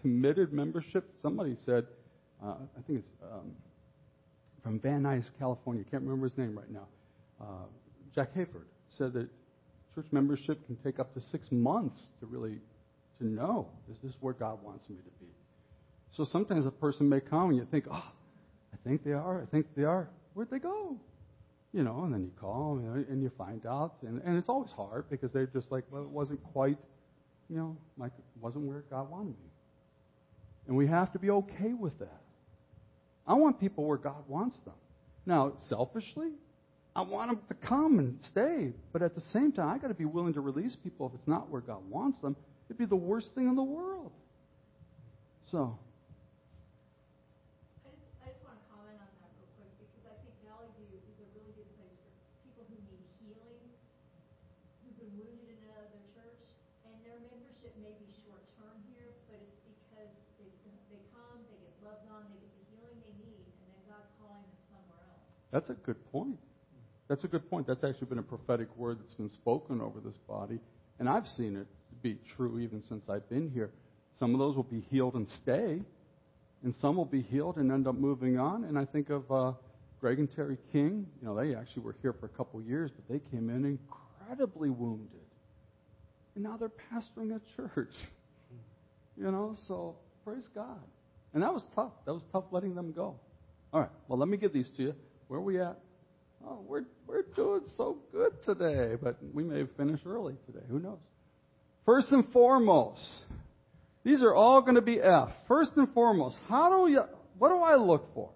committed 0.00 0.52
membership, 0.52 1.08
somebody 1.20 1.56
said, 1.64 1.86
uh, 2.42 2.54
I 2.78 2.82
think 2.86 3.00
it's 3.00 3.08
um, 3.22 3.52
from 4.62 4.80
Van 4.80 5.02
Nuys, 5.02 5.28
California, 5.38 5.84
can't 5.90 6.02
remember 6.02 6.28
his 6.28 6.36
name 6.38 6.56
right 6.56 6.70
now, 6.70 6.86
uh, 7.40 7.66
Jack 8.14 8.34
Hayford 8.34 8.66
said 8.96 9.12
that 9.12 9.28
church 9.94 10.06
membership 10.10 10.64
can 10.66 10.76
take 10.76 10.98
up 10.98 11.12
to 11.14 11.20
six 11.20 11.48
months 11.50 11.98
to 12.20 12.26
really 12.26 12.58
to 13.18 13.26
know, 13.26 13.68
is 13.90 13.96
this 14.02 14.12
where 14.20 14.34
God 14.34 14.62
wants 14.62 14.88
me 14.90 14.96
to 14.96 15.24
be? 15.24 15.30
So 16.10 16.24
sometimes 16.24 16.66
a 16.66 16.70
person 16.70 17.08
may 17.08 17.20
come 17.20 17.50
and 17.50 17.58
you 17.58 17.66
think, 17.70 17.84
oh, 17.90 18.12
I 18.72 18.76
think 18.88 19.04
they 19.04 19.12
are, 19.12 19.42
I 19.42 19.46
think 19.46 19.66
they 19.76 19.84
are. 19.84 20.08
Where'd 20.34 20.50
they 20.50 20.58
go? 20.58 20.96
You 21.72 21.82
know, 21.82 22.04
and 22.04 22.14
then 22.14 22.22
you 22.22 22.30
call 22.40 22.76
know, 22.76 23.04
and 23.08 23.22
you 23.22 23.30
find 23.36 23.66
out, 23.66 23.96
and, 24.02 24.22
and 24.22 24.38
it's 24.38 24.48
always 24.48 24.70
hard 24.70 25.04
because 25.10 25.32
they're 25.32 25.46
just 25.46 25.70
like, 25.70 25.84
well, 25.90 26.02
it 26.02 26.08
wasn't 26.08 26.42
quite, 26.52 26.78
you 27.48 27.56
know, 27.56 27.76
like 27.98 28.12
it 28.18 28.24
wasn't 28.40 28.64
where 28.64 28.84
God 28.90 29.10
wanted 29.10 29.38
me. 29.38 29.50
And 30.66 30.76
we 30.76 30.86
have 30.86 31.12
to 31.12 31.18
be 31.18 31.30
okay 31.30 31.72
with 31.78 31.98
that. 31.98 32.22
I 33.26 33.34
want 33.34 33.60
people 33.60 33.84
where 33.84 33.98
God 33.98 34.24
wants 34.28 34.56
them. 34.64 34.74
Now, 35.26 35.54
selfishly, 35.68 36.30
I 36.94 37.02
want 37.02 37.30
them 37.30 37.40
to 37.48 37.66
come 37.66 37.98
and 37.98 38.18
stay, 38.30 38.72
but 38.92 39.02
at 39.02 39.14
the 39.14 39.22
same 39.32 39.52
time, 39.52 39.68
I 39.68 39.78
got 39.78 39.88
to 39.88 39.94
be 39.94 40.06
willing 40.06 40.34
to 40.34 40.40
release 40.40 40.76
people 40.76 41.06
if 41.06 41.14
it's 41.14 41.28
not 41.28 41.50
where 41.50 41.60
God 41.60 41.82
wants 41.90 42.20
them. 42.20 42.36
It'd 42.66 42.78
be 42.78 42.86
the 42.86 42.96
worst 42.96 43.34
thing 43.34 43.46
in 43.48 43.54
the 43.54 43.62
world. 43.62 44.12
So, 45.50 45.78
I 47.86 47.94
just, 47.94 48.10
I 48.24 48.32
just 48.34 48.42
want 48.42 48.58
to 48.58 48.66
comment 48.66 48.98
on 48.98 49.06
that 49.22 49.30
real 49.38 49.46
quick 49.54 49.70
because 49.78 50.02
I 50.08 50.16
think 50.26 50.34
Valley 50.42 50.66
View 50.74 50.98
is 50.98 51.18
a 51.22 51.28
really 51.38 51.54
good 51.54 51.70
place 51.78 51.94
for 52.02 52.10
people 52.42 52.66
who 52.66 52.74
need 52.90 53.06
healing, 53.22 53.62
who've 54.82 54.98
been 54.98 55.14
wounded 55.14 55.46
in 55.46 55.58
another 55.70 56.02
church, 56.10 56.42
and 56.90 56.94
their 57.06 57.22
membership 57.22 57.70
may 57.78 57.94
be 58.02 58.10
short 58.26 58.42
term 58.58 58.74
here, 58.90 59.14
but 59.30 59.38
it's 59.38 59.62
because 59.62 60.10
they 60.42 60.50
they 60.90 61.02
come, 61.14 61.38
they 61.46 61.60
get 61.62 61.76
loved 61.86 62.10
on, 62.10 62.26
they 62.26 62.42
get 62.42 62.50
the 62.58 62.66
healing 62.74 62.98
they 63.06 63.14
need, 63.22 63.46
and 63.46 63.68
then 63.70 63.82
God's 63.86 64.10
calling 64.18 64.42
them 64.42 64.58
somewhere 64.66 65.02
else. 65.06 65.28
That's 65.56 65.70
a 65.70 65.74
good 65.86 66.12
point. 66.12 66.36
That's 67.08 67.24
a 67.24 67.28
good 67.28 67.48
point. 67.48 67.66
That's 67.66 67.82
actually 67.82 68.08
been 68.08 68.18
a 68.18 68.22
prophetic 68.22 68.68
word 68.76 68.98
that's 69.00 69.14
been 69.14 69.30
spoken 69.30 69.80
over 69.80 70.00
this 70.00 70.18
body. 70.28 70.58
And 70.98 71.08
I've 71.08 71.26
seen 71.26 71.56
it 71.56 71.66
be 72.02 72.18
true 72.36 72.58
even 72.58 72.84
since 72.84 73.08
I've 73.08 73.26
been 73.30 73.48
here. 73.48 73.70
Some 74.18 74.34
of 74.34 74.38
those 74.38 74.54
will 74.54 74.64
be 74.64 74.82
healed 74.90 75.14
and 75.14 75.26
stay, 75.42 75.80
and 76.62 76.74
some 76.74 76.96
will 76.96 77.06
be 77.06 77.22
healed 77.22 77.56
and 77.56 77.72
end 77.72 77.86
up 77.86 77.94
moving 77.94 78.38
on. 78.38 78.64
And 78.64 78.78
I 78.78 78.84
think 78.84 79.08
of 79.08 79.32
uh, 79.32 79.52
Greg 79.98 80.18
and 80.18 80.30
Terry 80.36 80.58
King. 80.72 81.06
You 81.22 81.28
know, 81.28 81.34
they 81.34 81.54
actually 81.54 81.84
were 81.84 81.96
here 82.02 82.12
for 82.12 82.26
a 82.26 82.36
couple 82.36 82.60
years, 82.60 82.90
but 82.94 83.10
they 83.10 83.22
came 83.30 83.48
in 83.48 83.64
incredibly 83.64 84.68
wounded. 84.68 85.08
And 86.34 86.44
now 86.44 86.58
they're 86.58 86.70
pastoring 86.92 87.34
a 87.34 87.40
church. 87.56 87.94
You 89.18 89.30
know, 89.30 89.56
so 89.66 89.96
praise 90.26 90.46
God. 90.54 90.82
And 91.32 91.42
that 91.42 91.50
was 91.50 91.64
tough. 91.74 91.92
That 92.04 92.12
was 92.12 92.22
tough 92.32 92.44
letting 92.50 92.74
them 92.74 92.92
go. 92.92 93.14
All 93.72 93.80
right, 93.80 93.88
well, 94.08 94.18
let 94.18 94.28
me 94.28 94.36
give 94.36 94.52
these 94.52 94.68
to 94.76 94.82
you. 94.82 94.94
Where 95.28 95.40
are 95.40 95.42
we 95.42 95.60
at? 95.60 95.78
Oh, 96.46 96.60
we're, 96.66 96.84
we're 97.06 97.22
doing 97.34 97.62
so 97.76 97.98
good 98.12 98.32
today, 98.44 98.94
but 99.02 99.16
we 99.34 99.42
may 99.42 99.64
finish 99.76 100.00
early 100.06 100.34
today. 100.46 100.64
Who 100.68 100.78
knows? 100.78 100.98
First 101.84 102.12
and 102.12 102.30
foremost, 102.32 103.24
these 104.04 104.22
are 104.22 104.34
all 104.34 104.60
going 104.60 104.76
to 104.76 104.82
be 104.82 105.00
F. 105.00 105.30
First 105.48 105.72
and 105.76 105.92
foremost, 105.92 106.36
how 106.48 106.68
do 106.84 106.92
you, 106.92 107.02
what 107.38 107.48
do 107.48 107.56
I 107.56 107.76
look 107.76 108.14
for? 108.14 108.30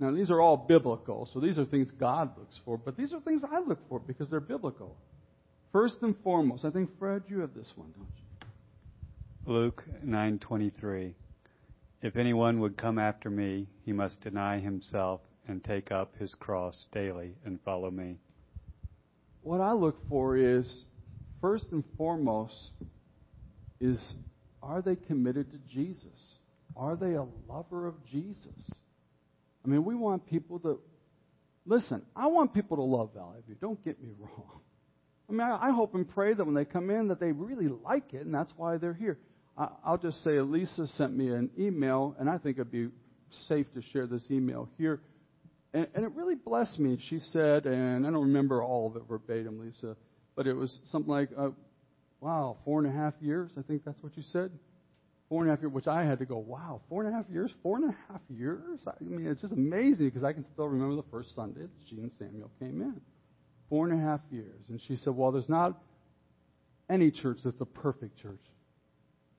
Now, 0.00 0.10
these 0.10 0.30
are 0.30 0.40
all 0.40 0.56
biblical, 0.56 1.28
so 1.32 1.38
these 1.38 1.56
are 1.56 1.64
things 1.64 1.90
God 1.92 2.36
looks 2.36 2.58
for, 2.64 2.76
but 2.76 2.96
these 2.96 3.12
are 3.12 3.20
things 3.20 3.42
I 3.48 3.60
look 3.60 3.78
for 3.88 4.00
because 4.00 4.28
they're 4.28 4.40
biblical. 4.40 4.96
First 5.70 5.98
and 6.02 6.16
foremost, 6.22 6.64
I 6.64 6.70
think, 6.70 6.90
Fred, 6.98 7.22
you 7.28 7.40
have 7.40 7.54
this 7.54 7.72
one, 7.76 7.92
don't 7.96 8.06
you? 8.16 9.52
Luke 9.52 9.84
9:23 10.04 11.14
If 12.02 12.16
anyone 12.16 12.60
would 12.60 12.76
come 12.76 12.98
after 12.98 13.30
me, 13.30 13.68
he 13.84 13.92
must 13.92 14.20
deny 14.20 14.58
himself 14.58 15.20
and 15.48 15.62
take 15.62 15.90
up 15.90 16.16
his 16.18 16.34
cross 16.34 16.86
daily 16.92 17.34
and 17.44 17.58
follow 17.64 17.90
me. 17.90 18.16
What 19.42 19.60
I 19.60 19.72
look 19.72 19.96
for 20.08 20.36
is, 20.36 20.84
first 21.40 21.66
and 21.72 21.84
foremost, 21.96 22.70
is 23.80 24.14
are 24.62 24.80
they 24.80 24.96
committed 24.96 25.50
to 25.52 25.58
Jesus? 25.72 26.38
Are 26.76 26.96
they 26.96 27.14
a 27.14 27.26
lover 27.48 27.86
of 27.86 27.94
Jesus? 28.10 28.70
I 29.64 29.68
mean, 29.68 29.84
we 29.84 29.94
want 29.94 30.26
people 30.26 30.58
to 30.60 30.80
listen. 31.66 32.02
I 32.16 32.26
want 32.26 32.54
people 32.54 32.78
to 32.78 32.82
love 32.82 33.10
Valley 33.14 33.40
View. 33.46 33.56
Don't 33.60 33.82
get 33.84 34.02
me 34.02 34.10
wrong. 34.18 34.60
I 35.28 35.32
mean, 35.32 35.40
I, 35.40 35.68
I 35.68 35.70
hope 35.70 35.94
and 35.94 36.08
pray 36.08 36.34
that 36.34 36.44
when 36.44 36.54
they 36.54 36.64
come 36.64 36.90
in, 36.90 37.08
that 37.08 37.20
they 37.20 37.32
really 37.32 37.68
like 37.68 38.14
it, 38.14 38.24
and 38.24 38.34
that's 38.34 38.52
why 38.56 38.76
they're 38.78 38.94
here. 38.94 39.18
I, 39.56 39.68
I'll 39.84 39.98
just 39.98 40.22
say, 40.24 40.40
Lisa 40.40 40.86
sent 40.88 41.16
me 41.16 41.28
an 41.28 41.50
email, 41.58 42.16
and 42.18 42.28
I 42.28 42.38
think 42.38 42.56
it'd 42.56 42.72
be 42.72 42.88
safe 43.48 43.66
to 43.74 43.82
share 43.92 44.06
this 44.06 44.22
email 44.30 44.68
here. 44.78 45.00
And, 45.74 45.88
and 45.94 46.04
it 46.04 46.12
really 46.12 46.36
blessed 46.36 46.78
me. 46.78 46.98
She 47.10 47.18
said, 47.18 47.66
and 47.66 48.06
I 48.06 48.10
don't 48.10 48.22
remember 48.22 48.62
all 48.62 48.86
of 48.86 48.96
it 48.96 49.02
verbatim, 49.08 49.60
Lisa, 49.60 49.96
but 50.36 50.46
it 50.46 50.54
was 50.54 50.78
something 50.86 51.10
like, 51.12 51.28
uh, 51.36 51.50
wow, 52.20 52.56
four 52.64 52.78
and 52.78 52.88
a 52.88 52.96
half 52.96 53.14
years. 53.20 53.50
I 53.58 53.62
think 53.62 53.84
that's 53.84 54.02
what 54.02 54.16
you 54.16 54.22
said. 54.32 54.52
Four 55.28 55.42
and 55.42 55.50
a 55.50 55.54
half 55.54 55.62
years, 55.62 55.72
which 55.72 55.88
I 55.88 56.04
had 56.04 56.20
to 56.20 56.26
go, 56.26 56.38
wow, 56.38 56.80
four 56.88 57.04
and 57.04 57.12
a 57.12 57.16
half 57.16 57.26
years? 57.28 57.50
Four 57.62 57.76
and 57.78 57.90
a 57.90 57.96
half 58.08 58.20
years? 58.30 58.78
I 58.86 58.92
mean, 59.02 59.26
it's 59.26 59.40
just 59.40 59.52
amazing 59.52 60.06
because 60.06 60.22
I 60.22 60.32
can 60.32 60.44
still 60.52 60.68
remember 60.68 60.96
the 60.96 61.08
first 61.10 61.34
Sunday 61.34 61.62
that 61.62 61.70
she 61.90 61.96
and 61.96 62.12
Samuel 62.18 62.50
came 62.60 62.80
in. 62.80 63.00
Four 63.68 63.88
and 63.88 64.00
a 64.00 64.02
half 64.02 64.20
years. 64.30 64.64
And 64.68 64.80
she 64.86 64.96
said, 64.96 65.16
well, 65.16 65.32
there's 65.32 65.48
not 65.48 65.80
any 66.88 67.10
church 67.10 67.38
that's 67.44 67.60
a 67.60 67.66
perfect 67.66 68.20
church. 68.20 68.42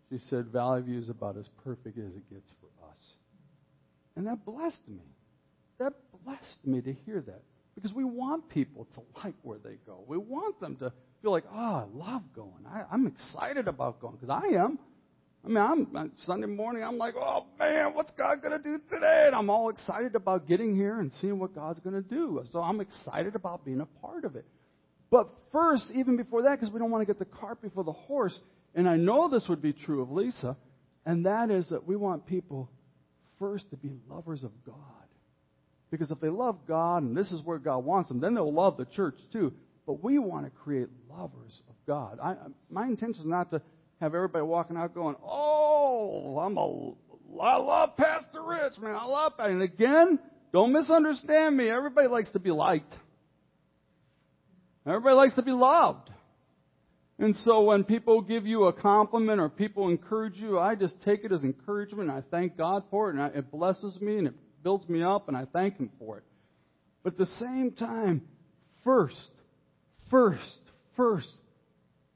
She 0.09 0.17
said, 0.29 0.47
Valley 0.47 0.81
View 0.81 0.99
is 0.99 1.09
about 1.09 1.37
as 1.37 1.47
perfect 1.63 1.97
as 1.97 2.13
it 2.15 2.29
gets 2.29 2.51
for 2.59 2.87
us. 2.89 2.97
And 4.15 4.27
that 4.27 4.43
blessed 4.43 4.87
me. 4.87 5.03
That 5.79 5.93
blessed 6.23 6.65
me 6.65 6.81
to 6.81 6.93
hear 7.05 7.21
that. 7.21 7.43
Because 7.75 7.93
we 7.93 8.05
want 8.05 8.47
people 8.49 8.87
to 8.93 9.01
like 9.23 9.35
where 9.43 9.57
they 9.57 9.77
go. 9.85 10.03
We 10.07 10.17
want 10.17 10.59
them 10.61 10.77
to 10.77 10.93
feel 11.21 11.31
like, 11.31 11.43
oh, 11.53 11.57
I 11.57 11.85
love 11.93 12.21
going. 12.33 12.65
I, 12.67 12.83
I'm 12.91 13.05
excited 13.07 13.67
about 13.67 13.99
going 13.99 14.15
because 14.15 14.29
I 14.29 14.55
am. 14.55 14.79
I 15.43 15.47
mean, 15.47 15.57
I'm 15.57 15.95
on 15.95 16.11
Sunday 16.25 16.47
morning. 16.47 16.83
I'm 16.83 16.97
like, 16.97 17.15
oh 17.15 17.45
man, 17.59 17.93
what's 17.93 18.11
God 18.17 18.41
to 18.41 18.57
do 18.63 18.79
today? 18.89 19.25
And 19.27 19.35
I'm 19.35 19.49
all 19.49 19.69
excited 19.69 20.15
about 20.15 20.47
getting 20.47 20.75
here 20.75 20.99
and 20.99 21.11
seeing 21.21 21.37
what 21.37 21.53
God's 21.53 21.81
to 21.83 22.01
do. 22.01 22.43
So 22.51 22.59
I'm 22.59 22.79
excited 22.79 23.35
about 23.35 23.63
being 23.63 23.81
a 23.81 23.85
part 23.85 24.25
of 24.25 24.35
it. 24.35 24.45
But 25.11 25.29
first, 25.51 25.83
even 25.93 26.17
before 26.17 26.43
that, 26.43 26.59
because 26.59 26.73
we 26.73 26.79
don't 26.79 26.89
want 26.89 27.03
to 27.03 27.05
get 27.05 27.19
the 27.19 27.25
cart 27.25 27.61
before 27.61 27.83
the 27.83 27.93
horse, 27.93 28.37
and 28.73 28.89
I 28.89 28.95
know 28.95 29.29
this 29.29 29.45
would 29.47 29.61
be 29.61 29.71
true 29.71 30.01
of 30.01 30.11
Lisa, 30.11 30.57
and 31.05 31.25
that 31.25 31.51
is 31.51 31.69
that 31.69 31.85
we 31.85 31.95
want 31.95 32.25
people 32.25 32.69
first 33.37 33.69
to 33.69 33.77
be 33.77 33.91
lovers 34.09 34.43
of 34.43 34.51
God. 34.65 34.75
Because 35.95 36.11
if 36.11 36.19
they 36.19 36.29
love 36.29 36.57
God, 36.67 37.03
and 37.03 37.15
this 37.15 37.31
is 37.31 37.41
where 37.43 37.57
God 37.57 37.85
wants 37.85 38.09
them, 38.09 38.19
then 38.19 38.33
they'll 38.33 38.53
love 38.53 38.75
the 38.75 38.83
church 38.83 39.15
too. 39.31 39.53
But 39.87 40.03
we 40.03 40.19
want 40.19 40.45
to 40.45 40.51
create 40.51 40.89
lovers 41.09 41.61
of 41.69 41.75
God. 41.87 42.19
I, 42.21 42.35
my 42.69 42.85
intention 42.85 43.21
is 43.21 43.27
not 43.27 43.49
to 43.51 43.61
have 44.01 44.13
everybody 44.13 44.43
walking 44.43 44.75
out 44.75 44.93
going, 44.93 45.15
"Oh, 45.23 46.37
I'm 46.39 46.57
a, 46.57 47.41
I 47.41 47.55
love 47.55 47.95
Pastor 47.95 48.43
Rich, 48.43 48.73
man. 48.79 48.93
I 48.93 49.05
love." 49.05 49.33
And 49.39 49.61
again, 49.61 50.19
don't 50.51 50.73
misunderstand 50.73 51.55
me. 51.55 51.69
Everybody 51.69 52.09
likes 52.09 52.31
to 52.33 52.39
be 52.39 52.51
liked. 52.51 52.93
Everybody 54.85 55.15
likes 55.15 55.35
to 55.35 55.43
be 55.43 55.51
loved. 55.51 56.09
And 57.19 57.37
so 57.45 57.61
when 57.61 57.85
people 57.85 58.21
give 58.21 58.45
you 58.45 58.65
a 58.65 58.73
compliment 58.73 59.39
or 59.39 59.47
people 59.47 59.87
encourage 59.87 60.35
you, 60.35 60.59
I 60.59 60.75
just 60.75 61.01
take 61.05 61.23
it 61.23 61.31
as 61.31 61.41
encouragement. 61.41 62.09
I 62.09 62.21
thank 62.29 62.57
God 62.57 62.83
for 62.91 63.09
it, 63.09 63.15
and 63.15 63.33
it 63.33 63.49
blesses 63.49 63.97
me 64.01 64.17
and 64.17 64.27
it 64.27 64.33
builds 64.65 64.89
me 64.89 65.03
up, 65.03 65.27
and 65.27 65.37
I 65.37 65.45
thank 65.53 65.77
Him 65.77 65.91
for 65.99 66.17
it. 66.17 66.23
But 67.03 67.13
at 67.13 67.19
the 67.19 67.27
same 67.39 67.71
time, 67.71 68.23
first, 68.83 69.31
first, 70.09 70.41
first, 70.97 71.29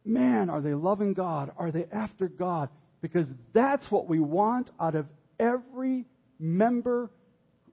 man, 0.03 0.49
are 0.49 0.59
they 0.59 0.73
loving 0.73 1.13
God? 1.13 1.51
Are 1.57 1.71
they 1.71 1.85
after 1.93 2.27
God? 2.27 2.69
Because 3.01 3.27
that's 3.53 3.89
what 3.91 4.09
we 4.09 4.19
want 4.19 4.71
out 4.81 4.95
of 4.95 5.05
every 5.39 6.05
member 6.39 7.11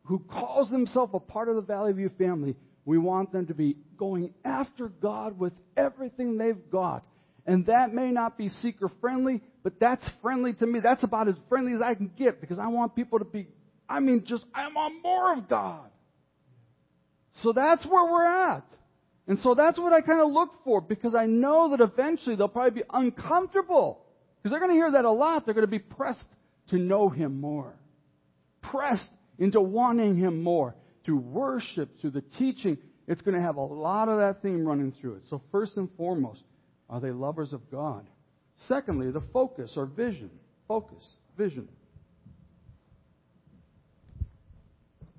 who 0.05 0.18
calls 0.18 0.70
themselves 0.70 1.12
a 1.14 1.20
part 1.20 1.49
of 1.49 1.57
the 1.57 1.62
Valley 1.62 1.95
View 1.95 2.11
family. 2.18 2.55
We 2.85 2.99
want 2.99 3.33
them 3.33 3.47
to 3.47 3.55
be 3.55 3.79
going 3.97 4.35
after 4.45 4.89
God 4.89 5.39
with 5.39 5.55
everything 5.77 6.37
they've 6.37 6.70
got. 6.70 7.03
And 7.47 7.64
that 7.66 7.95
may 7.95 8.11
not 8.11 8.37
be 8.37 8.51
seeker 8.51 8.91
friendly, 9.01 9.41
but 9.62 9.81
that's 9.81 10.07
friendly 10.20 10.53
to 10.53 10.66
me. 10.66 10.81
That's 10.81 11.03
about 11.03 11.29
as 11.29 11.37
friendly 11.49 11.72
as 11.72 11.81
I 11.81 11.95
can 11.95 12.11
get 12.18 12.43
because 12.43 12.59
I 12.59 12.66
want 12.68 12.95
people 12.95 13.18
to 13.20 13.24
be, 13.24 13.49
I 13.89 14.01
mean, 14.01 14.24
just, 14.26 14.45
I 14.55 14.68
want 14.68 15.03
more 15.03 15.32
of 15.32 15.49
God. 15.49 15.89
So 17.43 17.53
that's 17.53 17.84
where 17.84 18.05
we're 18.11 18.26
at. 18.26 18.64
And 19.28 19.39
so 19.41 19.55
that's 19.55 19.78
what 19.78 19.93
I 19.93 20.01
kind 20.01 20.20
of 20.20 20.30
look 20.30 20.51
for 20.64 20.80
because 20.80 21.14
I 21.14 21.26
know 21.26 21.70
that 21.70 21.80
eventually 21.80 22.37
they'll 22.37 22.49
probably 22.49 22.82
be 22.82 22.87
uncomfortable 22.93 24.05
because 24.37 24.53
they're 24.53 24.61
going 24.61 24.70
to 24.70 24.76
hear 24.76 24.93
that 24.93 25.05
a 25.05 25.11
lot. 25.11 25.45
They're 25.45 25.55
going 25.55 25.66
to 25.66 25.70
be 25.70 25.80
pressed 25.80 26.24
to 26.68 26.76
know 26.76 27.09
Him 27.09 27.41
more, 27.41 27.74
pressed 28.62 29.09
into 29.39 29.61
wanting 29.61 30.16
Him 30.16 30.43
more 30.43 30.76
through 31.05 31.18
worship, 31.18 32.01
through 32.01 32.11
the 32.11 32.22
teaching. 32.39 32.78
It's 33.09 33.22
going 33.22 33.37
to 33.37 33.43
have 33.43 33.57
a 33.57 33.61
lot 33.61 34.09
of 34.09 34.18
that 34.18 34.43
theme 34.43 34.66
running 34.66 34.93
through 35.01 35.16
it. 35.16 35.22
So, 35.28 35.43
first 35.51 35.76
and 35.76 35.89
foremost, 35.97 36.43
are 36.89 37.01
they 37.01 37.11
lovers 37.11 37.53
of 37.53 37.68
God? 37.70 38.07
Secondly, 38.68 39.11
the 39.11 39.22
focus 39.32 39.72
or 39.76 39.87
vision. 39.87 40.30
Focus, 40.68 41.05
vision. 41.37 41.68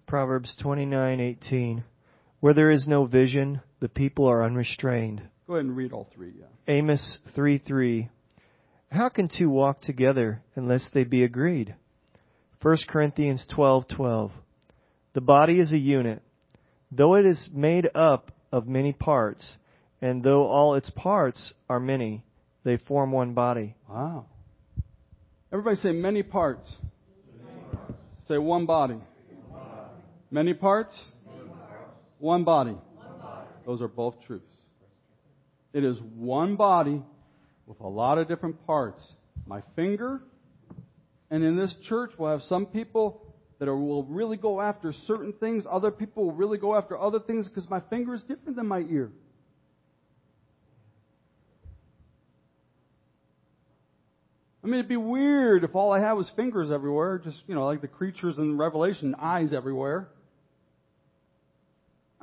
Proverbs 0.07 0.55
29:18 0.63 1.83
Where 2.39 2.53
there 2.53 2.71
is 2.71 2.87
no 2.87 3.05
vision, 3.05 3.61
the 3.81 3.89
people 3.89 4.25
are 4.25 4.41
unrestrained. 4.41 5.21
Go 5.45 5.55
ahead 5.55 5.65
and 5.65 5.75
read 5.75 5.91
all 5.91 6.07
three, 6.15 6.31
yeah. 6.39 6.45
Amos 6.73 7.19
3:3 7.35 8.09
How 8.89 9.09
can 9.09 9.27
two 9.27 9.49
walk 9.49 9.81
together 9.81 10.41
unless 10.55 10.89
they 10.93 11.03
be 11.03 11.25
agreed? 11.25 11.75
1 12.61 12.77
Corinthians 12.87 13.45
12:12 13.53 14.31
The 15.11 15.21
body 15.21 15.59
is 15.59 15.73
a 15.73 15.77
unit, 15.77 16.21
though 16.89 17.15
it 17.15 17.25
is 17.25 17.49
made 17.53 17.89
up 17.93 18.31
of 18.49 18.65
many 18.65 18.93
parts, 18.93 19.57
and 20.01 20.23
though 20.23 20.47
all 20.47 20.75
its 20.75 20.89
parts 20.89 21.53
are 21.69 21.81
many, 21.81 22.23
they 22.63 22.77
form 22.77 23.11
one 23.11 23.33
body. 23.33 23.75
Wow. 23.89 24.25
Everybody 25.51 25.75
say 25.75 25.91
many 25.91 26.23
parts. 26.23 26.77
Say 28.29 28.37
one 28.37 28.65
body. 28.65 29.01
Many 30.29 30.53
parts? 30.53 30.93
One 32.19 32.43
body. 32.43 32.75
Those 33.65 33.81
are 33.81 33.87
both 33.87 34.15
truths. 34.25 34.45
It 35.73 35.83
is 35.83 35.97
one 36.15 36.55
body 36.55 37.01
with 37.65 37.79
a 37.79 37.87
lot 37.87 38.17
of 38.17 38.27
different 38.27 38.65
parts. 38.65 39.01
My 39.45 39.61
finger, 39.75 40.21
and 41.29 41.43
in 41.43 41.55
this 41.55 41.73
church, 41.87 42.11
we'll 42.17 42.31
have 42.31 42.41
some 42.43 42.65
people 42.65 43.21
that 43.59 43.67
are, 43.67 43.75
will 43.75 44.03
really 44.03 44.37
go 44.37 44.61
after 44.61 44.93
certain 45.05 45.33
things. 45.33 45.65
Other 45.69 45.91
people 45.91 46.25
will 46.25 46.33
really 46.33 46.57
go 46.57 46.75
after 46.75 46.97
other 46.97 47.19
things 47.19 47.47
because 47.47 47.69
my 47.69 47.81
finger 47.89 48.13
is 48.13 48.21
different 48.21 48.55
than 48.55 48.67
my 48.67 48.79
ear. 48.79 49.11
I 54.63 54.67
mean, 54.67 54.79
it'd 54.79 54.89
be 54.89 54.97
weird 54.97 55.63
if 55.63 55.75
all 55.75 55.93
I 55.93 55.99
had 55.99 56.13
was 56.13 56.29
fingers 56.35 56.71
everywhere, 56.71 57.19
just, 57.19 57.37
you 57.47 57.55
know, 57.55 57.65
like 57.65 57.79
the 57.81 57.87
creatures 57.87 58.37
in 58.37 58.57
Revelation, 58.57 59.15
eyes 59.17 59.53
everywhere. 59.53 60.09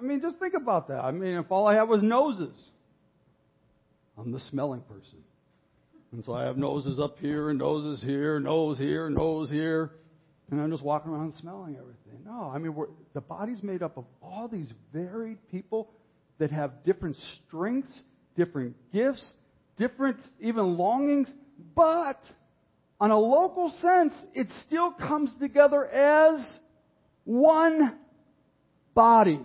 I 0.05 0.07
mean, 0.07 0.21
just 0.21 0.39
think 0.39 0.53
about 0.53 0.89
that. 0.89 1.03
I 1.03 1.13
mean, 1.13 1.37
if 1.39 1.51
all 1.51 1.67
I 1.67 1.77
had 1.77 1.85
was 1.85 2.03
noses, 2.03 2.71
I'm 4.19 4.33
the 4.33 4.41
smelling 4.51 4.83
person. 4.83 5.19
And 6.13 6.23
so 6.23 6.35
I 6.35 6.45
have 6.45 6.59
noses 6.59 7.01
up 7.01 7.19
here 7.19 7.49
and 7.49 7.59
noses 7.59 8.05
here, 8.05 8.39
nose 8.39 8.77
here, 8.77 9.09
nose 9.09 9.49
here, 9.49 9.93
and 10.51 10.61
I'm 10.61 10.71
just 10.71 10.83
walking 10.83 11.11
around 11.11 11.33
smelling 11.41 11.77
everything. 11.77 12.23
No, 12.27 12.53
I 12.55 12.59
mean, 12.59 12.77
the 13.15 13.23
body's 13.23 13.63
made 13.63 13.83
up 13.83 13.97
of 13.97 14.05
all 14.23 14.47
these 14.47 14.71
varied 14.93 15.39
people 15.51 15.91
that 16.37 16.51
have 16.51 16.85
different 16.85 17.17
strengths, 17.47 18.03
different 18.37 18.77
gifts, 18.93 19.33
different 19.79 20.19
even 20.39 20.77
longings, 20.77 21.33
but 21.75 22.21
on 23.01 23.11
a 23.11 23.19
local 23.19 23.71
sense, 23.81 24.13
it 24.35 24.49
still 24.67 24.93
comes 24.93 25.33
together 25.41 25.87
as 25.87 26.45
one 27.25 27.97
body. 28.95 29.41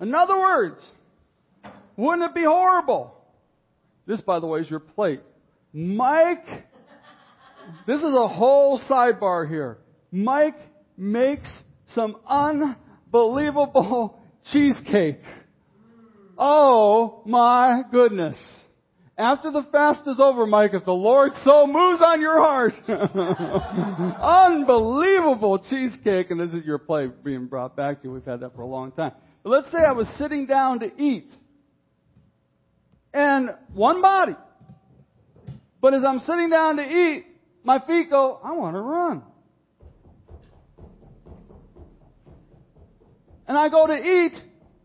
In 0.00 0.14
other 0.14 0.38
words, 0.38 0.80
wouldn't 1.96 2.30
it 2.30 2.34
be 2.34 2.44
horrible? 2.44 3.14
This, 4.06 4.20
by 4.20 4.38
the 4.40 4.46
way, 4.46 4.60
is 4.60 4.70
your 4.70 4.80
plate. 4.80 5.20
Mike, 5.72 6.46
this 7.86 7.98
is 7.98 8.14
a 8.14 8.28
whole 8.28 8.80
sidebar 8.88 9.48
here. 9.48 9.78
Mike 10.10 10.58
makes 10.96 11.48
some 11.88 12.16
unbelievable 12.26 14.18
cheesecake. 14.52 15.20
Oh 16.38 17.22
my 17.26 17.82
goodness. 17.90 18.38
After 19.18 19.50
the 19.50 19.64
fast 19.72 20.02
is 20.06 20.20
over, 20.20 20.46
Mike, 20.46 20.70
if 20.74 20.84
the 20.84 20.92
Lord 20.92 21.32
so 21.44 21.66
moves 21.66 22.00
on 22.00 22.20
your 22.20 22.38
heart, 22.38 22.72
unbelievable 24.52 25.58
cheesecake, 25.68 26.30
and 26.30 26.38
this 26.38 26.54
is 26.54 26.64
your 26.64 26.78
plate 26.78 27.24
being 27.24 27.46
brought 27.46 27.74
back 27.74 28.00
to 28.00 28.06
you. 28.06 28.14
We've 28.14 28.24
had 28.24 28.40
that 28.40 28.54
for 28.54 28.62
a 28.62 28.66
long 28.66 28.92
time. 28.92 29.10
Let's 29.48 29.72
say 29.72 29.78
I 29.78 29.92
was 29.92 30.06
sitting 30.18 30.44
down 30.44 30.80
to 30.80 31.02
eat, 31.02 31.30
and 33.14 33.54
one 33.72 34.02
body. 34.02 34.36
But 35.80 35.94
as 35.94 36.04
I'm 36.04 36.18
sitting 36.20 36.50
down 36.50 36.76
to 36.76 36.82
eat, 36.82 37.24
my 37.64 37.78
feet 37.78 38.10
go, 38.10 38.38
I 38.44 38.52
want 38.52 38.76
to 38.76 38.80
run. 38.80 39.22
And 43.46 43.56
I 43.56 43.70
go 43.70 43.86
to 43.86 43.94
eat, 43.94 44.34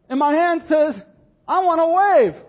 and 0.07 0.17
my 0.17 0.33
hand 0.33 0.61
says, 0.69 0.97
I 1.45 1.59
want 1.59 1.79
to 1.81 2.31
wave. 2.31 2.41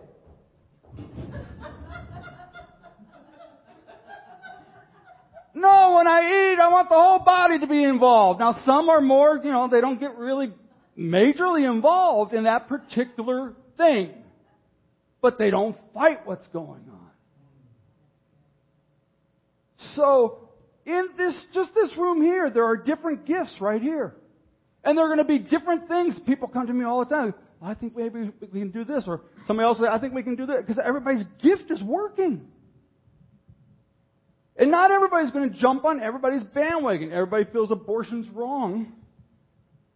No, 5.57 5.95
when 5.97 6.07
I 6.07 6.53
eat, 6.53 6.61
I 6.61 6.69
want 6.71 6.89
the 6.89 6.95
whole 6.95 7.21
body 7.25 7.59
to 7.59 7.67
be 7.67 7.83
involved. 7.83 8.39
Now, 8.39 8.61
some 8.65 8.89
are 8.89 9.01
more, 9.01 9.41
you 9.43 9.51
know, 9.51 9.69
they 9.69 9.81
don't 9.81 9.99
get 9.99 10.17
really 10.17 10.53
majorly 10.99 11.69
involved 11.69 12.33
in 12.35 12.45
that 12.45 12.69
particular 12.69 13.55
thing. 13.77 14.11
But 15.21 15.39
they 15.39 15.51
don't 15.51 15.77
fight 15.93 16.27
what's 16.27 16.47
going 16.49 16.85
on. 16.91 17.11
So, 19.95 20.49
in 20.87 21.09
this, 21.17 21.35
just 21.55 21.75
this 21.75 21.97
room 21.97 22.23
here, 22.23 22.51
there 22.51 22.65
are 22.65 22.77
different 22.77 23.27
gifts 23.27 23.57
right 23.61 23.81
here. 23.81 24.15
And 24.83 24.99
there 24.99 25.05
are 25.05 25.09
going 25.09 25.19
to 25.19 25.25
be 25.25 25.39
different 25.39 25.89
things. 25.89 26.19
People 26.27 26.49
come 26.49 26.67
to 26.67 26.73
me 26.73 26.85
all 26.85 27.05
the 27.05 27.11
time. 27.11 27.35
I 27.63 27.75
think 27.75 27.97
maybe 27.97 28.31
we 28.53 28.61
can 28.61 28.71
do 28.71 28.85
this. 28.85 29.05
Or 29.07 29.23
somebody 29.47 29.65
else 29.65 29.81
I 29.81 29.99
think 29.99 30.13
we 30.13 30.23
can 30.23 30.37
do 30.37 30.47
that. 30.47 30.67
Because 30.67 30.79
everybody's 30.85 31.25
gift 31.43 31.71
is 31.71 31.83
working. 31.83 32.47
And 34.57 34.71
not 34.71 34.91
everybody's 34.91 35.31
going 35.31 35.51
to 35.51 35.59
jump 35.59 35.85
on 35.85 36.01
everybody's 36.01 36.45
bandwagon. 36.45 37.13
Everybody 37.13 37.45
feels 37.51 37.71
abortion's 37.71 38.29
wrong. 38.29 38.93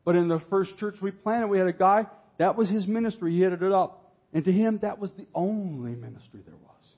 But 0.09 0.17
in 0.17 0.29
the 0.29 0.41
first 0.49 0.75
church 0.79 0.95
we 1.03 1.11
planted, 1.11 1.49
we 1.49 1.59
had 1.59 1.67
a 1.67 1.73
guy, 1.75 2.07
That 2.39 2.57
was 2.57 2.71
his 2.71 2.87
ministry. 2.87 3.35
He 3.35 3.43
headed 3.43 3.63
it 3.63 3.73
up. 3.73 4.11
And 4.33 4.43
to 4.43 4.51
him, 4.51 4.79
that 4.81 4.99
was 4.99 5.11
the 5.19 5.27
only 5.35 5.91
ministry 5.91 6.41
there 6.47 6.57
was. 6.57 6.95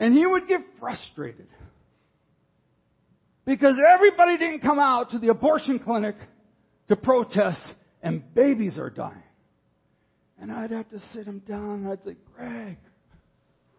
And 0.00 0.14
he 0.14 0.24
would 0.24 0.48
get 0.48 0.60
frustrated 0.80 1.48
because 3.44 3.78
everybody 3.94 4.38
didn't 4.38 4.60
come 4.60 4.78
out 4.78 5.10
to 5.10 5.18
the 5.18 5.28
abortion 5.28 5.80
clinic 5.80 6.16
to 6.88 6.96
protest 6.96 7.74
and 8.02 8.22
babies 8.34 8.78
are 8.78 8.88
dying. 8.88 9.22
And 10.40 10.50
I'd 10.50 10.70
have 10.70 10.88
to 10.88 10.98
sit 11.12 11.26
him 11.26 11.40
down 11.40 11.84
and 11.84 11.88
I'd 11.88 12.02
say, 12.04 12.16
Greg, 12.34 12.78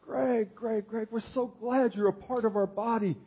Greg, 0.04 0.54
Greg, 0.54 0.88
Greg, 0.88 1.08
we're 1.10 1.20
so 1.34 1.52
glad 1.60 1.96
you're 1.96 2.10
a 2.10 2.14
part 2.14 2.46
of 2.46 2.56
our 2.56 2.68
body. 2.68 3.18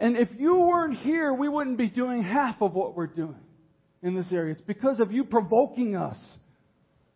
And 0.00 0.16
if 0.16 0.28
you 0.38 0.56
weren't 0.56 0.96
here, 0.98 1.32
we 1.32 1.48
wouldn't 1.48 1.78
be 1.78 1.88
doing 1.88 2.22
half 2.22 2.62
of 2.62 2.72
what 2.72 2.96
we're 2.96 3.06
doing 3.06 3.40
in 4.02 4.14
this 4.14 4.32
area. 4.32 4.52
It's 4.52 4.62
because 4.62 5.00
of 5.00 5.10
you 5.10 5.24
provoking 5.24 5.96
us. 5.96 6.18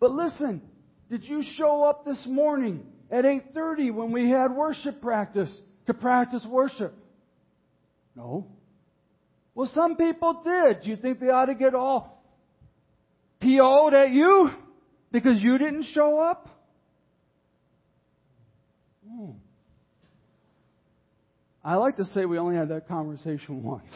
But 0.00 0.10
listen, 0.10 0.62
did 1.08 1.24
you 1.24 1.44
show 1.56 1.84
up 1.84 2.04
this 2.04 2.26
morning 2.26 2.84
at 3.10 3.24
8:30 3.24 3.92
when 3.92 4.10
we 4.10 4.30
had 4.30 4.50
worship 4.50 5.00
practice 5.00 5.56
to 5.86 5.94
practice 5.94 6.44
worship? 6.44 6.94
No. 8.16 8.46
Well, 9.54 9.70
some 9.74 9.96
people 9.96 10.42
did. 10.44 10.82
Do 10.82 10.90
you 10.90 10.96
think 10.96 11.20
they 11.20 11.28
ought 11.28 11.46
to 11.46 11.54
get 11.54 11.74
all 11.74 12.22
PO'd 13.40 13.94
at 13.94 14.10
you 14.10 14.50
because 15.12 15.40
you 15.40 15.58
didn't 15.58 15.84
show 15.94 16.18
up? 16.18 16.48
Hmm. 19.06 19.32
I 21.64 21.76
like 21.76 21.96
to 21.98 22.04
say 22.06 22.24
we 22.24 22.38
only 22.38 22.56
had 22.56 22.70
that 22.70 22.88
conversation 22.88 23.62
once. 23.62 23.92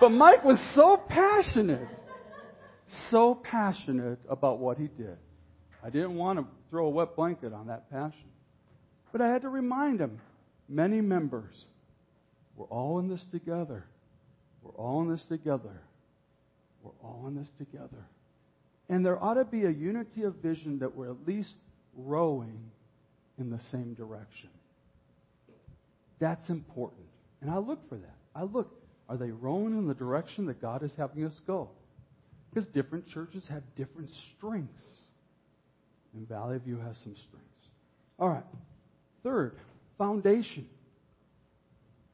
but 0.00 0.08
Mike 0.10 0.44
was 0.44 0.58
so 0.74 1.00
passionate, 1.08 1.88
so 3.10 3.40
passionate 3.44 4.18
about 4.28 4.58
what 4.58 4.76
he 4.76 4.88
did. 4.88 5.16
I 5.84 5.90
didn't 5.90 6.16
want 6.16 6.40
to 6.40 6.46
throw 6.68 6.86
a 6.86 6.90
wet 6.90 7.14
blanket 7.14 7.52
on 7.52 7.68
that 7.68 7.90
passion. 7.90 8.28
But 9.12 9.20
I 9.20 9.28
had 9.28 9.42
to 9.42 9.48
remind 9.48 10.00
him 10.00 10.20
many 10.68 11.00
members, 11.00 11.64
we're 12.56 12.66
all 12.66 12.98
in 12.98 13.08
this 13.08 13.24
together. 13.30 13.84
We're 14.62 14.72
all 14.72 15.02
in 15.02 15.10
this 15.10 15.24
together. 15.28 15.80
We're 16.82 16.90
all 17.02 17.24
in 17.28 17.36
this 17.36 17.48
together. 17.58 18.04
And 18.88 19.06
there 19.06 19.22
ought 19.22 19.34
to 19.34 19.44
be 19.44 19.64
a 19.64 19.70
unity 19.70 20.24
of 20.24 20.34
vision 20.36 20.80
that 20.80 20.94
we're 20.94 21.10
at 21.10 21.26
least 21.26 21.54
rowing 21.96 22.70
in 23.38 23.50
the 23.50 23.60
same 23.70 23.94
direction. 23.94 24.50
That's 26.20 26.48
important. 26.50 27.06
And 27.40 27.50
I 27.50 27.58
look 27.58 27.88
for 27.88 27.96
that. 27.96 28.16
I 28.34 28.42
look, 28.42 28.70
are 29.08 29.16
they 29.16 29.30
rowing 29.30 29.76
in 29.76 29.88
the 29.88 29.94
direction 29.94 30.46
that 30.46 30.60
God 30.60 30.82
is 30.82 30.92
having 30.96 31.24
us 31.24 31.38
go? 31.46 31.70
Because 32.52 32.68
different 32.68 33.08
churches 33.08 33.44
have 33.48 33.62
different 33.76 34.10
strengths. 34.36 34.82
And 36.14 36.28
Valley 36.28 36.58
View 36.58 36.78
has 36.78 36.96
some 36.98 37.14
strengths. 37.14 37.68
All 38.18 38.28
right. 38.28 38.44
Third, 39.22 39.56
foundation. 39.96 40.66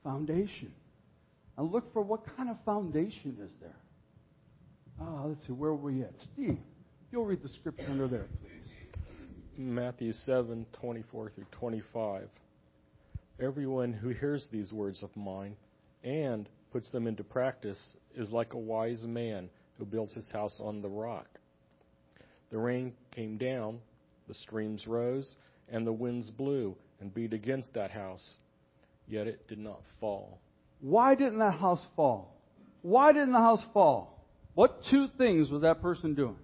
Foundation. 0.05 0.73
I 1.59 1.63
look 1.63 1.93
for 1.93 2.03
what 2.03 2.25
kind 2.37 2.51
of 2.51 2.57
foundation 2.65 3.39
is 3.43 3.51
there. 3.61 3.77
Ah, 5.01 5.25
let's 5.25 5.47
see, 5.47 5.53
where 5.53 5.73
were 5.73 5.91
we 5.91 6.03
at? 6.03 6.13
Steve, 6.33 6.59
you'll 7.11 7.25
read 7.25 7.43
the 7.43 7.49
scripture 7.49 7.87
under 7.89 8.09
there, 8.09 8.27
please. 8.41 8.71
Matthew 9.59 10.13
7 10.13 10.67
24 10.81 11.31
through 11.31 11.45
25. 11.53 12.29
Everyone 13.39 13.93
who 13.93 14.09
hears 14.09 14.49
these 14.51 14.72
words 14.72 15.03
of 15.03 15.14
mine 15.14 15.57
and 16.03 16.49
puts 16.72 16.91
them 16.91 17.07
into 17.07 17.22
practice 17.22 17.78
is 18.14 18.30
like 18.30 18.55
a 18.55 18.59
wise 18.59 19.05
man 19.05 19.51
who 19.78 19.84
builds 19.84 20.14
his 20.14 20.30
house 20.30 20.59
on 20.59 20.80
the 20.80 20.89
rock. 20.89 21.26
The 22.51 22.57
rain 22.57 22.95
came 23.11 23.37
down, 23.37 23.80
the 24.26 24.34
streams 24.34 24.87
rose, 24.87 25.37
and 25.68 25.87
the 25.87 25.93
winds 25.93 26.30
blew 26.30 26.76
and 27.01 27.12
beat 27.12 27.34
against 27.34 27.74
that 27.74 27.91
house, 27.91 28.39
yet 29.07 29.26
it 29.26 29.47
did 29.49 29.59
not 29.59 29.82
fall. 30.01 30.39
Why 30.80 31.14
didn't 31.14 31.41
that 31.41 31.59
house 31.59 31.84
fall? 31.95 32.34
Why 32.80 33.12
didn't 33.12 33.32
the 33.32 33.39
house 33.39 33.64
fall? 33.74 34.24
What 34.55 34.82
two 34.91 35.09
things 35.18 35.51
was 35.51 35.61
that 35.61 35.82
person 35.82 36.14
doing? 36.14 36.39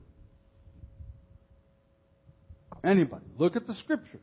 Anybody? 2.85 3.25
Look 3.39 3.57
at 3.57 3.67
the 3.67 3.75
scripture. 3.75 4.21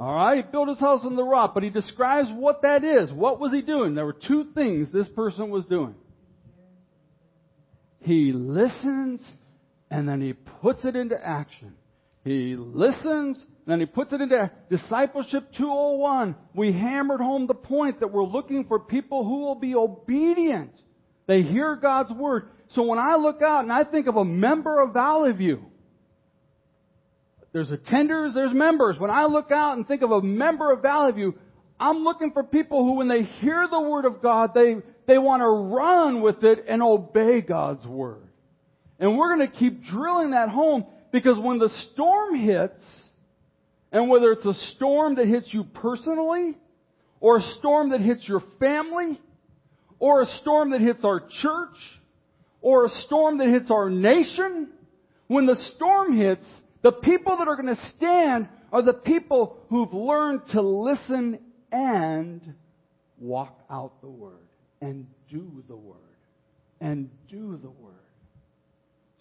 All 0.00 0.14
right, 0.14 0.42
he 0.42 0.50
built 0.50 0.68
his 0.68 0.80
house 0.80 1.00
on 1.04 1.14
the 1.14 1.22
rock, 1.22 1.52
but 1.52 1.62
he 1.62 1.68
describes 1.68 2.30
what 2.32 2.62
that 2.62 2.84
is. 2.84 3.12
What 3.12 3.38
was 3.38 3.52
he 3.52 3.60
doing? 3.60 3.94
There 3.94 4.06
were 4.06 4.16
two 4.26 4.46
things 4.54 4.90
this 4.90 5.08
person 5.10 5.50
was 5.50 5.66
doing. 5.66 5.94
He 7.98 8.32
listens 8.32 9.20
and 9.90 10.08
then 10.08 10.22
he 10.22 10.32
puts 10.32 10.86
it 10.86 10.96
into 10.96 11.16
action. 11.22 11.74
He 12.24 12.54
listens, 12.56 13.38
and 13.38 13.66
then 13.66 13.80
he 13.80 13.86
puts 13.86 14.12
it 14.12 14.20
into 14.20 14.50
discipleship 14.70 15.52
201. 15.56 16.34
We 16.54 16.72
hammered 16.72 17.20
home 17.20 17.46
the 17.46 17.54
point 17.54 18.00
that 18.00 18.12
we're 18.12 18.24
looking 18.24 18.64
for 18.64 18.78
people 18.78 19.24
who 19.24 19.40
will 19.40 19.54
be 19.54 19.74
obedient. 19.74 20.72
They 21.26 21.42
hear 21.42 21.76
God's 21.76 22.12
word. 22.12 22.50
So 22.68 22.82
when 22.82 22.98
I 22.98 23.16
look 23.16 23.42
out 23.42 23.64
and 23.64 23.72
I 23.72 23.84
think 23.84 24.06
of 24.06 24.16
a 24.16 24.24
member 24.24 24.80
of 24.80 24.92
Valley 24.92 25.32
View, 25.32 25.69
there's 27.52 27.70
attenders, 27.70 28.34
there's 28.34 28.52
members. 28.52 28.98
When 28.98 29.10
I 29.10 29.24
look 29.24 29.50
out 29.50 29.76
and 29.76 29.86
think 29.86 30.02
of 30.02 30.12
a 30.12 30.22
member 30.22 30.72
of 30.72 30.82
Valley 30.82 31.12
View, 31.12 31.34
I'm 31.78 32.04
looking 32.04 32.30
for 32.32 32.42
people 32.44 32.84
who, 32.84 32.98
when 32.98 33.08
they 33.08 33.22
hear 33.22 33.66
the 33.68 33.80
Word 33.80 34.04
of 34.04 34.22
God, 34.22 34.52
they, 34.54 34.76
they 35.06 35.18
want 35.18 35.40
to 35.40 35.48
run 35.48 36.22
with 36.22 36.44
it 36.44 36.64
and 36.68 36.82
obey 36.82 37.40
God's 37.40 37.86
Word. 37.86 38.28
And 38.98 39.16
we're 39.16 39.34
going 39.34 39.50
to 39.50 39.58
keep 39.58 39.82
drilling 39.84 40.32
that 40.32 40.50
home 40.50 40.84
because 41.10 41.36
when 41.38 41.58
the 41.58 41.70
storm 41.92 42.36
hits, 42.36 42.80
and 43.90 44.08
whether 44.08 44.30
it's 44.30 44.46
a 44.46 44.54
storm 44.76 45.16
that 45.16 45.26
hits 45.26 45.48
you 45.50 45.64
personally, 45.64 46.56
or 47.18 47.38
a 47.38 47.42
storm 47.58 47.90
that 47.90 48.00
hits 48.00 48.28
your 48.28 48.42
family, 48.60 49.20
or 49.98 50.22
a 50.22 50.26
storm 50.40 50.70
that 50.70 50.80
hits 50.80 51.04
our 51.04 51.20
church, 51.42 51.76
or 52.60 52.86
a 52.86 52.88
storm 53.06 53.38
that 53.38 53.48
hits 53.48 53.70
our 53.70 53.90
nation, 53.90 54.68
when 55.26 55.46
the 55.46 55.56
storm 55.74 56.16
hits, 56.16 56.44
the 56.82 56.92
people 56.92 57.36
that 57.38 57.48
are 57.48 57.56
going 57.56 57.74
to 57.74 57.82
stand 57.96 58.48
are 58.72 58.82
the 58.82 58.92
people 58.92 59.58
who've 59.68 59.92
learned 59.92 60.42
to 60.52 60.60
listen 60.62 61.38
and 61.72 62.54
walk 63.18 63.58
out 63.70 64.00
the 64.00 64.08
word 64.08 64.48
and 64.80 65.06
do 65.30 65.62
the 65.68 65.76
word 65.76 65.96
and 66.80 67.10
do 67.28 67.58
the 67.62 67.70
word. 67.70 67.94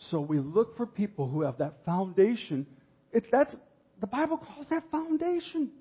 So 0.10 0.22
we 0.22 0.39
look 0.39 0.78
for 0.78 0.86
people 0.86 1.28
who 1.28 1.41
have 1.41 1.57
that 1.57 1.80
foundation. 1.86 2.66
It's 3.12 3.28
that's 3.32 3.53
the 3.99 4.07
Bible 4.07 4.38
calls 4.38 4.68
that 4.70 4.84
foundation. 4.91 5.72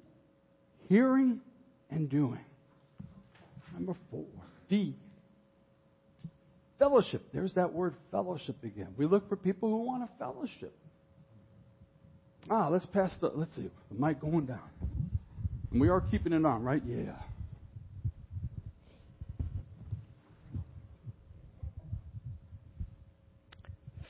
Hearing 0.88 1.40
and 1.90 2.08
doing. 2.08 2.44
Number 3.72 3.94
four. 4.10 4.26
D. 4.68 4.96
Fellowship. 6.78 7.22
There's 7.32 7.54
that 7.54 7.72
word 7.72 7.94
fellowship 8.10 8.56
again. 8.64 8.88
We 8.96 9.06
look 9.06 9.28
for 9.28 9.36
people 9.36 9.68
who 9.68 9.82
want 9.82 10.02
a 10.02 10.08
fellowship. 10.18 10.76
Ah, 12.50 12.68
let's 12.68 12.86
pass 12.86 13.14
the, 13.20 13.28
let's 13.34 13.54
see, 13.54 13.70
the 13.90 14.06
mic 14.06 14.20
going 14.20 14.46
down. 14.46 14.60
And 15.70 15.80
we 15.80 15.88
are 15.88 16.00
keeping 16.00 16.32
it 16.32 16.44
on, 16.44 16.62
right? 16.62 16.82
Yeah. 16.86 17.12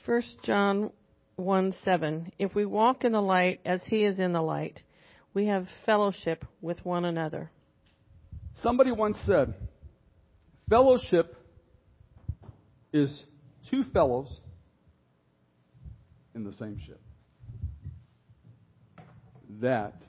First 0.05 0.37
John 0.43 0.91
1 1.35 1.75
7. 1.83 2.31
If 2.39 2.55
we 2.55 2.65
walk 2.65 3.03
in 3.03 3.11
the 3.11 3.21
light 3.21 3.59
as 3.65 3.81
he 3.85 4.05
is 4.05 4.19
in 4.19 4.33
the 4.33 4.41
light, 4.41 4.81
we 5.33 5.47
have 5.47 5.67
fellowship 5.85 6.45
with 6.61 6.83
one 6.85 7.05
another. 7.05 7.51
Somebody 8.55 8.91
once 8.91 9.17
said, 9.25 9.53
fellowship 10.69 11.35
is 12.91 13.23
two 13.69 13.83
fellows 13.93 14.39
in 16.33 16.43
the 16.43 16.53
same 16.53 16.79
ship. 16.85 16.99
That 19.61 20.01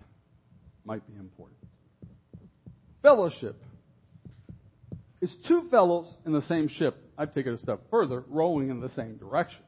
might 0.84 1.06
be 1.06 1.18
important. 1.18 1.58
Fellowship 3.02 3.56
is 5.20 5.32
two 5.46 5.68
fellows 5.70 6.14
in 6.26 6.32
the 6.32 6.42
same 6.42 6.68
ship. 6.68 6.96
I'd 7.16 7.32
take 7.34 7.46
it 7.46 7.52
a 7.52 7.58
step 7.58 7.80
further, 7.90 8.24
rowing 8.28 8.70
in 8.70 8.80
the 8.80 8.88
same 8.90 9.16
direction. 9.16 9.62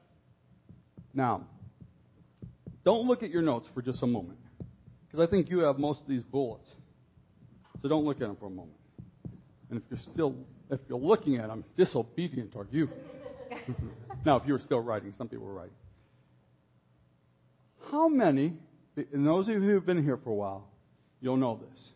Now, 1.13 1.45
don't 2.83 3.07
look 3.07 3.23
at 3.23 3.29
your 3.29 3.41
notes 3.41 3.67
for 3.73 3.81
just 3.81 4.01
a 4.03 4.07
moment, 4.07 4.39
because 5.05 5.25
I 5.25 5.29
think 5.29 5.49
you 5.49 5.59
have 5.59 5.77
most 5.77 6.01
of 6.01 6.07
these 6.07 6.23
bullets. 6.23 6.69
So 7.81 7.89
don't 7.89 8.05
look 8.05 8.17
at 8.17 8.27
them 8.27 8.37
for 8.39 8.47
a 8.47 8.49
moment. 8.49 8.77
And 9.69 9.81
if 9.81 9.83
you're 9.89 10.13
still, 10.13 10.35
if 10.69 10.79
you're 10.87 10.99
looking 10.99 11.37
at 11.37 11.47
them, 11.47 11.63
disobedient 11.77 12.55
are 12.55 12.67
you. 12.71 12.89
now, 14.25 14.37
if 14.37 14.43
you 14.47 14.53
were 14.53 14.61
still 14.63 14.79
writing, 14.79 15.13
some 15.17 15.27
people 15.27 15.45
were 15.45 15.53
writing. 15.53 15.75
How 17.91 18.07
many, 18.07 18.53
and 18.95 19.25
those 19.25 19.47
of 19.47 19.55
you 19.55 19.61
who 19.61 19.73
have 19.75 19.85
been 19.85 20.03
here 20.03 20.17
for 20.23 20.29
a 20.29 20.35
while, 20.35 20.67
you'll 21.21 21.37
know 21.37 21.59
this. 21.69 21.89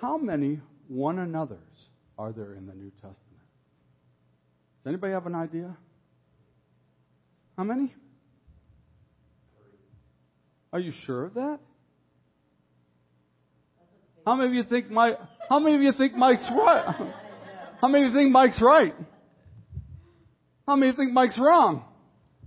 How 0.00 0.16
many 0.16 0.60
one 0.88 1.18
another's 1.18 1.58
are 2.18 2.32
there 2.32 2.54
in 2.54 2.66
the 2.66 2.74
New 2.74 2.90
Testament? 2.90 3.22
Does 4.82 4.90
anybody 4.90 5.12
have 5.12 5.26
an 5.26 5.34
idea? 5.34 5.76
How 7.56 7.64
many? 7.64 7.94
Are 10.72 10.80
you 10.80 10.92
sure 11.04 11.24
of 11.24 11.34
that? 11.34 11.58
How 14.26 14.34
many 14.34 14.48
of 14.48 14.54
you 14.54 14.64
think 14.64 14.90
Mike? 14.90 15.18
How 15.48 15.58
many 15.58 15.76
of 15.76 15.82
you 15.82 15.92
think 15.92 16.14
Mike's 16.14 16.46
right? 16.50 17.12
How 17.80 17.88
many 17.88 18.06
of 18.06 18.12
you 18.12 18.18
think 18.18 18.32
Mike's 18.32 18.60
right? 18.60 18.94
How 20.66 20.76
many 20.76 20.90
of 20.90 20.96
you 20.96 21.04
think 21.04 21.12
Mike's 21.12 21.38
wrong? 21.38 21.84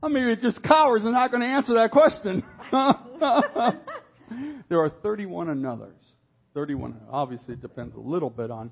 How 0.02 0.10
many 0.10 0.32
of 0.32 0.38
you 0.38 0.50
just 0.50 0.62
cowards 0.64 1.06
and 1.06 1.14
not 1.14 1.32
going 1.32 1.42
to 1.42 1.48
answer 1.48 1.76
that 1.76 1.92
question? 1.92 2.44
there 4.70 4.80
are 4.80 4.90
31 4.90 5.48
anothers. 5.48 6.14
31. 6.54 7.00
Obviously, 7.12 7.54
it 7.54 7.62
depends 7.62 7.96
a 7.96 8.00
little 8.00 8.30
bit 8.30 8.52
on 8.52 8.72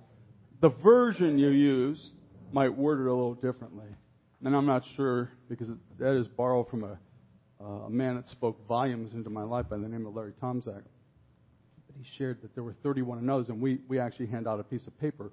the 0.62 0.70
version 0.70 1.38
you 1.38 1.50
use. 1.50 2.12
Might 2.52 2.76
word 2.76 3.00
it 3.00 3.10
a 3.10 3.14
little 3.14 3.36
differently, 3.36 3.88
and 4.44 4.56
I'm 4.56 4.66
not 4.66 4.84
sure 4.96 5.30
because 5.50 5.68
that 6.00 6.18
is 6.18 6.28
borrowed 6.30 6.70
from 6.70 6.84
a, 6.84 6.98
uh, 7.62 7.86
a 7.86 7.90
man 7.90 8.16
that 8.16 8.28
spoke 8.30 8.66
volumes 8.68 9.14
into 9.14 9.30
my 9.30 9.44
life 9.44 9.66
by 9.70 9.78
the 9.78 9.88
name 9.88 10.06
of 10.06 10.16
Larry 10.16 10.32
Tomczak. 10.42 10.84
But 10.84 11.96
he 11.98 12.06
shared 12.18 12.42
that 12.42 12.56
there 12.56 12.64
were 12.64 12.76
31 12.84 13.22
anothers, 13.22 13.50
and 13.50 13.62
we 13.62 13.80
we 13.90 14.00
actually 14.00 14.28
hand 14.28 14.48
out 14.48 14.60
a 14.62 14.64
piece 14.64 14.88
of 14.88 14.98
paper. 15.00 15.32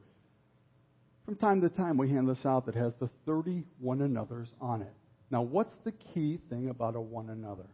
From 1.25 1.37
time 1.37 1.61
to 1.63 1.69
time, 1.69 1.97
we 1.97 2.11
hand 2.11 2.29
this 2.29 2.45
out 2.45 2.67
that 2.67 2.75
has 2.75 2.93
the 3.01 3.09
31 3.27 4.01
anothers 4.01 4.49
on 4.61 4.83
it. 4.83 4.93
Now, 5.31 5.43
what's 5.43 5.75
the 5.85 5.93
key 5.93 6.39
thing 6.51 6.69
about 6.69 6.97
a 6.97 7.01
one 7.01 7.31
another? 7.31 7.67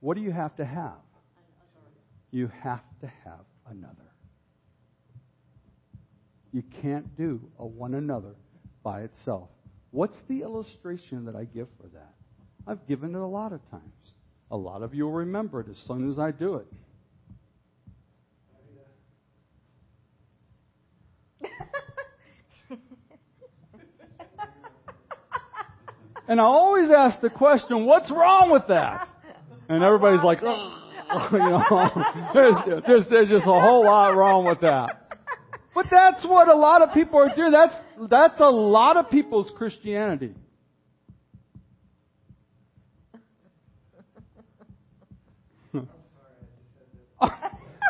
What 0.00 0.16
do 0.16 0.22
you 0.22 0.32
have 0.32 0.56
to 0.56 0.64
have? 0.64 0.98
You 2.30 2.50
have 2.62 2.82
to 3.00 3.06
have 3.24 3.44
another. 3.68 3.94
You 6.52 6.62
can't 6.82 7.16
do 7.16 7.40
a 7.58 7.66
one 7.66 7.94
another 7.94 8.34
by 8.82 9.02
itself. 9.02 9.48
What's 9.90 10.16
the 10.28 10.42
illustration 10.42 11.24
that 11.26 11.36
I 11.36 11.44
give 11.44 11.68
for 11.80 11.88
that? 11.88 12.14
I've 12.66 12.86
given 12.86 13.14
it 13.14 13.18
a 13.18 13.26
lot 13.26 13.52
of 13.52 13.60
times. 13.70 13.82
A 14.50 14.56
lot 14.56 14.82
of 14.82 14.94
you 14.94 15.04
will 15.04 15.12
remember 15.12 15.60
it 15.60 15.68
as 15.68 15.76
soon 15.86 16.10
as 16.10 16.18
I 16.18 16.30
do 16.32 16.54
it. 16.56 16.66
and 26.28 26.40
I 26.40 26.44
always 26.44 26.90
ask 26.90 27.20
the 27.20 27.30
question, 27.30 27.84
what's 27.84 28.10
wrong 28.10 28.50
with 28.50 28.66
that? 28.68 29.09
And 29.70 29.82
everybody's 29.84 30.24
like, 30.24 30.40
oh. 30.42 30.76
you 31.32 31.38
know, 31.38 31.62
there's, 32.34 32.56
there's, 32.86 33.04
there's 33.08 33.28
just 33.28 33.44
a 33.44 33.60
whole 33.60 33.84
lot 33.84 34.16
wrong 34.16 34.44
with 34.44 34.60
that. 34.62 35.16
But 35.74 35.86
that's 35.88 36.24
what 36.26 36.48
a 36.48 36.54
lot 36.54 36.82
of 36.82 36.92
people 36.92 37.20
are 37.20 37.34
doing. 37.34 37.52
That's, 37.52 37.74
that's 38.10 38.40
a 38.40 38.50
lot 38.50 38.96
of 38.96 39.10
people's 39.10 39.48
Christianity. 39.56 40.34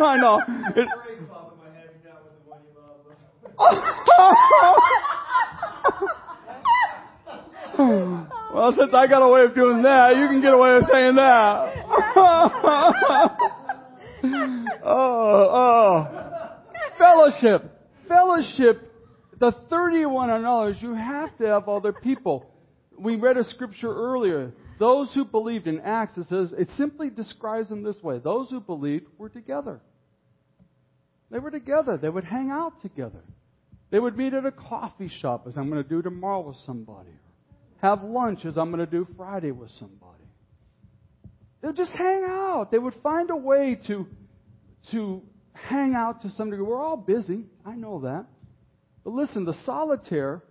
I 0.02 0.16
know. 0.18 0.42
It, 0.76 0.88
well, 8.54 8.72
since 8.76 8.92
I 8.92 9.06
got 9.06 9.22
a 9.22 9.28
way 9.28 9.42
of 9.42 9.54
doing 9.54 9.82
that, 9.82 10.16
you 10.16 10.26
can 10.28 10.40
get 10.40 10.52
away 10.52 10.74
with 10.74 10.88
saying 10.90 11.14
that. 11.16 11.74
oh, 14.84 15.48
oh. 15.52 16.06
Fellowship. 16.98 17.70
Fellowship. 18.08 18.86
The 19.38 19.52
31 19.70 20.44
others, 20.44 20.76
you 20.80 20.94
have 20.94 21.36
to 21.38 21.46
have 21.46 21.68
other 21.68 21.92
people. 21.92 22.46
We 22.98 23.16
read 23.16 23.38
a 23.38 23.44
scripture 23.44 23.92
earlier. 23.92 24.52
Those 24.78 25.12
who 25.14 25.24
believed 25.24 25.66
in 25.66 25.80
Acts, 25.80 26.16
it 26.16 26.26
says, 26.26 26.52
it 26.56 26.68
simply 26.76 27.10
describes 27.10 27.68
them 27.68 27.82
this 27.82 28.02
way. 28.02 28.18
Those 28.18 28.50
who 28.50 28.60
believed 28.60 29.06
were 29.16 29.28
together. 29.28 29.80
They 31.30 31.38
were 31.38 31.50
together. 31.50 31.96
They 31.96 32.08
would 32.08 32.24
hang 32.24 32.50
out 32.50 32.80
together. 32.82 33.22
They 33.90 33.98
would 33.98 34.16
meet 34.16 34.34
at 34.34 34.46
a 34.46 34.52
coffee 34.52 35.08
shop, 35.08 35.46
as 35.46 35.56
I'm 35.56 35.70
going 35.70 35.82
to 35.82 35.88
do 35.88 36.02
tomorrow 36.02 36.40
with 36.40 36.56
somebody. 36.66 37.10
Have 37.82 38.02
lunch, 38.02 38.44
as 38.44 38.58
I'm 38.58 38.70
going 38.70 38.84
to 38.84 38.90
do 38.90 39.06
Friday 39.16 39.52
with 39.52 39.70
somebody. 39.70 40.24
They 41.60 41.68
would 41.68 41.76
just 41.76 41.92
hang 41.92 42.24
out. 42.26 42.70
They 42.70 42.78
would 42.78 42.94
find 43.02 43.30
a 43.30 43.36
way 43.36 43.78
to, 43.86 44.06
to 44.92 45.22
hang 45.52 45.94
out 45.94 46.22
to 46.22 46.30
some 46.30 46.50
degree. 46.50 46.64
We're 46.64 46.82
all 46.82 46.96
busy. 46.96 47.44
I 47.64 47.74
know 47.74 48.00
that. 48.00 48.26
But 49.04 49.14
listen, 49.14 49.44
the 49.44 49.56
solitaire, 49.64 50.42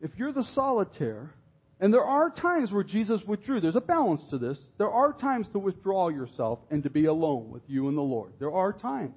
if 0.00 0.10
you're 0.16 0.32
the 0.32 0.44
solitaire, 0.54 1.34
and 1.80 1.94
there 1.94 2.04
are 2.04 2.30
times 2.30 2.70
where 2.70 2.84
Jesus 2.84 3.22
withdrew. 3.26 3.62
There's 3.62 3.74
a 3.74 3.80
balance 3.80 4.20
to 4.30 4.38
this. 4.38 4.58
There 4.76 4.90
are 4.90 5.14
times 5.14 5.48
to 5.52 5.58
withdraw 5.58 6.10
yourself 6.10 6.58
and 6.70 6.82
to 6.82 6.90
be 6.90 7.06
alone 7.06 7.50
with 7.50 7.62
you 7.68 7.88
and 7.88 7.96
the 7.96 8.02
Lord. 8.02 8.32
There 8.38 8.52
are 8.52 8.74
times. 8.74 9.14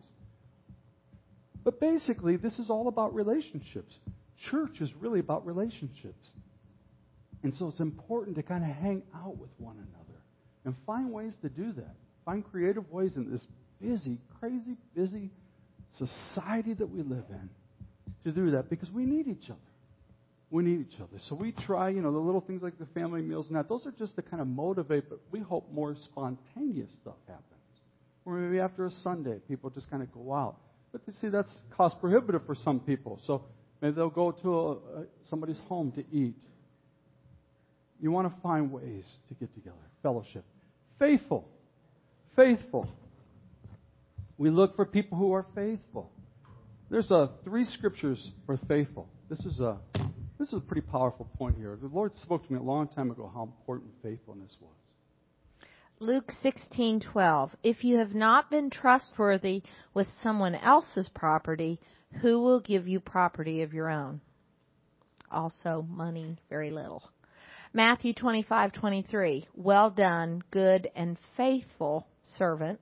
But 1.66 1.82
basically, 1.82 2.38
this 2.38 2.60
is 2.60 2.70
all 2.70 2.88
about 2.88 3.14
relationships. 3.14 3.94
Church 4.50 4.80
is 4.80 4.90
really 5.00 5.20
about 5.20 5.46
relationships. 5.46 6.30
And 7.44 7.54
so 7.56 7.68
it's 7.68 7.80
important 7.80 8.36
to 8.38 8.44
kind 8.44 8.64
of 8.64 8.70
hang 8.70 9.04
out 9.16 9.38
with 9.38 9.50
one 9.58 9.76
another 9.76 10.20
and 10.66 10.76
find 10.86 11.12
ways 11.12 11.34
to 11.42 11.50
do 11.50 11.74
that. 11.74 11.96
Find 12.26 12.44
creative 12.50 12.90
ways 12.90 13.14
in 13.16 13.30
this 13.30 13.46
busy, 13.82 14.18
crazy, 14.40 14.78
busy 14.96 15.30
society 15.98 16.74
that 16.74 16.90
we 16.90 17.02
live 17.02 17.26
in 17.30 17.50
to 18.24 18.32
do 18.32 18.52
that 18.52 18.70
because 18.70 18.90
we 18.92 19.06
need 19.06 19.28
each 19.28 19.50
other. 19.50 19.60
We 20.50 20.64
need 20.64 20.82
each 20.82 21.00
other. 21.00 21.20
So 21.28 21.36
we 21.36 21.52
try, 21.52 21.90
you 21.90 22.02
know, 22.02 22.12
the 22.12 22.20
little 22.20 22.40
things 22.40 22.62
like 22.62 22.78
the 22.78 22.86
family 22.94 23.22
meals 23.22 23.48
and 23.48 23.58
that. 23.58 23.68
Those 23.68 23.86
are 23.86 23.92
just 23.92 24.16
to 24.16 24.22
kind 24.22 24.42
of 24.42 24.48
motivate, 24.48 25.10
but 25.10 25.20
we 25.32 25.40
hope 25.40 25.72
more 25.72 25.96
spontaneous 26.04 26.90
stuff 27.02 27.16
happens. 27.28 27.48
Or 28.26 28.36
maybe 28.36 28.60
after 28.60 28.86
a 28.86 28.92
Sunday, 28.92 29.40
people 29.48 29.70
just 29.70 29.90
kind 29.90 30.02
of 30.02 30.12
go 30.14 30.34
out. 30.34 30.56
But 30.92 31.02
you 31.08 31.14
see, 31.20 31.30
that's 31.30 31.50
cost 31.76 32.00
prohibitive 32.00 32.46
for 32.46 32.56
some 32.56 32.80
people. 32.80 33.20
So 33.26 33.44
maybe 33.82 33.96
they'll 33.96 34.10
go 34.10 34.32
to 34.32 34.60
a, 34.60 34.78
somebody's 35.28 35.58
home 35.68 35.92
to 35.94 36.04
eat. 36.16 36.36
You 38.00 38.12
want 38.12 38.34
to 38.34 38.42
find 38.42 38.72
ways 38.72 39.06
to 39.30 39.34
get 39.36 39.54
together. 39.54 39.78
Fellowship. 40.02 40.44
Faithful. 41.00 41.48
Faithful. 42.36 42.90
We 44.38 44.50
look 44.50 44.76
for 44.76 44.86
people 44.86 45.18
who 45.18 45.34
are 45.34 45.46
faithful. 45.56 46.12
There's 46.90 47.10
a 47.12 47.32
three 47.44 47.66
scriptures 47.66 48.32
for 48.46 48.58
faithful. 48.68 49.08
This 49.30 49.40
is 49.46 49.60
a 49.60 49.78
this 50.40 50.50
is 50.50 50.56
a 50.56 50.60
pretty 50.60 50.82
powerful 50.82 51.30
point 51.38 51.56
here. 51.58 51.78
The 51.82 51.88
Lord 51.88 52.12
spoke 52.22 52.46
to 52.46 52.54
me 52.54 52.60
a 52.60 52.64
long 52.64 52.88
time 52.88 53.12
ago 53.12 53.32
how 53.34 53.44
important 53.44 53.92
faithfulness 54.02 54.56
was. 54.60 54.72
Luke 56.00 56.34
16:12 56.44 57.52
If 57.64 57.84
you 57.84 57.98
have 58.00 58.14
not 58.14 58.50
been 58.50 58.70
trustworthy 58.70 59.64
with 59.94 60.08
someone 60.22 60.56
else's 60.56 61.08
property, 61.16 61.80
who 62.22 62.42
will 62.42 62.60
give 62.60 62.88
you 62.88 63.00
property 63.00 63.62
of 63.62 63.74
your 63.74 63.90
own? 63.90 64.20
Also 65.32 65.86
money, 65.90 66.38
very 66.50 66.72
little. 66.72 67.04
Matthew 67.76 68.14
25:23 68.14 69.48
Well 69.56 69.90
done, 69.90 70.44
good 70.52 70.92
and 70.96 71.18
faithful 71.36 72.06
servant. 72.38 72.80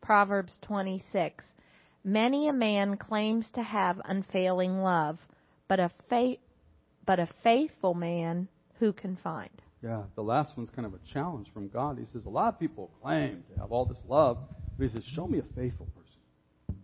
Proverbs 0.00 0.56
26 0.62 1.44
Many 2.04 2.48
a 2.48 2.52
man 2.52 2.98
claims 2.98 3.50
to 3.54 3.62
have 3.64 4.00
unfailing 4.04 4.78
love, 4.78 5.18
but 5.66 5.80
a 5.80 5.90
fa- 6.08 6.36
but 7.04 7.18
a 7.18 7.26
faithful 7.42 7.94
man 7.94 8.46
who 8.78 8.92
can 8.92 9.16
find? 9.16 9.50
Yeah, 9.82 10.04
the 10.14 10.22
last 10.22 10.56
one's 10.56 10.70
kind 10.70 10.86
of 10.86 10.94
a 10.94 11.00
challenge 11.12 11.48
from 11.52 11.66
God. 11.68 11.98
He 11.98 12.06
says, 12.12 12.24
A 12.26 12.30
lot 12.30 12.54
of 12.54 12.60
people 12.60 12.92
claim 13.02 13.42
to 13.52 13.60
have 13.60 13.72
all 13.72 13.86
this 13.86 13.98
love, 14.08 14.38
but 14.78 14.84
He 14.84 14.92
says, 14.92 15.02
Show 15.16 15.26
me 15.26 15.40
a 15.40 15.54
faithful 15.56 15.86
person. 15.86 16.20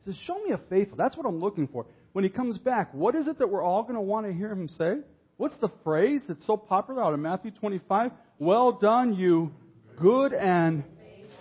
He 0.00 0.10
says, 0.10 0.20
Show 0.24 0.42
me 0.42 0.50
a 0.50 0.58
faithful. 0.68 0.96
That's 0.96 1.16
what 1.16 1.26
I'm 1.26 1.38
looking 1.38 1.68
for. 1.68 1.86
When 2.14 2.24
He 2.24 2.30
comes 2.30 2.58
back, 2.58 2.92
what 2.92 3.14
is 3.14 3.28
it 3.28 3.38
that 3.38 3.48
we're 3.48 3.62
all 3.62 3.82
going 3.82 3.94
to 3.94 4.00
want 4.00 4.26
to 4.26 4.32
hear 4.32 4.50
Him 4.50 4.66
say? 4.66 4.96
What's 5.42 5.58
the 5.58 5.72
phrase 5.82 6.22
that's 6.28 6.46
so 6.46 6.56
popular 6.56 7.02
out 7.02 7.14
of 7.14 7.18
Matthew 7.18 7.50
25? 7.50 8.12
Well 8.38 8.78
done, 8.80 9.16
you 9.16 9.50
good 10.00 10.32
and 10.32 10.84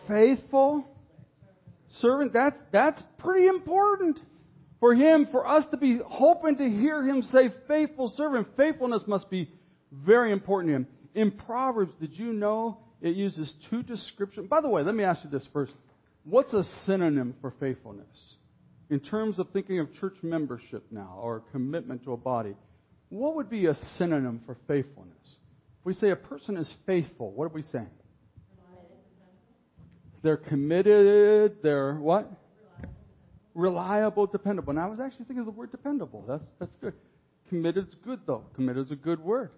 faithful 0.07 0.87
servant. 1.99 2.33
That's, 2.33 2.57
that's 2.71 3.03
pretty 3.19 3.45
important 3.45 4.19
for 4.79 4.95
him, 4.95 5.27
for 5.29 5.47
us 5.47 5.65
to 5.69 5.77
be 5.77 5.99
hoping 6.03 6.57
to 6.57 6.67
hear 6.67 7.03
him 7.03 7.21
say 7.21 7.51
faithful 7.67 8.11
servant. 8.17 8.47
Faithfulness 8.57 9.03
must 9.05 9.29
be 9.29 9.51
very 9.91 10.31
important 10.31 10.71
to 10.71 10.75
him. 10.77 10.87
In 11.13 11.29
Proverbs, 11.29 11.93
did 12.01 12.17
you 12.17 12.33
know 12.33 12.79
it 13.03 13.15
uses 13.15 13.53
two 13.69 13.83
descriptions? 13.83 14.47
By 14.49 14.61
the 14.61 14.67
way, 14.67 14.81
let 14.81 14.95
me 14.95 15.03
ask 15.03 15.23
you 15.23 15.29
this 15.29 15.47
first. 15.53 15.73
What's 16.23 16.55
a 16.55 16.63
synonym 16.87 17.35
for 17.39 17.53
faithfulness? 17.59 18.33
In 18.89 18.99
terms 18.99 19.37
of 19.37 19.51
thinking 19.51 19.79
of 19.79 19.93
church 19.93 20.15
membership 20.23 20.85
now 20.89 21.19
or 21.21 21.43
commitment 21.51 22.03
to 22.05 22.13
a 22.13 22.17
body, 22.17 22.55
what 23.11 23.35
would 23.35 23.49
be 23.49 23.65
a 23.65 23.75
synonym 23.97 24.41
for 24.45 24.57
faithfulness? 24.67 25.17
If 25.25 25.85
we 25.85 25.93
say 25.93 26.11
a 26.11 26.15
person 26.15 26.55
is 26.55 26.71
faithful, 26.85 27.31
what 27.31 27.45
are 27.45 27.53
we 27.53 27.61
saying? 27.61 27.89
They're 30.23 30.37
committed, 30.37 31.57
they're 31.61 31.95
what? 31.95 32.31
Reliable, 33.53 34.27
dependable. 34.27 34.71
Now, 34.71 34.87
I 34.87 34.89
was 34.89 35.01
actually 35.01 35.25
thinking 35.25 35.39
of 35.39 35.45
the 35.45 35.51
word 35.51 35.71
dependable. 35.71 36.23
That's, 36.25 36.43
that's 36.57 36.75
good. 36.79 36.93
Committed 37.49 37.89
is 37.89 37.95
good, 38.05 38.21
though. 38.25 38.45
Committed 38.55 38.85
is 38.85 38.91
a 38.91 38.95
good 38.95 39.19
word. 39.19 39.51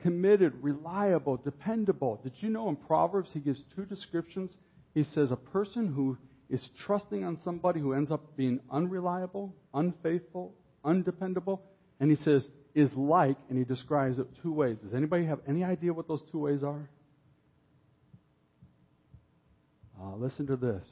Committed, 0.00 0.54
reliable, 0.62 1.36
dependable. 1.36 2.18
Did 2.22 2.32
you 2.38 2.48
know 2.48 2.70
in 2.70 2.76
Proverbs 2.76 3.30
he 3.34 3.40
gives 3.40 3.60
two 3.74 3.84
descriptions? 3.84 4.52
He 4.94 5.02
says 5.02 5.32
a 5.32 5.36
person 5.36 5.92
who 5.92 6.16
is 6.48 6.66
trusting 6.86 7.24
on 7.24 7.38
somebody 7.44 7.80
who 7.80 7.92
ends 7.92 8.10
up 8.10 8.36
being 8.38 8.60
unreliable, 8.70 9.54
unfaithful, 9.74 10.54
undependable, 10.82 11.60
and 12.00 12.10
he 12.10 12.16
says 12.16 12.46
is 12.76 12.92
like, 12.94 13.38
and 13.48 13.58
he 13.58 13.64
describes 13.64 14.18
it 14.18 14.26
two 14.42 14.52
ways. 14.52 14.78
Does 14.78 14.92
anybody 14.92 15.24
have 15.24 15.40
any 15.48 15.64
idea 15.64 15.94
what 15.94 16.06
those 16.06 16.20
two 16.30 16.38
ways 16.38 16.62
are? 16.62 16.88
Uh, 19.98 20.14
listen 20.16 20.46
to 20.46 20.56
this. 20.56 20.86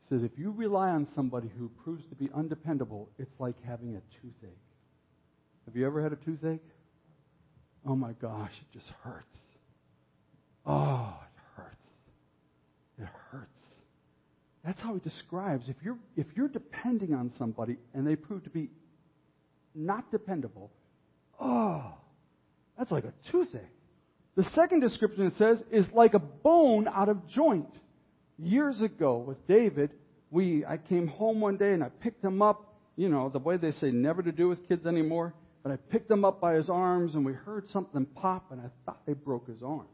He 0.00 0.08
says, 0.08 0.22
if 0.24 0.38
you 0.38 0.52
rely 0.52 0.88
on 0.88 1.06
somebody 1.14 1.50
who 1.58 1.70
proves 1.84 2.02
to 2.06 2.14
be 2.14 2.30
undependable, 2.34 3.10
it's 3.18 3.34
like 3.38 3.56
having 3.62 3.94
a 3.94 4.00
toothache. 4.20 4.56
Have 5.66 5.76
you 5.76 5.86
ever 5.86 6.02
had 6.02 6.14
a 6.14 6.16
toothache? 6.16 6.64
Oh 7.86 7.94
my 7.94 8.12
gosh, 8.12 8.52
it 8.58 8.78
just 8.78 8.90
hurts. 9.02 9.26
Oh, 10.64 11.14
it 11.20 11.60
hurts. 11.60 11.88
It 12.98 13.08
hurts. 13.30 13.48
That's 14.64 14.80
how 14.80 14.94
he 14.94 15.00
describes 15.00 15.68
if 15.68 15.76
you're 15.82 15.98
if 16.16 16.26
you're 16.36 16.48
depending 16.48 17.14
on 17.14 17.32
somebody 17.36 17.76
and 17.92 18.06
they 18.06 18.16
prove 18.16 18.44
to 18.44 18.50
be 18.50 18.70
not 19.74 20.10
dependable, 20.10 20.70
oh, 21.40 21.94
that's 22.78 22.90
like 22.90 23.04
a 23.04 23.12
toothache. 23.30 23.62
The 24.34 24.44
second 24.54 24.80
description 24.80 25.26
it 25.26 25.34
says 25.34 25.62
is 25.70 25.86
like 25.92 26.14
a 26.14 26.18
bone 26.18 26.88
out 26.88 27.08
of 27.08 27.28
joint. 27.28 27.68
Years 28.38 28.80
ago 28.80 29.18
with 29.18 29.46
David, 29.46 29.90
we 30.30 30.64
I 30.64 30.78
came 30.78 31.06
home 31.06 31.40
one 31.40 31.58
day 31.58 31.72
and 31.72 31.84
I 31.84 31.90
picked 31.90 32.24
him 32.24 32.40
up, 32.40 32.74
you 32.96 33.08
know, 33.08 33.28
the 33.28 33.38
way 33.38 33.58
they 33.58 33.72
say 33.72 33.90
never 33.90 34.22
to 34.22 34.32
do 34.32 34.48
with 34.48 34.66
kids 34.68 34.86
anymore. 34.86 35.34
But 35.62 35.72
I 35.72 35.76
picked 35.76 36.10
him 36.10 36.24
up 36.24 36.40
by 36.40 36.54
his 36.54 36.70
arms 36.70 37.14
and 37.14 37.24
we 37.24 37.34
heard 37.34 37.68
something 37.70 38.06
pop 38.06 38.50
and 38.50 38.60
I 38.60 38.70
thought 38.84 39.06
they 39.06 39.12
broke 39.12 39.46
his 39.46 39.62
arm. 39.62 39.86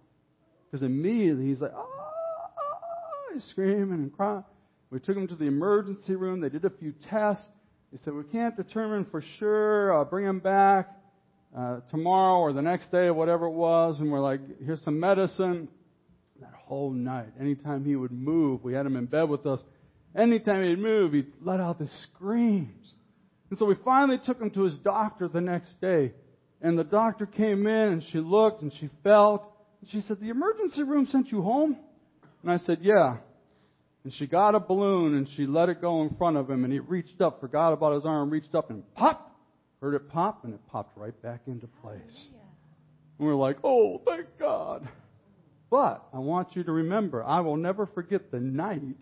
Because 0.71 0.83
immediately 0.83 1.47
he's 1.47 1.61
like, 1.61 1.73
oh, 1.75 3.33
he's 3.35 3.45
screaming 3.51 3.93
and 3.93 4.13
crying. 4.13 4.45
We 4.91 5.01
took 5.01 5.17
him 5.17 5.29
to 5.29 5.35
the 5.35 5.45
emergency 5.45 6.15
room. 6.15 6.41
They 6.41 6.49
did 6.49 6.65
a 6.65 6.71
few 6.71 6.95
tests. 7.11 7.45
They 7.93 7.99
said, 8.05 8.15
we 8.15 8.23
can't 8.25 8.57
determine 8.57 9.07
for 9.11 9.23
sure. 9.39 9.93
I'll 9.93 10.05
bring 10.05 10.25
him 10.25 10.39
back 10.39 10.98
uh, 11.57 11.81
tomorrow 11.91 12.39
or 12.39 12.53
the 12.53 12.63
next 12.63 12.91
day 12.91 13.07
or 13.07 13.15
whatever 13.15 13.47
it 13.47 13.53
was. 13.53 13.99
And 14.01 14.11
we're 14.11 14.21
like, 14.21 14.41
here's 14.65 14.83
some 14.83 15.01
medicine. 15.01 15.69
That 16.41 16.53
whole 16.55 16.93
night, 16.93 17.29
anytime 17.41 17.85
he 17.85 17.97
would 17.97 18.13
move, 18.13 18.63
we 18.63 18.75
had 18.75 18.87
him 18.87 18.97
in 18.97 19.07
bed 19.07 19.29
with 19.29 19.45
us. 19.47 19.61
Anytime 20.17 20.63
he'd 20.63 20.79
move, 20.79 21.13
he'd 21.13 21.33
let 21.43 21.61
out 21.61 21.79
the 21.79 21.89
screams. 21.89 22.95
And 23.51 23.59
so 23.59 23.65
we 23.65 23.77
finally 23.85 24.21
took 24.25 24.41
him 24.41 24.51
to 24.51 24.63
his 24.63 24.75
doctor 24.75 25.29
the 25.29 25.41
next 25.41 25.81
day. 25.81 26.13
And 26.61 26.79
the 26.79 26.85
doctor 26.85 27.27
came 27.27 27.67
in 27.67 27.93
and 27.93 28.05
she 28.13 28.19
looked 28.19 28.63
and 28.63 28.73
she 28.79 28.91
felt. 29.03 29.43
And 29.81 29.91
she 29.91 30.01
said, 30.03 30.21
The 30.21 30.29
emergency 30.29 30.83
room 30.83 31.07
sent 31.07 31.31
you 31.31 31.43
home? 31.43 31.77
And 32.43 32.51
I 32.51 32.59
said, 32.59 32.79
Yeah. 32.83 33.17
And 34.05 34.13
she 34.15 34.27
got 34.27 34.55
a 34.55 34.61
balloon 34.61 35.15
and 35.15 35.29
she 35.37 35.47
let 35.47 35.69
it 35.69 35.81
go 35.81 36.03
in 36.03 36.15
front 36.17 36.37
of 36.37 36.49
him 36.49 36.65
and 36.65 36.73
he 36.73 36.79
reached 36.79 37.21
up, 37.21 37.41
forgot 37.41 37.73
about 37.73 37.95
his 37.95 38.05
arm, 38.05 38.31
reached 38.31 38.55
up 38.55 38.71
and 38.71 38.83
pop! 38.95 39.28
Heard 39.81 39.95
it 39.95 40.09
pop 40.09 40.45
and 40.45 40.55
it 40.55 40.61
popped 40.69 40.97
right 40.97 41.21
back 41.23 41.43
into 41.47 41.69
place. 41.83 42.29
And 43.19 43.27
we're 43.27 43.35
like, 43.35 43.59
oh, 43.63 44.01
thank 44.05 44.27
God. 44.39 44.89
But 45.71 46.07
I 46.13 46.19
want 46.19 46.57
you 46.57 46.65
to 46.65 46.73
remember, 46.73 47.23
I 47.23 47.41
will 47.41 47.57
never 47.57 47.87
forget 47.87 48.31
the 48.31 48.41
night 48.41 48.97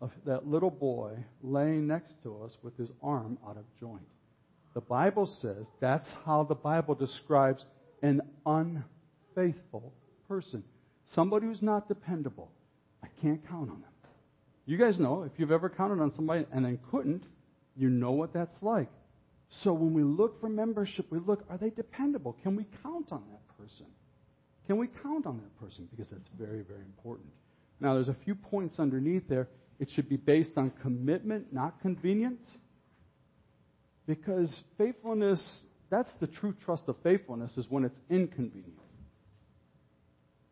of 0.00 0.10
that 0.24 0.46
little 0.46 0.70
boy 0.70 1.12
laying 1.42 1.86
next 1.86 2.22
to 2.22 2.42
us 2.42 2.56
with 2.62 2.76
his 2.76 2.88
arm 3.02 3.38
out 3.46 3.56
of 3.56 3.64
joint. 3.78 4.06
The 4.74 4.80
Bible 4.80 5.26
says 5.26 5.66
that's 5.80 6.08
how 6.24 6.44
the 6.44 6.54
Bible 6.54 6.94
describes 6.94 7.64
an 8.02 8.20
unfaithful 8.44 9.92
person. 10.28 10.62
Somebody 11.06 11.46
who's 11.46 11.62
not 11.62 11.88
dependable. 11.88 12.50
I 13.02 13.08
can't 13.22 13.46
count 13.48 13.70
on 13.70 13.80
them. 13.80 13.90
You 14.66 14.76
guys 14.76 14.98
know, 14.98 15.22
if 15.22 15.32
you've 15.38 15.52
ever 15.52 15.70
counted 15.70 16.02
on 16.02 16.12
somebody 16.12 16.44
and 16.52 16.64
then 16.64 16.78
couldn't, 16.90 17.22
you 17.76 17.88
know 17.88 18.10
what 18.10 18.32
that's 18.34 18.62
like. 18.62 18.90
So 19.48 19.72
when 19.72 19.94
we 19.94 20.02
look 20.02 20.40
for 20.40 20.48
membership, 20.48 21.06
we 21.10 21.18
look, 21.18 21.44
are 21.48 21.58
they 21.58 21.70
dependable? 21.70 22.36
Can 22.42 22.56
we 22.56 22.66
count 22.82 23.12
on 23.12 23.22
that 23.30 23.58
person? 23.58 23.86
Can 24.66 24.78
we 24.78 24.88
count 25.02 25.26
on 25.26 25.38
that 25.38 25.64
person? 25.64 25.88
Because 25.90 26.10
that's 26.10 26.28
very, 26.38 26.62
very 26.62 26.82
important. 26.82 27.28
Now, 27.80 27.94
there's 27.94 28.08
a 28.08 28.16
few 28.24 28.34
points 28.34 28.78
underneath 28.78 29.28
there. 29.28 29.48
It 29.78 29.88
should 29.94 30.08
be 30.08 30.16
based 30.16 30.52
on 30.56 30.72
commitment, 30.82 31.52
not 31.52 31.80
convenience. 31.80 32.44
Because 34.06 34.62
faithfulness, 34.78 35.60
that's 35.90 36.10
the 36.20 36.26
true 36.26 36.54
trust 36.64 36.84
of 36.88 36.96
faithfulness, 37.02 37.56
is 37.56 37.66
when 37.68 37.84
it's 37.84 37.98
inconvenient. 38.10 38.80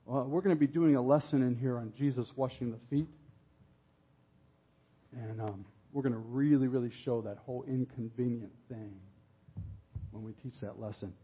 Well, 0.07 0.25
we're 0.25 0.43
going 0.43 0.55
to 0.55 0.61
be 0.61 0.67
doing 0.67 0.97
a 0.97 1.03
lesson 1.03 1.43
in 1.43 1.57
here 1.57 1.79
on 1.79 1.93
Jesus 1.97 2.31
washing 2.37 2.71
the 2.71 2.79
feet. 2.91 3.09
And 5.13 5.41
um, 5.41 5.65
we're 5.95 6.03
going 6.03 6.13
to 6.13 6.19
really, 6.19 6.67
really 6.67 6.91
show 7.05 7.23
that 7.23 7.39
whole 7.47 7.65
inconvenient 7.69 8.53
thing 8.69 8.93
when 10.11 10.25
we 10.25 10.33
teach 10.43 10.61
that 10.61 10.81
lesson. 10.81 11.15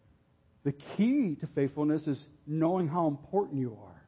The 0.62 0.72
key 0.72 1.36
to 1.40 1.48
faithfulness 1.48 2.06
is 2.06 2.24
knowing 2.46 2.86
how 2.86 3.08
important 3.08 3.58
you 3.58 3.76
are. 3.82 4.00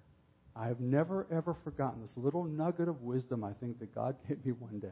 I 0.54 0.68
have 0.68 0.80
never, 0.80 1.26
ever 1.32 1.56
forgotten 1.64 2.00
this 2.00 2.16
little 2.16 2.44
nugget 2.44 2.86
of 2.86 3.02
wisdom 3.02 3.42
I 3.42 3.52
think 3.54 3.80
that 3.80 3.92
God 3.92 4.16
gave 4.28 4.44
me 4.46 4.52
one 4.52 4.78
day. 4.78 4.88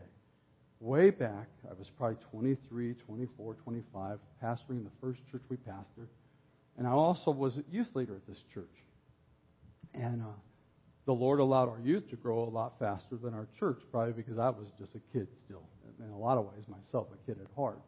Way 0.81 1.11
back, 1.11 1.49
I 1.71 1.75
was 1.79 1.89
probably 1.97 2.17
23, 2.31 2.95
24, 2.95 3.55
25, 3.55 4.19
pastoring 4.43 4.83
the 4.83 4.91
first 5.01 5.21
church 5.31 5.43
we 5.49 5.57
pastored. 5.57 6.09
And 6.79 6.87
I 6.87 6.91
also 6.91 7.31
was 7.31 7.59
a 7.59 7.65
youth 7.71 7.95
leader 7.95 8.17
at 8.17 8.27
this 8.27 8.43
church. 8.53 8.65
And 9.95 10.23
uh, 10.23 10.25
the 11.11 11.15
Lord 11.15 11.41
allowed 11.41 11.69
our 11.69 11.81
youth 11.81 12.09
to 12.11 12.17
grow 12.17 12.45
a 12.45 12.49
lot 12.49 12.75
faster 12.79 13.17
than 13.17 13.35
our 13.35 13.49
church, 13.59 13.81
probably 13.91 14.13
because 14.13 14.39
I 14.39 14.51
was 14.51 14.69
just 14.79 14.95
a 14.95 15.01
kid 15.13 15.27
still. 15.45 15.65
In 15.99 16.09
a 16.13 16.17
lot 16.17 16.39
of 16.39 16.45
ways, 16.45 16.63
myself, 16.69 17.09
a 17.13 17.27
kid 17.27 17.37
at 17.41 17.51
heart. 17.57 17.81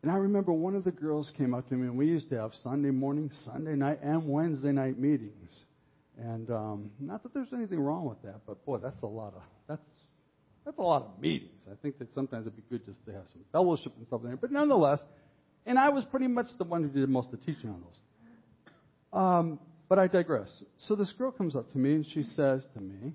And 0.00 0.10
I 0.10 0.16
remember 0.16 0.50
one 0.50 0.74
of 0.74 0.84
the 0.84 0.90
girls 0.90 1.30
came 1.36 1.52
up 1.52 1.68
to 1.68 1.74
me, 1.74 1.86
and 1.86 1.98
we 1.98 2.06
used 2.06 2.30
to 2.30 2.40
have 2.40 2.52
Sunday 2.62 2.88
morning, 2.88 3.30
Sunday 3.44 3.74
night, 3.74 3.98
and 4.02 4.26
Wednesday 4.26 4.72
night 4.72 4.98
meetings. 4.98 5.50
And 6.18 6.50
um, 6.50 6.90
not 6.98 7.22
that 7.24 7.34
there's 7.34 7.52
anything 7.52 7.78
wrong 7.78 8.06
with 8.06 8.22
that, 8.22 8.40
but 8.46 8.64
boy, 8.64 8.78
that's 8.78 9.02
a 9.02 9.06
lot 9.06 9.34
of 9.36 9.42
that's 9.68 9.82
that's 10.64 10.78
a 10.78 10.82
lot 10.82 11.02
of 11.02 11.20
meetings. 11.20 11.60
I 11.70 11.74
think 11.82 11.98
that 11.98 12.10
sometimes 12.14 12.46
it'd 12.46 12.56
be 12.56 12.62
good 12.70 12.86
just 12.86 13.04
to 13.04 13.12
have 13.12 13.24
some 13.34 13.42
fellowship 13.52 13.92
and 13.98 14.06
stuff 14.06 14.22
there. 14.24 14.36
But 14.36 14.50
nonetheless, 14.50 15.00
and 15.66 15.78
I 15.78 15.90
was 15.90 16.06
pretty 16.06 16.28
much 16.28 16.46
the 16.56 16.64
one 16.64 16.84
who 16.84 16.88
did 16.88 17.06
most 17.06 17.26
of 17.34 17.38
the 17.38 17.44
teaching 17.44 17.68
on 17.68 17.82
those. 17.82 19.20
Um, 19.20 19.58
but 19.88 19.98
I 19.98 20.06
digress. 20.06 20.62
So 20.78 20.94
this 20.94 21.12
girl 21.12 21.30
comes 21.30 21.56
up 21.56 21.70
to 21.72 21.78
me 21.78 21.94
and 21.94 22.06
she 22.06 22.22
says 22.22 22.62
to 22.74 22.80
me, 22.80 23.12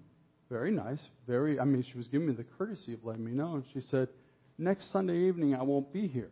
very 0.49 0.71
nice, 0.71 0.99
very, 1.27 1.59
I 1.59 1.65
mean, 1.65 1.83
she 1.89 1.97
was 1.97 2.07
giving 2.07 2.27
me 2.27 2.33
the 2.33 2.45
courtesy 2.57 2.93
of 2.93 3.03
letting 3.03 3.23
me 3.23 3.31
know, 3.31 3.55
and 3.55 3.63
she 3.73 3.81
said, 3.91 4.07
next 4.57 4.91
Sunday 4.91 5.27
evening 5.27 5.53
I 5.53 5.61
won't 5.61 5.93
be 5.93 6.07
here. 6.07 6.31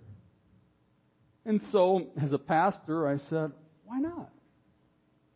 And 1.46 1.62
so, 1.72 2.08
as 2.22 2.32
a 2.32 2.38
pastor, 2.38 3.08
I 3.08 3.18
said, 3.30 3.52
why 3.86 4.00
not? 4.00 4.32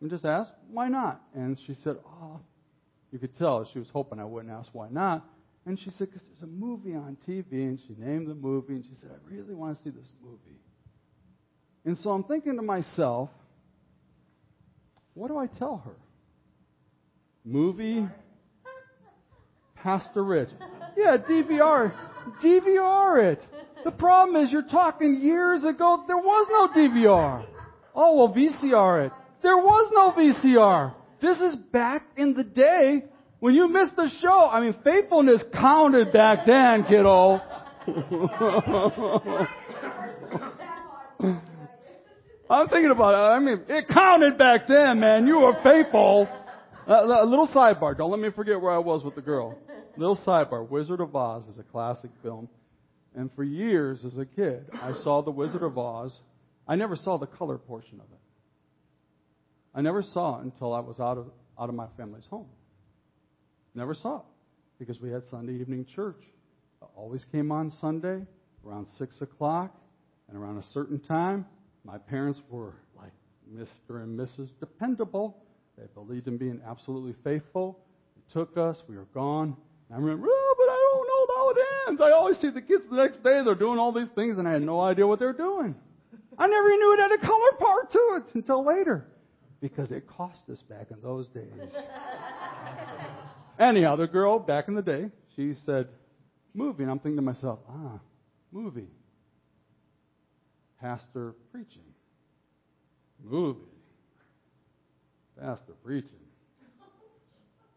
and 0.02 0.10
just 0.10 0.24
asked, 0.24 0.50
why 0.68 0.88
not? 0.88 1.22
And 1.32 1.58
she 1.64 1.74
said, 1.84 1.96
oh, 2.04 2.40
you 3.12 3.20
could 3.20 3.36
tell 3.36 3.68
she 3.72 3.78
was 3.78 3.88
hoping 3.92 4.18
I 4.18 4.24
wouldn't 4.24 4.52
ask 4.52 4.68
why 4.72 4.88
not. 4.90 5.24
And 5.64 5.78
she 5.78 5.90
said, 5.90 6.08
because 6.08 6.22
there's 6.28 6.42
a 6.42 6.52
movie 6.52 6.94
on 6.96 7.16
TV. 7.26 7.52
And 7.52 7.78
she 7.86 7.94
named 7.96 8.26
the 8.26 8.34
movie. 8.34 8.74
And 8.74 8.84
she 8.84 8.96
said, 9.00 9.10
I 9.12 9.32
really 9.32 9.54
want 9.54 9.78
to 9.78 9.84
see 9.84 9.90
this 9.90 10.10
movie. 10.20 10.58
And 11.84 11.96
so 11.98 12.10
I'm 12.10 12.24
thinking 12.24 12.56
to 12.56 12.62
myself, 12.62 13.30
what 15.14 15.28
do 15.28 15.38
I 15.38 15.46
tell 15.46 15.82
her? 15.84 15.96
Movie? 17.44 18.06
Pastor 19.76 20.24
Rich. 20.24 20.50
Yeah, 20.96 21.16
DVR. 21.16 21.92
DVR 22.44 23.32
it. 23.32 23.40
The 23.84 23.90
problem 23.90 24.42
is 24.42 24.50
you're 24.52 24.62
talking 24.62 25.20
years 25.20 25.64
ago, 25.64 26.04
there 26.06 26.16
was 26.16 26.46
no 26.50 26.68
DVR. 26.80 27.46
Oh, 27.94 28.16
well, 28.16 28.28
VCR 28.34 29.06
it. 29.06 29.12
There 29.42 29.56
was 29.56 29.90
no 29.92 30.12
VCR. 30.12 30.94
This 31.20 31.38
is 31.38 31.56
back 31.72 32.06
in 32.16 32.34
the 32.34 32.44
day 32.44 33.04
when 33.40 33.54
you 33.54 33.68
missed 33.68 33.96
the 33.96 34.08
show. 34.20 34.48
I 34.48 34.60
mean, 34.60 34.76
faithfulness 34.84 35.42
counted 35.52 36.12
back 36.12 36.46
then, 36.46 36.84
kiddo. 36.84 37.40
I'm 42.52 42.68
thinking 42.68 42.90
about 42.90 43.14
it. 43.14 43.34
I 43.34 43.38
mean, 43.38 43.62
it 43.66 43.88
counted 43.88 44.36
back 44.36 44.68
then, 44.68 45.00
man. 45.00 45.26
You 45.26 45.38
were 45.38 45.54
faithful. 45.62 46.28
Uh, 46.86 47.06
a 47.06 47.24
little 47.24 47.48
sidebar. 47.48 47.96
Don't 47.96 48.10
let 48.10 48.20
me 48.20 48.28
forget 48.30 48.60
where 48.60 48.72
I 48.72 48.78
was 48.78 49.02
with 49.02 49.14
the 49.14 49.22
girl. 49.22 49.58
Little 49.96 50.18
sidebar. 50.18 50.68
Wizard 50.68 51.00
of 51.00 51.16
Oz 51.16 51.48
is 51.48 51.58
a 51.58 51.62
classic 51.62 52.10
film. 52.22 52.50
And 53.14 53.30
for 53.34 53.42
years 53.42 54.04
as 54.04 54.18
a 54.18 54.26
kid, 54.26 54.66
I 54.74 54.92
saw 55.02 55.22
The 55.22 55.30
Wizard 55.30 55.62
of 55.62 55.78
Oz. 55.78 56.14
I 56.68 56.76
never 56.76 56.94
saw 56.94 57.16
the 57.16 57.26
color 57.26 57.56
portion 57.56 58.00
of 58.00 58.06
it. 58.12 58.20
I 59.74 59.80
never 59.80 60.02
saw 60.02 60.40
it 60.40 60.44
until 60.44 60.74
I 60.74 60.80
was 60.80 61.00
out 61.00 61.16
of, 61.16 61.28
out 61.58 61.70
of 61.70 61.74
my 61.74 61.86
family's 61.96 62.26
home. 62.26 62.48
Never 63.74 63.94
saw 63.94 64.18
it 64.18 64.24
because 64.78 65.00
we 65.00 65.10
had 65.10 65.22
Sunday 65.30 65.54
evening 65.54 65.86
church. 65.96 66.20
It 66.82 66.88
always 66.96 67.24
came 67.32 67.50
on 67.50 67.72
Sunday 67.80 68.26
around 68.66 68.88
6 68.98 69.22
o'clock. 69.22 69.74
And 70.28 70.36
around 70.36 70.58
a 70.58 70.62
certain 70.62 70.98
time, 70.98 71.46
my 71.84 71.98
parents 71.98 72.40
were 72.48 72.74
like 72.96 73.12
Mr. 73.52 74.02
and 74.02 74.18
Mrs. 74.18 74.50
Dependable. 74.60 75.36
They 75.76 75.84
believed 75.94 76.28
in 76.28 76.36
being 76.36 76.60
absolutely 76.66 77.14
faithful. 77.24 77.80
They 78.16 78.32
took 78.32 78.56
us. 78.56 78.82
We 78.88 78.96
were 78.96 79.08
gone. 79.14 79.56
And 79.88 79.96
I 79.96 80.00
remember, 80.00 80.26
oh, 80.30 80.54
but 80.58 80.70
I 80.70 80.78
don't 80.92 81.08
know 81.08 81.34
how 81.36 81.50
it 81.50 81.56
ends. 81.88 82.00
I 82.00 82.10
always 82.12 82.38
see 82.38 82.50
the 82.50 82.62
kids 82.62 82.84
the 82.88 82.96
next 82.96 83.22
day. 83.22 83.42
They're 83.44 83.54
doing 83.54 83.78
all 83.78 83.92
these 83.92 84.08
things, 84.14 84.36
and 84.36 84.46
I 84.46 84.52
had 84.52 84.62
no 84.62 84.80
idea 84.80 85.06
what 85.06 85.18
they're 85.18 85.32
doing. 85.32 85.74
I 86.38 86.46
never 86.46 86.68
knew 86.68 86.94
it 86.94 87.00
had 87.00 87.12
a 87.12 87.18
color 87.18 87.52
part 87.58 87.92
to 87.92 87.98
it 88.16 88.34
until 88.34 88.64
later 88.64 89.06
because 89.60 89.92
it 89.92 90.06
cost 90.08 90.40
us 90.50 90.62
back 90.62 90.90
in 90.90 91.00
those 91.02 91.28
days. 91.28 91.46
Anyhow, 93.58 93.96
the 93.96 94.06
girl 94.06 94.38
back 94.38 94.68
in 94.68 94.74
the 94.74 94.82
day, 94.82 95.10
she 95.36 95.54
said, 95.66 95.88
movie. 96.54 96.82
And 96.82 96.90
I'm 96.90 96.98
thinking 96.98 97.16
to 97.16 97.22
myself, 97.22 97.60
ah, 97.68 98.00
movie. 98.50 98.88
Pastor 100.82 101.36
preaching. 101.52 101.84
Movie. 103.22 103.60
Pastor 105.40 105.74
preaching. 105.84 106.10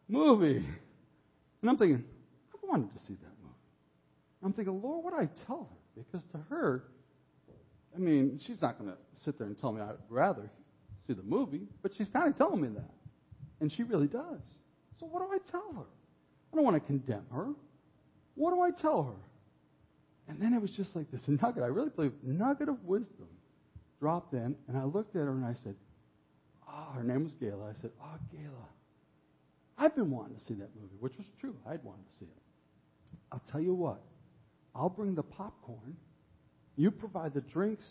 Movie. 0.08 0.66
And 1.62 1.70
I'm 1.70 1.78
thinking, 1.78 2.04
I 2.52 2.68
wanted 2.68 2.92
to 2.98 3.00
see 3.06 3.14
that 3.14 3.32
movie. 3.44 3.54
I'm 4.44 4.54
thinking, 4.54 4.82
Lord, 4.82 5.04
what 5.04 5.14
do 5.14 5.20
I 5.20 5.30
tell 5.46 5.70
her? 5.70 6.04
Because 6.04 6.28
to 6.32 6.40
her, 6.50 6.84
I 7.96 8.00
mean, 8.00 8.40
she's 8.46 8.60
not 8.60 8.80
going 8.80 8.90
to 8.90 8.98
sit 9.24 9.38
there 9.38 9.48
and 9.48 9.58
tell 9.58 9.72
me 9.72 9.82
I'd 9.82 9.96
rather 10.10 10.50
see 11.06 11.14
the 11.14 11.24
movie, 11.24 11.68
but 11.84 11.92
she's 11.96 12.10
kind 12.10 12.28
of 12.28 12.36
telling 12.36 12.60
me 12.60 12.70
that. 12.70 12.92
And 13.62 13.72
she 13.72 13.84
really 13.84 14.08
does. 14.08 14.42
So 15.00 15.06
what 15.06 15.20
do 15.20 15.32
I 15.32 15.38
tell 15.52 15.74
her? 15.76 15.86
I 16.52 16.56
don't 16.56 16.66
want 16.66 16.76
to 16.76 16.86
condemn 16.86 17.26
her. 17.32 17.50
What 18.34 18.52
do 18.52 18.62
I 18.62 18.72
tell 18.72 19.04
her? 19.04 19.25
And 20.28 20.42
then 20.42 20.54
it 20.54 20.62
was 20.62 20.72
just 20.72 20.96
like 20.96 21.12
this 21.12 21.22
nugget, 21.28 21.64
I 21.64 21.68
really 21.68 21.90
believe, 21.90 22.14
nugget 22.24 22.70
of 22.70 22.84
wisdom 22.84 23.28
dropped 24.00 24.34
in, 24.34 24.56
and 24.68 24.78
I 24.78 24.84
looked 24.84 25.16
at 25.16 25.22
her 25.22 25.32
and 25.32 25.46
I 25.46 25.56
said, 25.64 25.76
Ah, 26.68 26.88
oh, 26.90 26.94
her 26.96 27.04
name 27.04 27.24
was 27.24 27.34
Gayla. 27.34 27.70
I 27.70 27.82
said, 27.82 27.92
Ah, 28.02 28.16
oh, 28.16 28.36
Gayla, 28.36 28.66
I've 29.78 29.96
been 29.96 30.12
wanting 30.12 30.36
to 30.38 30.44
see 30.46 30.56
that 30.56 30.70
movie, 30.80 30.96
which 31.00 31.14
was 31.18 31.28
true. 31.40 31.56
I'd 31.68 31.84
wanted 31.84 32.06
to 32.08 32.20
see 32.20 32.26
it. 32.26 32.42
I'll 33.32 33.44
tell 33.52 33.62
you 33.62 33.74
what, 33.74 34.02
I'll 34.74 34.90
bring 34.90 35.16
the 35.16 35.24
popcorn, 35.24 35.96
you 36.76 36.92
provide 36.92 37.34
the 37.34 37.42
drinks, 37.42 37.86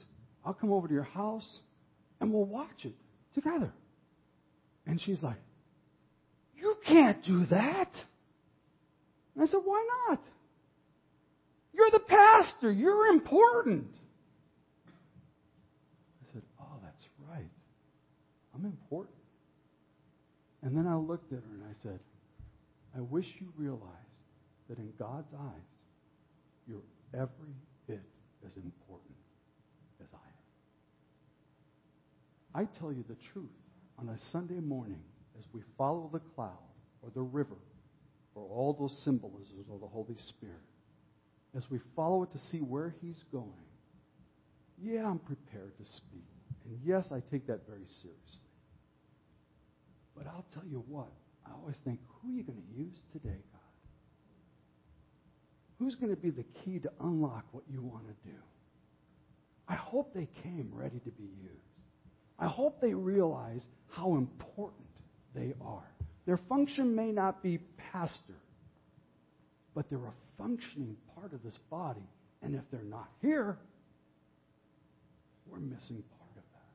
I'll 0.44 0.54
come 0.54 0.72
over 0.72 0.86
to 0.86 0.94
your 0.94 1.02
house, 1.02 1.58
and 2.20 2.32
we'll 2.32 2.44
watch 2.44 2.84
it 2.84 2.94
together. 3.34 3.72
And 4.86 5.00
she's 5.00 5.22
like, 5.22 5.38
You 6.56 6.76
can't 6.86 7.24
do 7.24 7.46
that. 7.46 7.90
And 9.34 9.42
I 9.42 9.46
said, 9.46 9.60
Why 9.64 9.86
not? 10.08 10.20
You're 11.74 11.90
the 11.90 12.00
pastor. 12.00 12.70
You're 12.70 13.08
important. 13.08 13.88
I 14.86 16.32
said, 16.32 16.42
Oh, 16.60 16.78
that's 16.82 17.04
right. 17.28 17.50
I'm 18.54 18.64
important. 18.64 19.16
And 20.62 20.76
then 20.76 20.86
I 20.86 20.96
looked 20.96 21.32
at 21.32 21.40
her 21.40 21.54
and 21.54 21.64
I 21.64 21.74
said, 21.82 21.98
I 22.96 23.00
wish 23.00 23.26
you 23.40 23.48
realized 23.56 23.82
that 24.68 24.78
in 24.78 24.92
God's 24.98 25.32
eyes, 25.34 25.78
you're 26.66 26.80
every 27.12 27.54
bit 27.86 28.00
as 28.46 28.56
important 28.56 29.16
as 30.00 30.06
I 30.14 30.18
am. 32.62 32.66
I 32.66 32.78
tell 32.78 32.92
you 32.92 33.04
the 33.08 33.16
truth. 33.32 33.50
On 33.98 34.08
a 34.08 34.18
Sunday 34.32 34.60
morning, 34.60 35.02
as 35.38 35.44
we 35.52 35.60
follow 35.76 36.08
the 36.12 36.20
cloud 36.34 36.58
or 37.02 37.10
the 37.14 37.22
river 37.22 37.56
or 38.34 38.44
all 38.44 38.76
those 38.78 38.96
symbolisms 39.04 39.66
of 39.72 39.80
the 39.80 39.86
Holy 39.86 40.16
Spirit, 40.28 40.56
as 41.56 41.64
we 41.70 41.78
follow 41.94 42.22
it 42.22 42.32
to 42.32 42.38
see 42.50 42.58
where 42.58 42.94
He's 43.00 43.22
going, 43.32 43.50
yeah, 44.82 45.06
I'm 45.06 45.18
prepared 45.18 45.76
to 45.78 45.84
speak. 45.84 46.26
And 46.64 46.78
yes, 46.84 47.12
I 47.12 47.20
take 47.30 47.46
that 47.46 47.66
very 47.66 47.86
seriously. 48.02 48.40
But 50.16 50.26
I'll 50.26 50.46
tell 50.54 50.64
you 50.68 50.84
what, 50.88 51.12
I 51.46 51.50
always 51.52 51.76
think, 51.84 52.00
who 52.08 52.28
are 52.28 52.32
you 52.32 52.42
going 52.42 52.58
to 52.58 52.78
use 52.78 52.96
today, 53.12 53.40
God? 53.52 53.60
Who's 55.78 55.94
going 55.96 56.14
to 56.14 56.20
be 56.20 56.30
the 56.30 56.44
key 56.64 56.78
to 56.80 56.90
unlock 57.00 57.44
what 57.52 57.64
you 57.70 57.82
want 57.82 58.04
to 58.06 58.28
do? 58.28 58.36
I 59.68 59.74
hope 59.74 60.14
they 60.14 60.28
came 60.42 60.70
ready 60.72 60.98
to 60.98 61.10
be 61.10 61.24
used. 61.24 61.60
I 62.38 62.46
hope 62.46 62.80
they 62.80 62.94
realize 62.94 63.64
how 63.90 64.14
important 64.14 64.86
they 65.34 65.54
are. 65.64 65.88
Their 66.26 66.38
function 66.48 66.94
may 66.94 67.12
not 67.12 67.42
be 67.42 67.58
pastor, 67.92 68.40
but 69.74 69.88
they're 69.90 69.98
a 69.98 70.23
functioning 70.38 70.96
part 71.14 71.32
of 71.32 71.42
this 71.42 71.58
body. 71.70 72.08
And 72.42 72.54
if 72.54 72.62
they're 72.70 72.82
not 72.82 73.08
here, 73.22 73.56
we're 75.46 75.60
missing 75.60 76.02
part 76.18 76.30
of 76.36 76.42
that. 76.52 76.70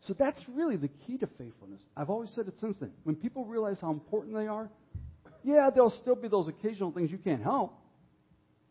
So 0.00 0.14
that's 0.18 0.40
really 0.48 0.76
the 0.76 0.88
key 1.06 1.18
to 1.18 1.26
faithfulness. 1.38 1.80
I've 1.96 2.10
always 2.10 2.30
said 2.30 2.48
it 2.48 2.54
since 2.60 2.76
then. 2.78 2.92
When 3.04 3.16
people 3.16 3.44
realize 3.44 3.78
how 3.80 3.90
important 3.90 4.34
they 4.34 4.46
are, 4.46 4.68
yeah, 5.44 5.70
there'll 5.72 5.90
still 6.02 6.16
be 6.16 6.28
those 6.28 6.48
occasional 6.48 6.90
things 6.90 7.10
you 7.10 7.18
can't 7.18 7.42
help. 7.42 7.72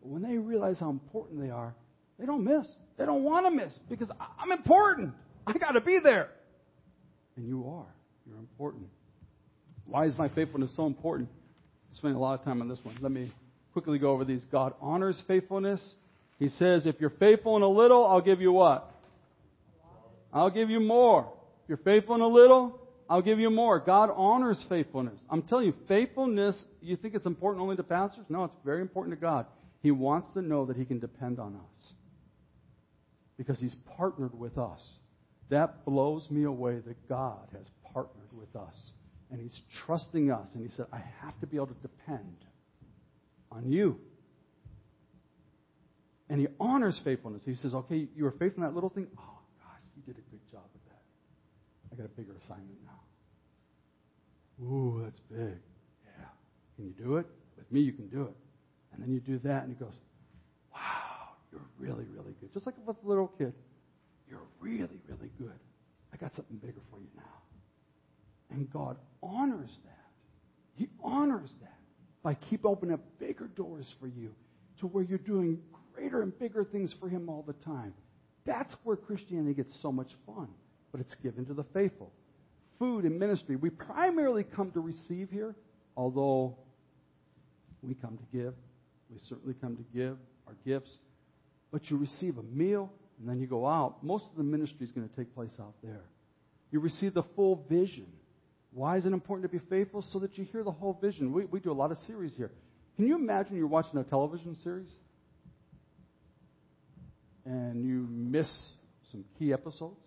But 0.02 0.10
when 0.10 0.22
they 0.22 0.36
realize 0.36 0.78
how 0.78 0.90
important 0.90 1.40
they 1.40 1.50
are, 1.50 1.74
they 2.18 2.26
don't 2.26 2.44
miss. 2.44 2.66
They 2.98 3.04
don't 3.04 3.24
want 3.24 3.46
to 3.46 3.50
miss 3.50 3.74
because 3.88 4.10
I'm 4.38 4.52
important. 4.52 5.12
I 5.46 5.52
got 5.54 5.72
to 5.72 5.80
be 5.80 5.98
there. 6.02 6.28
And 7.36 7.46
you 7.46 7.68
are. 7.68 7.94
You're 8.26 8.38
important. 8.38 8.84
Why 9.84 10.06
is 10.06 10.16
my 10.18 10.28
faithfulness 10.28 10.72
so 10.76 10.86
important? 10.86 11.28
Spending 11.96 12.16
a 12.16 12.20
lot 12.20 12.38
of 12.38 12.44
time 12.44 12.60
on 12.60 12.68
this 12.68 12.78
one. 12.82 12.96
Let 13.00 13.10
me 13.10 13.32
quickly 13.72 13.98
go 13.98 14.10
over 14.10 14.24
these. 14.24 14.44
God 14.52 14.74
honors 14.80 15.20
faithfulness. 15.26 15.82
He 16.38 16.48
says, 16.48 16.84
if 16.84 16.96
you're 17.00 17.10
faithful 17.10 17.56
in 17.56 17.62
a 17.62 17.68
little, 17.68 18.04
I'll 18.04 18.20
give 18.20 18.42
you 18.42 18.52
what? 18.52 18.90
I'll 20.32 20.50
give 20.50 20.68
you 20.68 20.80
more. 20.80 21.32
If 21.62 21.68
you're 21.68 21.78
faithful 21.78 22.14
in 22.14 22.20
a 22.20 22.26
little, 22.28 22.78
I'll 23.08 23.22
give 23.22 23.38
you 23.38 23.48
more. 23.48 23.80
God 23.80 24.10
honors 24.14 24.62
faithfulness. 24.68 25.18
I'm 25.30 25.42
telling 25.42 25.66
you, 25.66 25.74
faithfulness, 25.88 26.54
you 26.82 26.96
think 26.96 27.14
it's 27.14 27.24
important 27.24 27.62
only 27.62 27.76
to 27.76 27.82
pastors? 27.82 28.26
No, 28.28 28.44
it's 28.44 28.54
very 28.62 28.82
important 28.82 29.16
to 29.16 29.20
God. 29.20 29.46
He 29.82 29.90
wants 29.90 30.32
to 30.34 30.42
know 30.42 30.66
that 30.66 30.76
He 30.76 30.84
can 30.84 30.98
depend 30.98 31.38
on 31.38 31.54
us 31.54 31.92
because 33.38 33.58
He's 33.58 33.76
partnered 33.96 34.38
with 34.38 34.58
us. 34.58 34.82
That 35.48 35.86
blows 35.86 36.26
me 36.30 36.44
away 36.44 36.80
that 36.86 37.08
God 37.08 37.48
has 37.56 37.70
partnered 37.94 38.32
with 38.32 38.54
us 38.54 38.92
and 39.30 39.40
He's 39.40 39.58
trusting 39.84 40.30
us. 40.30 40.48
And 40.54 40.62
He 40.62 40.74
said, 40.76 40.86
I 40.92 41.02
have 41.22 41.38
to 41.40 41.46
be 41.46 41.56
able 41.56 41.68
to 41.68 41.74
depend 41.82 42.36
on 43.50 43.70
you. 43.70 43.98
And 46.28 46.40
He 46.40 46.48
honors 46.58 47.00
faithfulness. 47.04 47.42
He 47.44 47.54
says, 47.54 47.74
Okay, 47.74 48.08
you 48.16 48.24
were 48.24 48.32
faithful 48.32 48.62
in 48.62 48.68
that 48.68 48.74
little 48.74 48.90
thing. 48.90 49.06
Oh, 49.18 49.38
gosh, 49.58 49.80
you 49.96 50.02
did 50.02 50.18
a 50.18 50.30
good 50.30 50.40
job 50.50 50.64
with 50.72 50.84
that. 50.86 51.02
I 51.92 51.96
got 51.96 52.06
a 52.06 52.16
bigger 52.20 52.34
assignment 52.44 52.78
now. 52.84 54.64
Ooh, 54.64 55.02
that's 55.04 55.20
big. 55.30 55.58
Yeah. 56.04 56.28
Can 56.76 56.86
you 56.86 56.94
do 56.98 57.16
it? 57.16 57.26
With 57.56 57.70
me, 57.70 57.80
you 57.80 57.92
can 57.92 58.08
do 58.08 58.22
it. 58.22 58.36
And 58.92 59.02
then 59.02 59.12
you 59.12 59.20
do 59.20 59.38
that, 59.46 59.64
and 59.64 59.76
he 59.76 59.84
goes, 59.84 59.94
Wow, 60.72 61.36
you're 61.52 61.60
really, 61.78 62.06
really 62.16 62.34
good. 62.40 62.52
Just 62.52 62.66
like 62.66 62.74
with 62.86 63.00
the 63.02 63.08
little 63.08 63.28
kid. 63.38 63.52
You're 64.28 64.40
really, 64.60 65.00
really 65.08 65.30
good. 65.38 65.58
I 66.12 66.16
got 66.16 66.34
something 66.34 66.56
bigger 66.56 66.80
for 66.90 66.98
you 66.98 67.06
now. 67.16 67.22
And 68.56 68.72
God 68.72 68.96
honors 69.22 69.70
that. 69.84 69.92
He 70.76 70.88
honors 71.04 71.50
that 71.60 71.78
by 72.22 72.34
keep 72.34 72.64
opening 72.64 72.94
up 72.94 73.00
bigger 73.18 73.48
doors 73.48 73.92
for 74.00 74.06
you 74.06 74.34
to 74.80 74.86
where 74.86 75.04
you're 75.04 75.18
doing 75.18 75.58
greater 75.94 76.22
and 76.22 76.36
bigger 76.38 76.64
things 76.64 76.94
for 76.98 77.08
Him 77.08 77.28
all 77.28 77.44
the 77.46 77.52
time. 77.52 77.92
That's 78.46 78.72
where 78.82 78.96
Christianity 78.96 79.52
gets 79.52 79.76
so 79.82 79.92
much 79.92 80.08
fun, 80.26 80.48
but 80.90 81.02
it's 81.02 81.14
given 81.16 81.44
to 81.46 81.54
the 81.54 81.64
faithful. 81.74 82.10
Food 82.78 83.04
and 83.04 83.18
ministry, 83.18 83.56
we 83.56 83.68
primarily 83.68 84.42
come 84.42 84.70
to 84.72 84.80
receive 84.80 85.28
here, 85.30 85.54
although 85.94 86.56
we 87.82 87.94
come 87.94 88.16
to 88.16 88.36
give. 88.36 88.54
We 89.10 89.18
certainly 89.28 89.54
come 89.60 89.76
to 89.76 89.84
give 89.94 90.16
our 90.46 90.54
gifts. 90.64 90.96
But 91.70 91.90
you 91.90 91.98
receive 91.98 92.38
a 92.38 92.42
meal, 92.42 92.90
and 93.18 93.28
then 93.28 93.38
you 93.38 93.46
go 93.46 93.66
out. 93.66 94.02
Most 94.02 94.24
of 94.30 94.36
the 94.38 94.44
ministry 94.44 94.86
is 94.86 94.92
going 94.92 95.08
to 95.08 95.14
take 95.14 95.34
place 95.34 95.52
out 95.60 95.74
there. 95.82 96.04
You 96.70 96.80
receive 96.80 97.14
the 97.14 97.22
full 97.34 97.64
vision. 97.68 98.06
Why 98.76 98.98
is 98.98 99.06
it 99.06 99.14
important 99.14 99.50
to 99.50 99.58
be 99.58 99.64
faithful? 99.70 100.04
So 100.12 100.18
that 100.18 100.36
you 100.36 100.44
hear 100.44 100.62
the 100.62 100.70
whole 100.70 100.98
vision. 101.00 101.32
We, 101.32 101.46
we 101.46 101.60
do 101.60 101.72
a 101.72 101.72
lot 101.72 101.92
of 101.92 101.96
series 102.06 102.34
here. 102.36 102.50
Can 102.96 103.06
you 103.06 103.16
imagine 103.16 103.56
you're 103.56 103.66
watching 103.66 103.98
a 103.98 104.04
television 104.04 104.54
series 104.62 104.90
and 107.46 107.82
you 107.82 108.06
miss 108.10 108.54
some 109.10 109.24
key 109.38 109.54
episodes? 109.54 109.98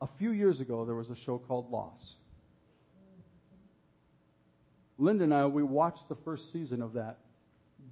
A 0.00 0.06
few 0.20 0.30
years 0.30 0.60
ago, 0.60 0.84
there 0.84 0.94
was 0.94 1.10
a 1.10 1.16
show 1.24 1.38
called 1.38 1.68
Lost. 1.68 2.14
Linda 4.96 5.24
and 5.24 5.34
I, 5.34 5.46
we 5.46 5.64
watched 5.64 6.08
the 6.08 6.16
first 6.24 6.52
season 6.52 6.80
of 6.80 6.92
that 6.92 7.18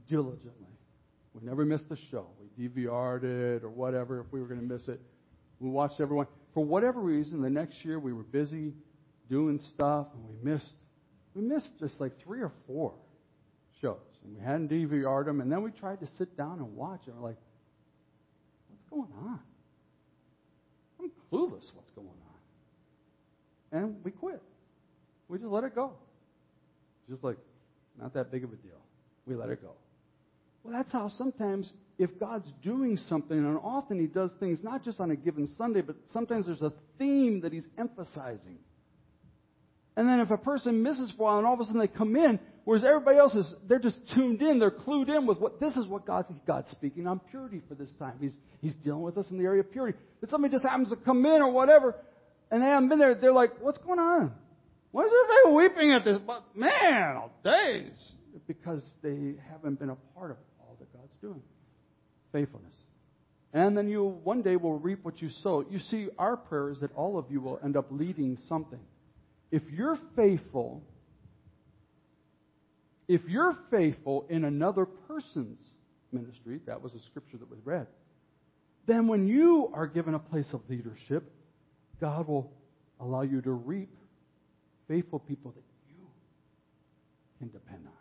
diligently. 0.08 0.78
We 1.34 1.44
never 1.44 1.64
missed 1.64 1.88
the 1.88 1.98
show. 2.12 2.28
We 2.38 2.68
DVR'd 2.68 3.24
it 3.24 3.64
or 3.64 3.70
whatever 3.70 4.20
if 4.20 4.26
we 4.30 4.40
were 4.40 4.46
going 4.46 4.60
to 4.60 4.74
miss 4.74 4.86
it. 4.86 5.00
We 5.58 5.70
watched 5.70 6.00
everyone. 6.00 6.28
For 6.54 6.64
whatever 6.64 7.00
reason, 7.00 7.42
the 7.42 7.50
next 7.50 7.84
year 7.84 7.98
we 7.98 8.12
were 8.12 8.22
busy 8.22 8.74
doing 9.28 9.60
stuff 9.74 10.06
and 10.14 10.24
we 10.28 10.52
missed 10.52 10.72
we 11.34 11.42
missed 11.42 11.70
just 11.80 12.00
like 12.00 12.12
three 12.22 12.40
or 12.40 12.52
four 12.66 12.94
shows. 13.80 13.98
And 14.24 14.36
we 14.36 14.42
hadn't 14.42 14.70
DVR'd 14.70 15.26
them 15.26 15.40
and 15.40 15.50
then 15.50 15.62
we 15.62 15.70
tried 15.70 16.00
to 16.00 16.06
sit 16.18 16.36
down 16.36 16.58
and 16.58 16.76
watch. 16.76 17.00
And 17.06 17.16
we're 17.16 17.28
like, 17.28 17.38
what's 18.68 18.90
going 18.90 19.12
on? 19.26 19.40
I'm 21.00 21.10
clueless 21.32 21.74
what's 21.74 21.90
going 21.94 22.08
on. 22.08 23.80
And 23.80 23.96
we 24.04 24.10
quit. 24.10 24.42
We 25.28 25.38
just 25.38 25.50
let 25.50 25.64
it 25.64 25.74
go. 25.74 25.92
Just 27.10 27.24
like, 27.24 27.36
not 28.00 28.14
that 28.14 28.30
big 28.30 28.44
of 28.44 28.52
a 28.52 28.56
deal. 28.56 28.80
We 29.26 29.34
let 29.34 29.50
it 29.50 29.60
go. 29.62 29.72
Well, 30.62 30.72
that's 30.72 30.90
how 30.92 31.10
sometimes, 31.10 31.72
if 31.98 32.18
God's 32.18 32.50
doing 32.62 32.96
something, 32.96 33.36
and 33.36 33.58
often 33.62 34.00
He 34.00 34.06
does 34.06 34.30
things 34.40 34.60
not 34.62 34.82
just 34.82 34.98
on 34.98 35.10
a 35.10 35.16
given 35.16 35.46
Sunday, 35.58 35.82
but 35.82 35.96
sometimes 36.12 36.46
there's 36.46 36.62
a 36.62 36.72
theme 36.98 37.40
that 37.42 37.52
He's 37.52 37.66
emphasizing. 37.76 38.58
And 39.96 40.08
then 40.08 40.20
if 40.20 40.30
a 40.30 40.36
person 40.36 40.82
misses 40.82 41.12
for 41.16 41.22
a 41.22 41.26
while 41.26 41.38
and 41.38 41.46
all 41.46 41.54
of 41.54 41.60
a 41.60 41.64
sudden 41.64 41.80
they 41.80 41.86
come 41.86 42.16
in, 42.16 42.40
whereas 42.64 42.82
everybody 42.82 43.16
else 43.16 43.34
is, 43.34 43.54
they're 43.68 43.78
just 43.78 43.98
tuned 44.12 44.42
in, 44.42 44.58
they're 44.58 44.70
clued 44.70 45.08
in 45.08 45.26
with 45.26 45.38
what, 45.38 45.60
this 45.60 45.76
is 45.76 45.86
what 45.86 46.04
God, 46.04 46.26
God's 46.46 46.70
speaking 46.70 47.06
on 47.06 47.20
purity 47.30 47.62
for 47.68 47.74
this 47.74 47.90
time. 47.98 48.14
He's, 48.20 48.34
he's 48.60 48.74
dealing 48.76 49.02
with 49.02 49.16
us 49.16 49.26
in 49.30 49.38
the 49.38 49.44
area 49.44 49.60
of 49.60 49.70
purity. 49.70 49.96
But 50.20 50.30
somebody 50.30 50.52
just 50.52 50.64
happens 50.64 50.90
to 50.90 50.96
come 50.96 51.24
in 51.24 51.42
or 51.42 51.52
whatever, 51.52 51.94
and 52.50 52.60
they 52.60 52.66
haven't 52.66 52.88
been 52.88 52.98
there, 52.98 53.14
they're 53.14 53.32
like, 53.32 53.50
what's 53.60 53.78
going 53.78 54.00
on? 54.00 54.32
Why 54.90 55.04
is 55.04 55.12
everybody 55.12 55.56
weeping 55.56 55.92
at 55.92 56.04
this? 56.04 56.18
But 56.24 56.44
man, 56.56 57.22
days. 57.44 57.92
Because 58.48 58.82
they 59.02 59.34
haven't 59.50 59.78
been 59.78 59.90
a 59.90 59.96
part 60.16 60.32
of 60.32 60.36
all 60.60 60.76
that 60.80 60.92
God's 60.92 61.12
doing. 61.20 61.42
Faithfulness. 62.32 62.72
And 63.52 63.76
then 63.76 63.88
you 63.88 64.04
one 64.24 64.42
day 64.42 64.56
will 64.56 64.78
reap 64.78 65.04
what 65.04 65.22
you 65.22 65.30
sow. 65.30 65.64
You 65.70 65.78
see, 65.78 66.08
our 66.18 66.36
prayer 66.36 66.70
is 66.70 66.80
that 66.80 66.92
all 66.96 67.18
of 67.18 67.26
you 67.30 67.40
will 67.40 67.60
end 67.62 67.76
up 67.76 67.86
leading 67.90 68.36
something 68.48 68.80
if 69.54 69.62
you're 69.70 69.96
faithful, 70.16 70.82
if 73.06 73.20
you're 73.28 73.56
faithful 73.70 74.26
in 74.28 74.42
another 74.42 74.84
person's 74.84 75.60
ministry, 76.10 76.58
that 76.66 76.82
was 76.82 76.92
a 76.94 76.98
scripture 76.98 77.36
that 77.36 77.48
was 77.48 77.60
read, 77.64 77.86
then 78.86 79.06
when 79.06 79.28
you 79.28 79.70
are 79.72 79.86
given 79.86 80.14
a 80.14 80.18
place 80.18 80.52
of 80.54 80.60
leadership, 80.68 81.30
God 82.00 82.26
will 82.26 82.52
allow 82.98 83.22
you 83.22 83.40
to 83.42 83.52
reap 83.52 83.90
faithful 84.88 85.20
people 85.20 85.52
that 85.52 85.62
you 85.88 86.04
can 87.38 87.48
depend 87.50 87.86
on. 87.86 87.92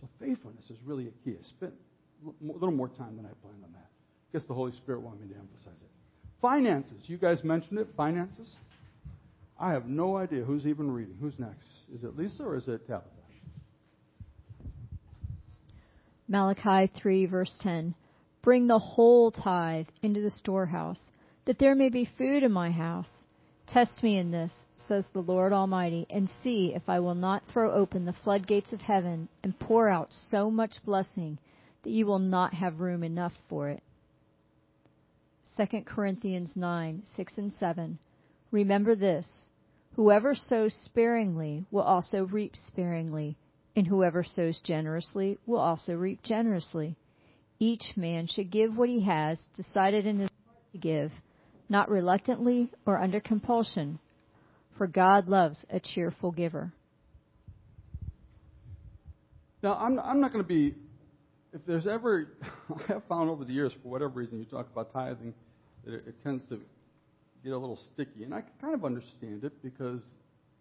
So 0.00 0.08
faithfulness 0.20 0.70
is 0.70 0.76
really 0.84 1.08
a 1.08 1.24
key. 1.24 1.36
I 1.36 1.42
spent 1.42 1.72
a 2.24 2.52
little 2.52 2.70
more 2.70 2.90
time 2.90 3.16
than 3.16 3.26
I 3.26 3.34
planned 3.42 3.64
on 3.64 3.72
that. 3.72 3.88
I 3.90 4.38
guess 4.38 4.46
the 4.46 4.54
Holy 4.54 4.70
Spirit 4.70 5.00
wanted 5.00 5.22
me 5.22 5.34
to 5.34 5.40
emphasize 5.40 5.82
it. 5.82 5.90
Finances. 6.40 7.02
You 7.06 7.18
guys 7.18 7.42
mentioned 7.42 7.80
it. 7.80 7.88
Finances. 7.96 8.54
I 9.60 9.72
have 9.72 9.86
no 9.86 10.16
idea 10.16 10.44
who's 10.44 10.66
even 10.66 10.90
reading. 10.90 11.16
Who's 11.20 11.38
next? 11.38 11.66
Is 11.92 12.04
it 12.04 12.16
Lisa 12.16 12.44
or 12.44 12.56
is 12.56 12.68
it 12.68 12.86
Tabitha? 12.86 13.10
Malachi 16.28 16.92
3, 17.00 17.26
verse 17.26 17.58
10. 17.60 17.94
Bring 18.42 18.66
the 18.66 18.78
whole 18.78 19.30
tithe 19.30 19.86
into 20.02 20.20
the 20.20 20.30
storehouse, 20.30 21.00
that 21.46 21.58
there 21.58 21.74
may 21.74 21.88
be 21.88 22.08
food 22.18 22.42
in 22.42 22.52
my 22.52 22.70
house. 22.70 23.08
Test 23.66 24.02
me 24.02 24.18
in 24.18 24.30
this, 24.30 24.52
says 24.86 25.06
the 25.12 25.20
Lord 25.20 25.52
Almighty, 25.52 26.06
and 26.10 26.30
see 26.42 26.72
if 26.74 26.88
I 26.88 27.00
will 27.00 27.14
not 27.14 27.42
throw 27.52 27.72
open 27.72 28.04
the 28.04 28.12
floodgates 28.24 28.72
of 28.72 28.80
heaven 28.80 29.28
and 29.42 29.58
pour 29.58 29.88
out 29.88 30.08
so 30.30 30.50
much 30.50 30.84
blessing 30.84 31.38
that 31.82 31.90
you 31.90 32.06
will 32.06 32.18
not 32.18 32.54
have 32.54 32.80
room 32.80 33.02
enough 33.02 33.32
for 33.48 33.68
it. 33.70 33.82
2 35.56 35.82
Corinthians 35.84 36.50
9, 36.54 37.02
6 37.16 37.32
and 37.36 37.52
7. 37.58 37.98
Remember 38.50 38.94
this 38.94 39.26
Whoever 39.98 40.36
sows 40.36 40.78
sparingly 40.84 41.66
will 41.72 41.82
also 41.82 42.24
reap 42.26 42.52
sparingly, 42.68 43.36
and 43.74 43.84
whoever 43.84 44.22
sows 44.22 44.60
generously 44.62 45.38
will 45.44 45.58
also 45.58 45.94
reap 45.94 46.22
generously. 46.22 46.94
Each 47.58 47.82
man 47.96 48.28
should 48.28 48.52
give 48.52 48.76
what 48.76 48.88
he 48.88 49.02
has 49.02 49.40
decided 49.56 50.06
in 50.06 50.20
his 50.20 50.30
heart 50.30 50.62
to 50.70 50.78
give, 50.78 51.10
not 51.68 51.90
reluctantly 51.90 52.70
or 52.86 53.02
under 53.02 53.18
compulsion, 53.18 53.98
for 54.76 54.86
God 54.86 55.26
loves 55.26 55.66
a 55.68 55.80
cheerful 55.80 56.30
giver. 56.30 56.72
Now, 59.64 59.74
I'm, 59.74 59.98
I'm 59.98 60.20
not 60.20 60.32
going 60.32 60.44
to 60.44 60.48
be, 60.48 60.76
if 61.52 61.66
there's 61.66 61.88
ever, 61.88 62.28
I 62.70 62.92
have 62.92 63.02
found 63.08 63.30
over 63.30 63.44
the 63.44 63.52
years, 63.52 63.72
for 63.82 63.88
whatever 63.88 64.10
reason, 64.10 64.38
you 64.38 64.44
talk 64.44 64.68
about 64.70 64.92
tithing, 64.92 65.34
it, 65.84 66.04
it 66.06 66.14
tends 66.22 66.46
to 66.50 66.60
get 67.44 67.52
a 67.52 67.58
little 67.58 67.78
sticky. 67.92 68.24
And 68.24 68.34
I 68.34 68.40
can 68.40 68.50
kind 68.60 68.74
of 68.74 68.84
understand 68.84 69.44
it 69.44 69.62
because 69.62 70.02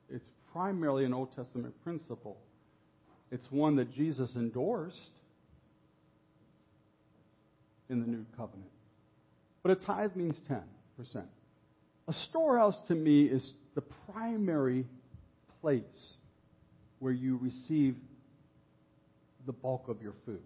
it's 0.09 0.25
primarily 0.51 1.05
an 1.05 1.13
Old 1.13 1.36
Testament 1.36 1.73
principle. 1.84 2.38
It's 3.32 3.45
one 3.51 3.75
that 3.78 3.93
Jesus 3.93 4.32
endorsed 4.36 4.97
in 7.89 7.99
the 7.99 8.07
New 8.07 8.25
Covenant. 8.36 8.69
But 9.63 9.71
a 9.71 9.75
tithe 9.75 10.15
means 10.15 10.39
10%. 10.49 10.61
A 12.07 12.13
storehouse 12.30 12.78
to 12.88 12.95
me 12.95 13.25
is 13.25 13.51
the 13.75 13.84
primary 14.13 14.86
place 15.61 16.15
where 16.99 17.11
you 17.11 17.38
receive 17.41 17.95
the 19.45 19.51
bulk 19.53 19.88
of 19.88 20.01
your 20.01 20.13
food. 20.25 20.41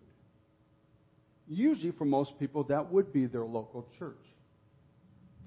Usually, 1.48 1.92
for 1.92 2.06
most 2.06 2.40
people, 2.40 2.64
that 2.66 2.92
would 2.92 3.14
be 3.14 3.26
their 3.26 3.44
local 3.44 3.86
church. 4.00 4.16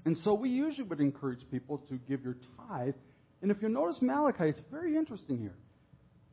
And 0.05 0.17
so 0.23 0.33
we 0.35 0.49
usually 0.49 0.87
would 0.87 1.01
encourage 1.01 1.39
people 1.51 1.79
to 1.89 1.99
give 2.07 2.23
your 2.23 2.37
tithe. 2.69 2.93
And 3.41 3.51
if 3.51 3.61
you 3.61 3.69
notice 3.69 3.97
Malachi, 4.01 4.49
it's 4.49 4.61
very 4.71 4.95
interesting 4.95 5.39
here. 5.39 5.55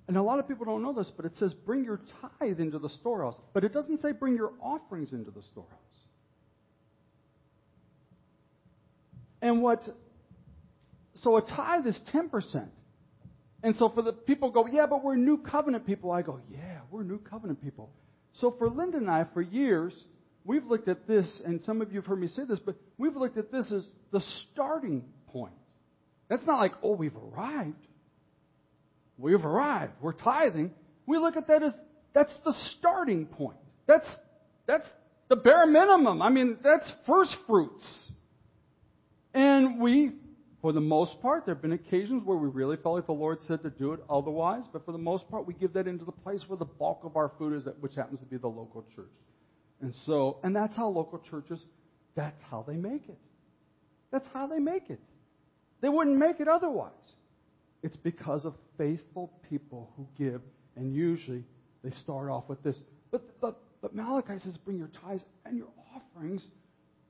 And 0.09 0.17
a 0.17 0.23
lot 0.23 0.39
of 0.39 0.47
people 0.47 0.67
don't 0.67 0.83
know 0.83 0.93
this, 0.93 1.11
but 1.17 1.25
it 1.25 1.33
says 1.39 1.55
bring 1.55 1.85
your 1.85 2.01
tithe 2.39 2.61
into 2.61 2.79
the 2.79 2.91
storehouse. 2.91 3.37
But 3.55 3.65
it 3.65 3.73
doesn't 3.73 4.03
say 4.03 4.13
bring 4.13 4.37
your 4.37 4.53
offerings 4.61 5.13
into 5.13 5.31
the 5.31 5.43
storehouse. 5.43 5.79
And 9.41 9.63
what, 9.63 9.83
so 11.17 11.37
a 11.37 11.43
tithe 11.43 11.87
is 11.87 11.99
10%. 12.13 12.69
And 13.65 13.77
so 13.77 13.89
for 13.89 14.03
the 14.03 14.13
people 14.13 14.51
go, 14.51 14.67
yeah, 14.67 14.87
but 14.87 15.03
we're 15.03 15.17
new 15.17 15.39
covenant 15.39 15.87
people. 15.87 16.11
I 16.11 16.23
go, 16.23 16.41
yeah, 16.51 16.81
we're 16.91 17.05
new 17.05 17.19
covenant 17.19 17.63
people. 17.63 17.91
So 18.35 18.55
for 18.59 18.69
Linda 18.69 18.99
and 18.99 19.11
I, 19.11 19.25
for 19.33 19.41
years, 19.41 19.93
we've 20.45 20.65
looked 20.65 20.89
at 20.89 21.07
this, 21.07 21.43
and 21.45 21.61
some 21.63 21.81
of 21.81 21.93
you 21.93 22.01
have 22.01 22.07
heard 22.07 22.21
me 22.21 22.29
say 22.29 22.45
this, 22.45 22.59
but 22.59 22.77
we've 22.99 23.17
looked 23.17 23.39
at 23.39 23.51
this 23.53 23.73
as 23.73 23.85
the 24.11 24.23
starting 24.53 25.05
point. 25.29 25.55
That's 26.29 26.47
not 26.47 26.59
like, 26.59 26.73
oh, 26.83 26.95
we've 26.95 27.17
arrived. 27.17 27.87
We've 29.19 29.45
arrived. 29.45 29.93
We're 30.01 30.13
tithing. 30.13 30.73
We 31.07 31.19
look 31.19 31.37
at 31.37 31.49
that 31.49 31.63
as 31.63 31.73
that's 32.15 32.33
the 32.45 32.55
starting 32.79 33.27
point. 33.27 33.59
That's 33.87 34.07
that's 34.67 34.89
the 35.29 35.37
bare 35.37 35.67
minimum. 35.67 36.23
I 36.23 36.31
mean, 36.31 36.59
that's 36.63 36.91
first 37.07 37.35
fruits. 37.47 37.85
And 39.35 39.81
we, 39.81 40.13
for 40.61 40.73
the 40.73 40.81
most 40.81 41.21
part, 41.23 41.47
there 41.47 41.55
have 41.55 41.63
been 41.63 41.73
occasions 41.73 42.23
where 42.25 42.37
we 42.37 42.49
really 42.49 42.77
felt 42.77 42.97
like 42.97 43.07
the 43.07 43.13
Lord 43.13 43.39
said 43.49 43.63
to 43.63 43.71
do 43.71 43.93
it 43.93 44.01
otherwise, 44.11 44.65
but 44.73 44.85
for 44.85 44.93
the 44.93 44.99
most 44.99 45.29
part, 45.31 45.47
we 45.47 45.55
give 45.55 45.73
that 45.73 45.87
into 45.87 46.05
the 46.05 46.13
place 46.13 46.45
where 46.47 46.59
the 46.59 46.67
bulk 46.67 47.01
of 47.05 47.17
our 47.17 47.33
food 47.39 47.55
is, 47.55 47.67
which 47.81 47.95
happens 47.95 48.19
to 48.21 48.27
be 48.27 48.37
the 48.37 48.47
local 48.47 48.85
church. 48.95 49.07
And 49.83 49.93
so, 50.07 50.39
and 50.43 50.55
that's 50.55 50.77
how 50.77 50.89
local 50.89 51.21
churches, 51.31 51.59
that's 52.15 52.41
how 52.51 52.65
they 52.67 52.77
make 52.77 53.09
it. 53.09 53.19
That's 54.13 54.29
how 54.33 54.47
they 54.47 54.59
make 54.59 54.89
it. 54.89 55.01
They 55.81 55.89
wouldn't 55.89 56.17
make 56.17 56.39
it 56.39 56.49
otherwise. 56.49 56.93
It's 57.83 57.97
because 57.97 58.45
of 58.45 58.55
faithful 58.79 59.33
people 59.51 59.91
who 59.97 60.07
give, 60.17 60.41
and 60.77 60.95
usually 60.95 61.45
they 61.83 61.91
start 61.91 62.31
off 62.31 62.45
with 62.49 62.63
this. 62.63 62.79
But, 63.11 63.41
but, 63.41 63.61
but 63.81 63.95
Malachi 63.95 64.39
says, 64.39 64.57
bring 64.59 64.79
your 64.79 64.91
tithes 65.03 65.25
and 65.45 65.59
your 65.59 65.69
offerings. 65.97 66.47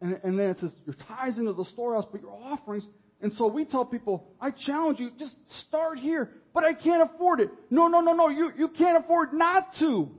And, 0.01 0.19
and 0.25 0.39
then 0.39 0.49
it 0.49 0.59
says, 0.59 0.73
your 0.87 0.97
tithes 1.07 1.39
into 1.39 1.53
the 1.53 1.67
storehouse, 1.67 2.07
but 2.11 2.23
your 2.23 2.33
offerings. 2.33 2.87
And 3.21 3.33
so 3.35 3.47
we 3.49 3.67
tell 3.67 3.85
people, 3.85 4.27
I 4.41 4.51
challenge 4.51 4.99
you, 4.99 5.11
just 5.19 5.37
start 5.69 5.99
here. 5.99 6.31
But 6.55 6.65
I 6.65 6.73
can't 6.73 7.09
afford 7.11 7.41
it. 7.41 7.51
No, 7.71 7.89
no, 7.89 8.01
no, 8.01 8.15
no. 8.15 8.29
You, 8.29 8.51
you 8.57 8.69
can't 8.69 9.05
afford 9.05 9.35
not 9.35 9.69
to. 9.79 10.11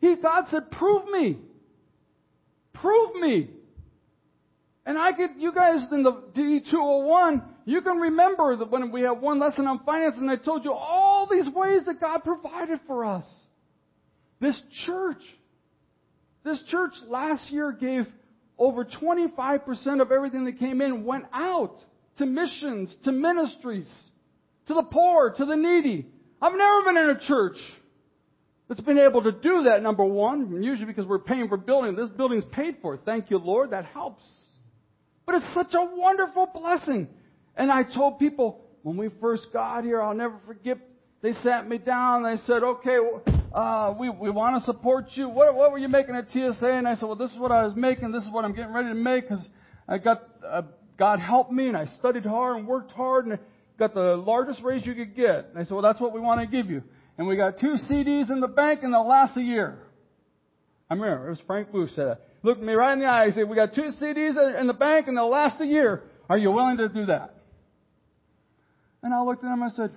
He, 0.00 0.16
God 0.16 0.44
said, 0.50 0.70
prove 0.70 1.08
me. 1.08 1.38
Prove 2.74 3.14
me. 3.16 3.50
And 4.84 4.96
I 4.96 5.12
could, 5.12 5.30
you 5.38 5.52
guys 5.52 5.86
in 5.90 6.02
the 6.04 6.12
D201, 6.36 7.42
you 7.64 7.80
can 7.80 7.98
remember 7.98 8.56
that 8.56 8.70
when 8.70 8.92
we 8.92 9.02
had 9.02 9.20
one 9.20 9.40
lesson 9.40 9.66
on 9.66 9.80
finance 9.84 10.16
and 10.16 10.30
I 10.30 10.36
told 10.36 10.64
you 10.64 10.72
all 10.72 11.26
these 11.28 11.48
ways 11.52 11.84
that 11.86 12.00
God 12.00 12.22
provided 12.22 12.78
for 12.86 13.04
us. 13.04 13.24
This 14.40 14.60
church, 14.84 15.22
this 16.44 16.62
church 16.68 16.92
last 17.08 17.50
year 17.50 17.72
gave 17.72 18.06
over 18.58 18.84
25% 18.84 20.00
of 20.00 20.12
everything 20.12 20.44
that 20.44 20.58
came 20.58 20.80
in 20.80 21.04
went 21.04 21.24
out 21.32 21.74
to 22.18 22.26
missions, 22.26 22.94
to 23.04 23.12
ministries, 23.12 23.92
to 24.66 24.74
the 24.74 24.84
poor, 24.84 25.30
to 25.36 25.44
the 25.44 25.56
needy. 25.56 26.06
I've 26.40 26.56
never 26.56 26.84
been 26.84 26.96
in 26.96 27.16
a 27.16 27.20
church 27.26 27.56
that's 28.68 28.80
been 28.80 28.98
able 28.98 29.22
to 29.22 29.32
do 29.32 29.64
that, 29.64 29.82
number 29.82 30.04
one, 30.04 30.62
usually 30.62 30.86
because 30.86 31.06
we're 31.06 31.20
paying 31.20 31.48
for 31.48 31.56
building. 31.56 31.94
This 31.94 32.08
building's 32.08 32.44
paid 32.50 32.78
for. 32.82 32.96
Thank 32.96 33.30
you, 33.30 33.38
Lord. 33.38 33.70
That 33.70 33.84
helps. 33.84 34.28
But 35.24 35.36
it's 35.36 35.54
such 35.54 35.74
a 35.74 35.84
wonderful 35.84 36.50
blessing. 36.52 37.08
And 37.56 37.70
I 37.70 37.82
told 37.84 38.18
people 38.18 38.64
when 38.82 38.96
we 38.96 39.08
first 39.20 39.48
got 39.52 39.84
here, 39.84 40.00
I'll 40.00 40.14
never 40.14 40.36
forget, 40.46 40.78
they 41.22 41.32
sat 41.32 41.68
me 41.68 41.78
down 41.78 42.24
they 42.24 42.36
said, 42.44 42.62
okay, 42.62 42.98
uh, 43.52 43.94
we, 43.98 44.08
we 44.10 44.30
want 44.30 44.60
to 44.60 44.66
support 44.66 45.06
you. 45.14 45.28
What, 45.28 45.54
what 45.54 45.70
were 45.70 45.78
you 45.78 45.88
making 45.88 46.14
at 46.14 46.30
TSA? 46.30 46.66
And 46.66 46.86
I 46.86 46.94
said, 46.94 47.06
well, 47.06 47.16
this 47.16 47.30
is 47.30 47.38
what 47.38 47.52
I 47.52 47.62
was 47.62 47.74
making. 47.74 48.12
This 48.12 48.24
is 48.24 48.30
what 48.30 48.44
I'm 48.44 48.54
getting 48.54 48.72
ready 48.72 48.88
to 48.88 48.94
make 48.94 49.28
because 49.28 49.46
I 49.88 49.98
got, 49.98 50.22
uh, 50.46 50.62
God 50.98 51.20
helped 51.20 51.52
me 51.52 51.68
and 51.68 51.76
I 51.76 51.86
studied 51.98 52.26
hard 52.26 52.58
and 52.58 52.66
worked 52.66 52.92
hard 52.92 53.26
and 53.26 53.38
got 53.78 53.94
the 53.94 54.16
largest 54.16 54.62
raise 54.62 54.84
you 54.84 54.94
could 54.94 55.16
get. 55.16 55.48
And 55.50 55.58
I 55.58 55.64
said, 55.64 55.72
well, 55.72 55.82
that's 55.82 56.00
what 56.00 56.12
we 56.12 56.20
want 56.20 56.40
to 56.40 56.46
give 56.46 56.70
you. 56.70 56.82
And 57.18 57.26
we 57.26 57.36
got 57.36 57.58
two 57.58 57.76
CDs 57.90 58.30
in 58.30 58.40
the 58.40 58.48
bank 58.48 58.80
and 58.82 58.92
they'll 58.92 59.08
last 59.08 59.36
a 59.36 59.42
year. 59.42 59.78
I 60.90 60.94
remember, 60.94 61.26
it 61.26 61.30
was 61.30 61.40
Frank 61.46 61.72
Booth 61.72 61.90
said 61.94 62.08
that. 62.08 62.20
Looked 62.42 62.62
me 62.62 62.74
right 62.74 62.92
in 62.92 63.00
the 63.00 63.06
eye. 63.06 63.26
He 63.26 63.32
said, 63.32 63.48
we 63.48 63.56
got 63.56 63.74
two 63.74 63.90
CDs 64.00 64.60
in 64.60 64.66
the 64.66 64.74
bank 64.74 65.08
and 65.08 65.16
they'll 65.16 65.30
last 65.30 65.60
a 65.60 65.66
year. 65.66 66.02
Are 66.28 66.38
you 66.38 66.52
willing 66.52 66.76
to 66.76 66.88
do 66.88 67.06
that? 67.06 67.34
And 69.02 69.14
I 69.14 69.22
looked 69.22 69.42
at 69.42 69.52
him 69.52 69.62
and 69.62 69.72
I 69.72 69.74
said, 69.74 69.92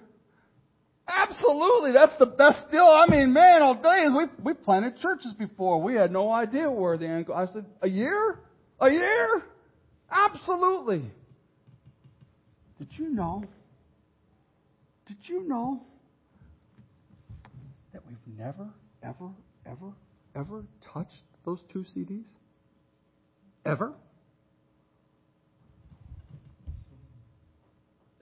absolutely, 1.08 1.92
that's 1.92 2.18
the 2.20 2.26
best 2.26 2.72
deal. 2.72 2.86
I 2.86 3.10
mean, 3.10 3.34
man, 3.34 3.62
all 3.62 3.76
days, 3.76 4.12
we, 4.16 4.26
we 4.44 4.54
planted 4.54 4.98
churches 5.00 5.34
before. 5.38 5.82
We 5.82 5.96
had 5.96 6.12
no 6.12 6.32
idea 6.32 6.72
where 6.72 6.98
the 6.98 7.08
end 7.08 7.28
I 7.34 7.48
said, 7.48 7.66
a 7.82 7.90
year? 7.90 8.40
A 8.80 8.90
year? 8.90 9.44
Absolutely. 10.12 11.04
Did 12.80 12.88
you 12.98 13.10
know? 13.10 13.44
Did 15.08 15.18
you 15.24 15.48
know 15.48 15.82
that 17.94 18.02
we've 18.08 18.38
never, 18.38 18.68
ever, 19.04 19.30
ever, 19.66 19.92
ever 20.36 20.64
touched 20.94 21.24
those 21.46 21.64
two 21.72 21.80
CDs? 21.80 22.26
Ever? 23.66 23.94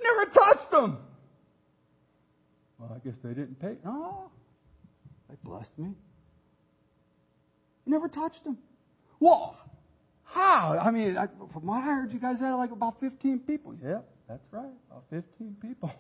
Never 0.02 0.32
touched 0.32 0.72
them. 0.72 0.98
Well, 2.80 2.92
I 2.96 3.00
guess 3.06 3.18
they 3.24 3.30
didn't 3.30 3.60
pay. 3.60 3.76
No, 3.84 4.30
they 5.30 5.36
blessed 5.44 5.78
me. 5.78 5.90
Never 7.86 8.08
touched 8.08 8.44
them. 8.44 8.58
Well, 9.20 9.58
how? 10.24 10.78
I 10.80 10.92
mean, 10.92 11.18
I, 11.18 11.28
from 11.52 11.66
what 11.66 11.78
I 11.78 11.82
heard, 11.82 12.12
you 12.12 12.20
guys 12.20 12.40
had 12.40 12.54
like 12.54 12.72
about 12.72 13.00
15 13.00 13.40
people. 13.40 13.76
Yeah, 13.84 14.00
that's 14.28 14.46
right, 14.52 14.66
about 14.92 15.04
15 15.10 15.58
people. 15.62 15.92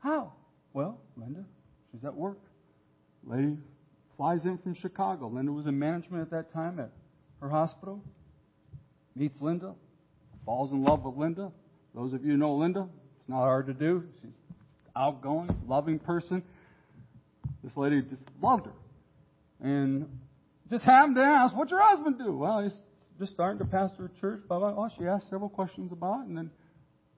How? 0.00 0.32
Well, 0.76 1.00
Linda, 1.16 1.42
she's 1.90 2.04
at 2.04 2.14
work. 2.14 2.36
Lady 3.26 3.56
flies 4.18 4.44
in 4.44 4.58
from 4.58 4.74
Chicago. 4.74 5.26
Linda 5.26 5.50
was 5.50 5.64
in 5.64 5.78
management 5.78 6.20
at 6.20 6.30
that 6.32 6.52
time 6.52 6.78
at 6.78 6.90
her 7.40 7.48
hospital. 7.48 8.02
Meets 9.14 9.40
Linda, 9.40 9.72
falls 10.44 10.72
in 10.72 10.84
love 10.84 11.02
with 11.02 11.16
Linda. 11.16 11.50
Those 11.94 12.12
of 12.12 12.26
you 12.26 12.36
know 12.36 12.56
Linda, 12.56 12.80
it's 13.18 13.26
not 13.26 13.38
hard 13.38 13.68
to 13.68 13.72
do. 13.72 14.04
She's 14.20 14.32
outgoing, 14.94 15.48
loving 15.66 15.98
person. 15.98 16.42
This 17.64 17.74
lady 17.74 18.02
just 18.02 18.28
loved 18.42 18.66
her. 18.66 18.72
And 19.62 20.06
just 20.68 20.84
happened 20.84 21.16
to 21.16 21.22
ask, 21.22 21.56
what's 21.56 21.70
your 21.70 21.80
husband 21.80 22.18
do? 22.18 22.36
Well, 22.36 22.62
he's 22.62 22.78
just 23.18 23.32
starting 23.32 23.60
to 23.60 23.64
pastor 23.64 24.10
a 24.14 24.20
church. 24.20 24.42
Blah, 24.46 24.58
blah, 24.58 24.72
blah. 24.72 24.88
She 24.98 25.06
asked 25.06 25.30
several 25.30 25.48
questions 25.48 25.90
about 25.90 26.24
it 26.24 26.26
and 26.26 26.36
then 26.36 26.50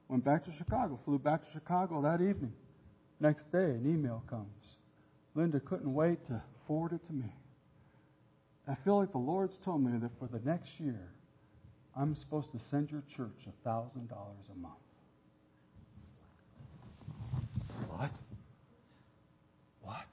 went 0.06 0.24
back 0.24 0.44
to 0.44 0.52
Chicago, 0.52 1.00
flew 1.04 1.18
back 1.18 1.44
to 1.44 1.50
Chicago 1.52 2.00
that 2.02 2.22
evening. 2.22 2.52
Next 3.20 3.50
day, 3.50 3.58
an 3.58 3.82
email 3.84 4.22
comes. 4.28 4.46
Linda 5.34 5.60
couldn't 5.60 5.92
wait 5.92 6.24
to 6.28 6.42
forward 6.66 6.92
it 6.92 7.04
to 7.06 7.12
me. 7.12 7.32
I 8.68 8.76
feel 8.84 8.98
like 8.98 9.12
the 9.12 9.18
Lord's 9.18 9.56
told 9.64 9.82
me 9.82 9.98
that 9.98 10.10
for 10.18 10.28
the 10.28 10.44
next 10.44 10.68
year, 10.78 11.10
I'm 11.96 12.14
supposed 12.16 12.52
to 12.52 12.60
send 12.70 12.90
your 12.90 13.02
church 13.16 13.46
a 13.46 13.68
$1,000 13.68 14.10
a 14.10 14.58
month. 14.58 14.74
What? 17.88 18.10
What? 19.82 20.06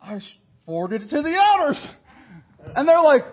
I 0.00 0.20
forwarded 0.64 1.02
it 1.02 1.10
to 1.10 1.22
the 1.22 1.34
elders. 1.34 1.86
And 2.76 2.88
they're 2.88 3.02
like, 3.02 3.24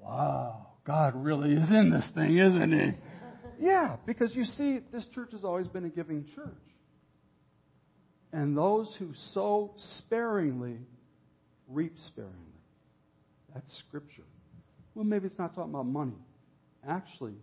wow, 0.00 0.68
God 0.86 1.14
really 1.16 1.52
is 1.52 1.70
in 1.70 1.90
this 1.90 2.08
thing, 2.14 2.38
isn't 2.38 2.72
he? 2.72 2.92
Yeah, 3.62 3.96
because 4.06 4.34
you 4.34 4.42
see, 4.42 4.80
this 4.92 5.04
church 5.14 5.30
has 5.30 5.44
always 5.44 5.68
been 5.68 5.84
a 5.84 5.88
giving 5.88 6.26
church. 6.34 6.50
And 8.32 8.56
those 8.56 8.92
who 8.98 9.10
sow 9.32 9.74
sparingly 9.98 10.78
reap 11.68 11.92
sparingly. 11.96 12.36
That's 13.54 13.72
scripture. 13.86 14.24
Well, 14.96 15.04
maybe 15.04 15.26
it's 15.26 15.38
not 15.38 15.54
talking 15.54 15.70
about 15.70 15.86
money. 15.86 16.18
Actually, 16.88 17.34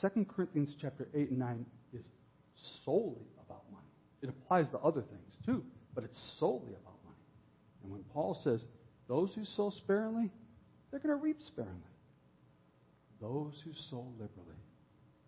2 0.00 0.26
Corinthians 0.28 0.72
chapter 0.80 1.08
8 1.12 1.30
and 1.30 1.38
9 1.40 1.66
is 1.94 2.04
solely 2.84 3.26
about 3.44 3.64
money. 3.72 3.84
It 4.22 4.28
applies 4.28 4.66
to 4.70 4.78
other 4.78 5.02
things 5.02 5.34
too, 5.44 5.64
but 5.92 6.04
it's 6.04 6.36
solely 6.38 6.70
about 6.70 6.94
money. 7.04 7.16
And 7.82 7.90
when 7.90 8.04
Paul 8.12 8.38
says, 8.44 8.62
those 9.08 9.32
who 9.34 9.44
sow 9.44 9.70
sparingly, 9.70 10.30
they're 10.90 11.00
going 11.00 11.16
to 11.16 11.20
reap 11.20 11.38
sparingly. 11.48 11.74
Those 13.20 13.60
who 13.64 13.72
sow 13.90 14.06
liberally 14.20 14.54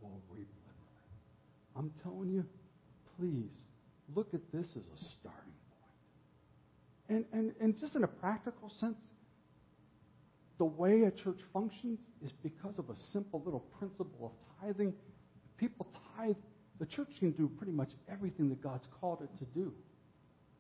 will 0.00 0.20
reap 0.28 0.48
liberally. 0.66 1.76
I'm 1.76 1.92
telling 2.02 2.30
you, 2.30 2.44
please 3.18 3.50
look 4.14 4.34
at 4.34 4.40
this 4.52 4.66
as 4.76 4.84
a 4.84 5.04
starting 5.18 5.54
point. 7.08 7.08
And, 7.08 7.24
and, 7.32 7.52
and 7.60 7.78
just 7.78 7.96
in 7.96 8.04
a 8.04 8.08
practical 8.08 8.70
sense, 8.78 8.98
the 10.58 10.64
way 10.64 11.02
a 11.02 11.10
church 11.10 11.38
functions 11.52 11.98
is 12.24 12.32
because 12.42 12.78
of 12.78 12.90
a 12.90 12.96
simple 13.12 13.42
little 13.44 13.64
principle 13.78 14.26
of 14.26 14.32
tithing. 14.60 14.92
People 15.56 15.86
tithe. 16.16 16.36
The 16.78 16.86
church 16.86 17.08
can 17.18 17.32
do 17.32 17.50
pretty 17.56 17.72
much 17.72 17.90
everything 18.10 18.48
that 18.50 18.62
God's 18.62 18.86
called 19.00 19.22
it 19.22 19.30
to 19.38 19.44
do. 19.58 19.72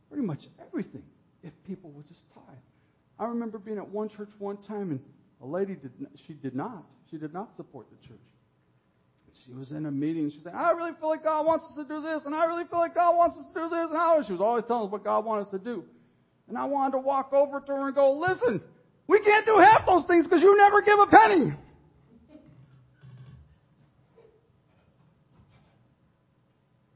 Pretty 0.08 0.24
much 0.24 0.40
everything, 0.66 1.02
if 1.42 1.52
people 1.66 1.90
would 1.90 2.08
just 2.08 2.22
tithe. 2.34 2.44
I 3.18 3.26
remember 3.26 3.58
being 3.58 3.76
at 3.76 3.88
one 3.88 4.08
church 4.08 4.30
one 4.38 4.56
time, 4.62 4.90
and 4.90 5.00
a 5.42 5.46
lady 5.46 5.74
did 5.74 5.92
she 6.26 6.32
did 6.32 6.54
not 6.54 6.84
she 7.10 7.18
did 7.18 7.32
not 7.34 7.54
support 7.56 7.86
the 7.90 8.08
church. 8.08 8.18
She 9.46 9.52
was 9.52 9.70
in 9.70 9.86
a 9.86 9.90
meeting. 9.90 10.24
and 10.24 10.32
She 10.32 10.40
said, 10.40 10.54
"I 10.54 10.72
really 10.72 10.92
feel 11.00 11.08
like 11.08 11.24
God 11.24 11.46
wants 11.46 11.64
us 11.66 11.76
to 11.76 11.84
do 11.84 12.02
this, 12.02 12.24
and 12.26 12.34
I 12.34 12.44
really 12.44 12.64
feel 12.64 12.78
like 12.78 12.94
God 12.94 13.16
wants 13.16 13.38
us 13.38 13.44
to 13.54 13.60
do 13.60 13.68
this." 13.68 13.88
And 13.90 14.26
she 14.26 14.32
was 14.32 14.40
always 14.40 14.64
telling 14.66 14.86
us 14.86 14.92
what 14.92 15.04
God 15.04 15.24
wanted 15.24 15.46
us 15.46 15.50
to 15.52 15.58
do. 15.58 15.84
And 16.48 16.58
I 16.58 16.64
wanted 16.64 16.92
to 16.92 16.98
walk 16.98 17.32
over 17.32 17.60
to 17.60 17.66
her 17.72 17.86
and 17.86 17.94
go, 17.94 18.12
"Listen, 18.12 18.60
we 19.06 19.20
can't 19.20 19.46
do 19.46 19.56
half 19.58 19.86
those 19.86 20.04
things 20.06 20.24
because 20.24 20.42
you 20.42 20.56
never 20.56 20.82
give 20.82 20.98
a 20.98 21.06
penny." 21.06 21.54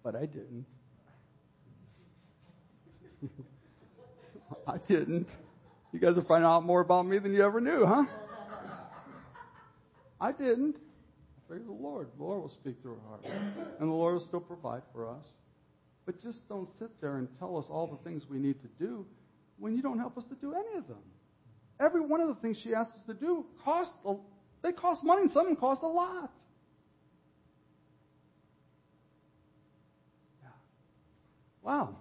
But 0.03 0.17
I 0.17 0.27
didn't. 0.27 0.67
I 4.67 4.77
didn't. 4.87 5.29
You 5.93 6.01
guys 6.01 6.19
are 6.19 6.23
finding 6.23 6.47
out 6.47 6.65
more 6.65 6.81
about 6.81 7.07
me 7.07 7.19
than 7.19 7.33
you 7.33 7.43
ever 7.43 7.61
knew, 7.61 7.87
huh? 7.87 8.05
I 10.21 10.33
didn't. 10.33 10.77
The 11.59 11.73
Lord. 11.73 12.09
The 12.17 12.25
Lord 12.25 12.43
will 12.43 12.51
speak 12.51 12.77
through 12.83 12.99
our 13.11 13.19
heart. 13.19 13.39
And 13.81 13.89
the 13.89 13.95
Lord 13.95 14.15
will 14.15 14.27
still 14.27 14.41
provide 14.41 14.83
for 14.93 15.09
us. 15.09 15.25
But 16.07 16.23
just 16.23 16.47
don't 16.49 16.69
sit 16.79 16.91
there 17.01 17.17
and 17.17 17.29
tell 17.39 17.57
us 17.57 17.67
all 17.71 17.87
the 17.87 18.09
things 18.09 18.25
we 18.29 18.39
need 18.39 18.57
to 18.63 18.69
do 18.85 19.07
when 19.59 19.75
you 19.77 19.83
don't 19.83 19.99
help 19.99 20.19
us 20.19 20.25
to 20.25 20.35
do 20.35 20.55
any 20.55 20.79
of 20.79 20.87
them. 20.89 20.99
Every 21.81 22.01
one 22.01 22.21
of 22.21 22.29
the 22.29 22.35
things 22.35 22.59
she 22.63 22.75
asks 22.75 22.95
us 22.95 23.03
to 23.07 23.15
do 23.15 23.45
cost 23.65 23.91
a, 24.05 24.15
they 24.63 24.73
cost 24.73 25.03
money 25.03 25.23
and 25.23 25.31
some 25.31 25.55
cost 25.57 25.83
a 25.83 25.89
lot. 25.89 26.33
Yeah. 30.43 30.49
Wow. 31.63 31.97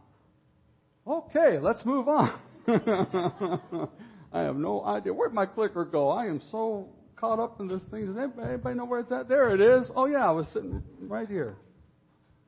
Okay, 1.07 1.59
let's 1.59 1.83
move 1.85 2.07
on. 2.07 2.39
I 4.31 4.41
have 4.41 4.55
no 4.55 4.83
idea. 4.83 5.13
Where'd 5.13 5.33
my 5.33 5.45
clicker 5.45 5.85
go? 5.85 6.09
I 6.09 6.25
am 6.25 6.41
so 6.51 6.87
caught 7.23 7.39
up 7.39 7.61
in 7.61 7.69
this 7.69 7.81
thing. 7.89 8.05
Does 8.05 8.17
anybody, 8.17 8.49
anybody 8.49 8.75
know 8.75 8.83
where 8.83 8.99
it's 8.99 9.11
at? 9.13 9.29
There 9.29 9.55
it 9.55 9.61
is. 9.61 9.89
Oh, 9.95 10.07
yeah, 10.07 10.27
I 10.27 10.31
was 10.31 10.45
sitting 10.49 10.83
right 11.03 11.25
here. 11.25 11.55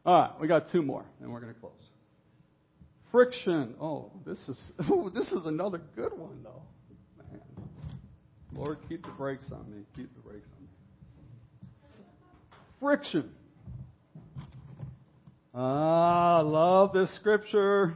All 0.06 0.22
right, 0.22 0.32
we 0.42 0.50
got 0.50 0.70
two 0.70 0.82
more, 0.82 1.06
and 1.22 1.32
we're 1.32 1.40
going 1.40 1.54
to 1.54 1.60
close. 1.62 1.72
Friction. 3.10 3.76
Oh, 3.80 4.12
this 4.26 4.38
is 4.50 4.62
this 5.14 5.32
is 5.32 5.46
another 5.46 5.80
good 5.96 6.12
one, 6.18 6.44
though. 6.44 6.62
Man. 7.32 7.40
Lord, 8.54 8.80
keep 8.90 9.04
the 9.04 9.12
brakes 9.12 9.50
on 9.54 9.64
me. 9.72 9.84
Keep 9.96 10.14
the 10.14 10.30
brakes 10.30 10.46
on 10.58 10.64
me. 10.64 10.70
Friction. 12.82 13.32
Ah, 15.54 16.42
love 16.42 16.92
this 16.92 17.16
scripture. 17.16 17.96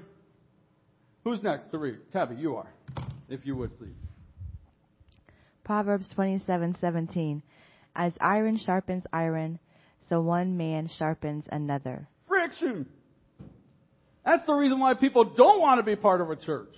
Who's 1.26 1.44
next 1.44 1.72
to 1.72 1.78
read? 1.78 1.98
Tabby, 2.14 2.36
you 2.36 2.56
are, 2.56 2.72
if 3.28 3.46
you 3.46 3.58
would, 3.58 3.78
please. 3.78 4.09
Proverbs 5.70 6.08
27:17 6.18 7.44
As 7.96 8.12
iron 8.20 8.58
sharpens 8.58 9.04
iron, 9.14 9.60
so 10.08 10.20
one 10.20 10.58
man 10.58 10.90
sharpens 10.98 11.46
another. 11.52 12.08
Friction. 12.28 12.88
That's 14.26 14.48
the 14.48 14.54
reason 14.54 14.80
why 14.80 14.96
people 14.96 15.26
don't 15.26 15.62
want 15.62 15.78
to 15.78 15.84
be 15.84 15.96
part 15.96 16.22
of 16.22 16.32
a 16.32 16.36
church. 16.36 16.74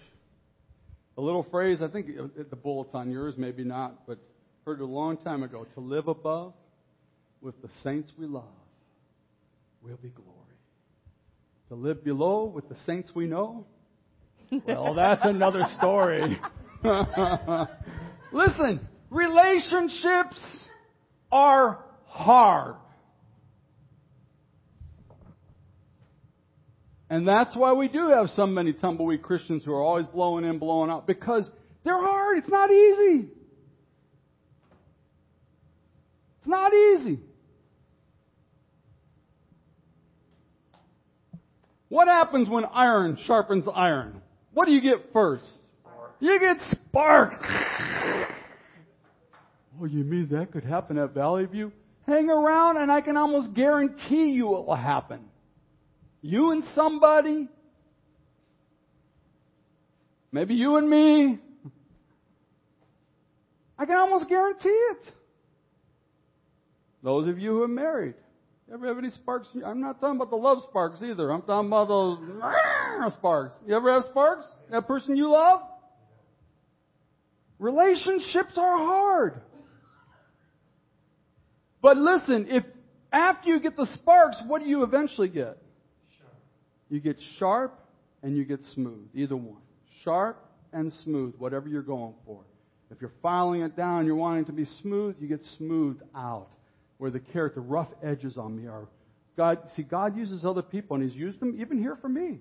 A 1.18 1.22
little 1.22 1.44
phrase, 1.44 1.82
I 1.82 1.88
think 1.88 2.08
uh, 2.20 2.44
the 2.50 2.58
bullet's 2.58 2.94
on 2.94 3.10
yours, 3.10 3.36
maybe 3.38 3.64
not, 3.64 4.06
but 4.06 4.18
heard 4.66 4.82
it 4.82 4.84
a 4.84 4.86
long 4.86 5.16
time 5.16 5.44
ago. 5.44 5.66
To 5.76 5.80
live 5.80 6.10
above 6.10 6.52
with 7.40 7.62
the 7.62 7.70
saints 7.86 8.12
we 8.20 8.26
love 8.26 8.44
will 9.82 10.00
be 10.04 10.10
glory. 10.10 10.58
To 11.70 11.76
live 11.76 12.04
below 12.04 12.44
with 12.44 12.68
the 12.68 12.76
saints 12.86 13.10
we 13.16 13.28
know? 13.28 13.66
Well, 14.68 14.96
that's 14.96 15.24
another 15.24 15.64
story. 15.78 16.38
Listen, 18.32 18.88
relationships 19.10 20.38
are 21.32 21.84
hard. 22.06 22.76
And 27.10 27.28
that's 27.28 27.56
why 27.58 27.74
we 27.74 27.90
do 27.90 28.10
have 28.10 28.30
so 28.30 28.48
many 28.48 28.72
tumbleweed 28.72 29.22
Christians 29.22 29.66
who 29.66 29.74
are 29.74 29.82
always 29.82 30.08
blowing 30.08 30.46
in, 30.46 30.60
blowing 30.60 30.90
out, 30.90 31.06
because 31.06 31.50
they're 31.84 32.00
hard. 32.00 32.38
It's 32.38 32.48
not 32.48 32.72
easy. 32.72 33.28
It's 36.40 36.48
not 36.48 36.74
easy. 36.74 37.20
What 41.90 42.08
happens 42.08 42.48
when 42.48 42.64
iron 42.64 43.18
sharpens 43.26 43.66
iron? 43.76 44.22
What 44.54 44.66
do 44.66 44.72
you 44.72 44.80
get 44.80 45.12
first? 45.12 45.46
You 46.22 46.40
get 46.40 46.58
spark. 46.72 47.34
Oh, 49.82 49.86
you 49.86 50.04
mean 50.04 50.30
that 50.32 50.52
could 50.52 50.64
happen 50.64 51.00
at 51.00 51.16
Valley 51.16 51.46
View? 51.46 51.72
Hang 52.06 52.30
around 52.30 52.78
and 52.78 52.92
I 52.92 53.02
can 53.02 53.18
almost 53.18 53.54
guarantee 53.56 54.30
you 54.30 54.56
it 54.58 54.68
will 54.68 54.76
happen. 54.76 55.22
You 56.22 56.52
and 56.52 56.64
somebody, 56.76 57.50
maybe 60.32 60.54
you 60.54 60.76
and 60.76 60.88
me. 60.88 61.40
I 63.80 63.86
can 63.88 63.98
almost 63.98 64.30
guarantee 64.30 64.70
it. 64.70 65.12
Those 67.02 67.28
of 67.28 67.40
you 67.40 67.50
who 67.50 67.64
are 67.64 67.68
married, 67.68 68.14
ever 68.72 68.86
have 68.88 69.00
any 69.00 69.10
sparks? 69.10 69.48
I'm 69.66 69.82
not 69.82 70.00
talking 70.00 70.18
about 70.18 70.30
the 70.30 70.36
love 70.36 70.60
sparks 70.70 71.02
either. 71.02 71.32
I'm 71.32 71.42
talking 71.42 71.68
about 71.68 71.88
those 71.88 73.14
sparks. 73.14 73.56
You 73.66 73.76
ever 73.76 73.92
have 73.92 74.04
sparks? 74.04 74.46
That 74.70 74.86
person 74.86 75.18
you 75.18 75.32
love? 75.32 75.62
Relationships 77.62 78.58
are 78.58 78.78
hard. 78.78 79.42
But 81.80 81.96
listen, 81.96 82.48
if 82.50 82.64
after 83.14 83.50
you 83.50 83.60
get 83.60 83.78
the 83.78 83.86
sparks, 83.94 84.38
what 84.48 84.64
do 84.64 84.68
you 84.68 84.82
eventually 84.82 85.28
get? 85.28 85.60
You 86.90 87.00
get 87.00 87.18
sharp 87.38 87.80
and 88.24 88.36
you 88.36 88.46
get 88.46 88.64
smooth. 88.74 89.08
Either 89.14 89.38
one. 89.38 89.62
Sharp 90.04 90.44
and 90.74 90.92
smooth, 90.92 91.36
whatever 91.38 91.70
you're 91.70 91.84
going 91.84 92.16
for. 92.26 92.42
If 92.90 93.00
you're 93.00 93.14
filing 93.22 93.62
it 93.62 93.78
down, 93.78 94.08
you're 94.08 94.16
wanting 94.16 94.46
to 94.46 94.54
be 94.54 94.66
smooth, 94.82 95.18
you 95.20 95.28
get 95.28 95.44
smoothed 95.58 96.02
out. 96.16 96.48
Where 96.98 97.12
the 97.12 97.20
character, 97.20 97.62
rough 97.62 97.90
edges 98.04 98.40
on 98.40 98.58
me 98.58 98.68
are. 98.68 98.88
God, 99.38 99.60
see, 99.76 99.84
God 99.84 100.18
uses 100.18 100.44
other 100.44 100.64
people, 100.64 100.96
and 100.96 101.08
He's 101.08 101.16
used 101.16 101.40
them 101.40 101.56
even 101.60 101.78
here 101.78 101.98
for 102.02 102.10
me. 102.10 102.40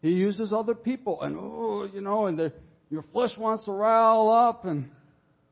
He 0.00 0.10
uses 0.10 0.52
other 0.52 0.74
people, 0.74 1.22
and 1.22 1.36
oh, 1.38 1.88
you 1.92 2.00
know, 2.00 2.26
and 2.26 2.52
your 2.90 3.04
flesh 3.12 3.36
wants 3.36 3.64
to 3.64 3.72
rile 3.72 4.30
up, 4.30 4.64
and 4.64 4.88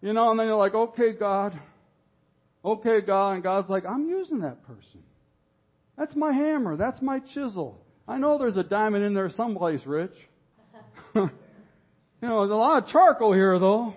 you 0.00 0.12
know, 0.12 0.30
and 0.30 0.38
then 0.38 0.46
you're 0.46 0.56
like, 0.56 0.74
okay, 0.74 1.12
God, 1.12 1.58
okay, 2.64 3.00
God, 3.00 3.32
and 3.32 3.42
God's 3.42 3.68
like, 3.68 3.84
I'm 3.84 4.08
using 4.08 4.40
that 4.40 4.64
person. 4.64 5.02
That's 5.98 6.14
my 6.14 6.32
hammer. 6.32 6.76
That's 6.76 7.00
my 7.00 7.20
chisel. 7.34 7.80
I 8.06 8.18
know 8.18 8.38
there's 8.38 8.56
a 8.56 8.62
diamond 8.62 9.04
in 9.04 9.14
there 9.14 9.30
someplace, 9.30 9.80
Rich. 9.84 10.12
you 11.14 11.30
know, 12.22 12.40
there's 12.40 12.50
a 12.50 12.54
lot 12.54 12.84
of 12.84 12.88
charcoal 12.90 13.32
here, 13.32 13.58
though. 13.58 13.94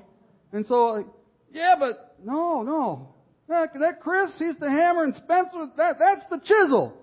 And 0.51 0.65
so, 0.65 1.13
yeah, 1.51 1.75
but 1.77 2.15
no, 2.23 2.63
no. 2.63 3.09
That, 3.49 3.73
that 3.79 4.01
Chris, 4.01 4.31
he's 4.39 4.57
the 4.57 4.69
hammer, 4.69 5.03
and 5.03 5.15
Spencer, 5.15 5.67
that, 5.77 5.97
that's 5.99 6.29
the 6.29 6.39
chisel. 6.39 6.93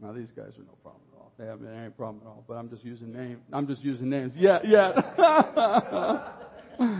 Now, 0.00 0.12
these 0.12 0.30
guys 0.30 0.52
are 0.58 0.64
no 0.64 0.76
problem. 0.82 1.03
They 1.38 1.46
haven't 1.46 1.66
been 1.66 1.74
any 1.74 1.90
problem 1.90 2.22
at 2.24 2.28
all, 2.28 2.44
but 2.46 2.54
I'm 2.54 2.70
just 2.70 2.84
using 2.84 3.12
names. 3.12 3.40
I'm 3.52 3.66
just 3.66 3.82
using 3.82 4.08
names. 4.08 4.34
Yeah, 4.36 4.60
yeah. 4.64 6.28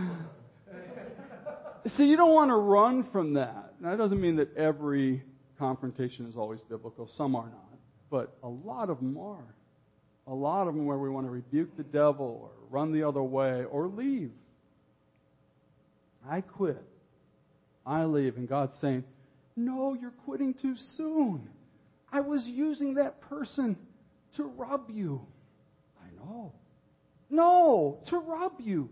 See, 1.95 2.05
you 2.05 2.17
don't 2.17 2.33
want 2.33 2.49
to 2.49 2.55
run 2.55 3.07
from 3.11 3.35
that. 3.35 3.75
That 3.81 3.97
doesn't 3.97 4.19
mean 4.19 4.35
that 4.37 4.57
every 4.57 5.23
confrontation 5.57 6.25
is 6.25 6.35
always 6.35 6.59
biblical. 6.61 7.07
Some 7.15 7.35
are 7.35 7.45
not. 7.45 7.79
But 8.09 8.35
a 8.43 8.49
lot 8.49 8.89
of 8.89 8.97
them 8.97 9.17
are. 9.17 9.55
A 10.27 10.33
lot 10.33 10.67
of 10.67 10.75
them 10.75 10.85
where 10.85 10.97
we 10.97 11.09
want 11.09 11.27
to 11.27 11.31
rebuke 11.31 11.77
the 11.77 11.83
devil 11.83 12.39
or 12.43 12.49
run 12.69 12.91
the 12.91 13.07
other 13.07 13.23
way 13.23 13.63
or 13.63 13.87
leave. 13.87 14.31
I 16.27 16.41
quit. 16.41 16.83
I 17.85 18.03
leave. 18.05 18.35
And 18.35 18.49
God's 18.49 18.75
saying, 18.81 19.05
No, 19.55 19.93
you're 19.93 20.11
quitting 20.25 20.55
too 20.55 20.75
soon. 20.97 21.47
I 22.11 22.21
was 22.21 22.43
using 22.45 22.95
that 22.95 23.21
person 23.21 23.77
to 24.37 24.43
rub 24.43 24.89
you. 24.89 25.21
I 26.01 26.15
know. 26.15 26.53
No, 27.29 27.99
to 28.07 28.17
rub 28.17 28.53
you. 28.59 28.89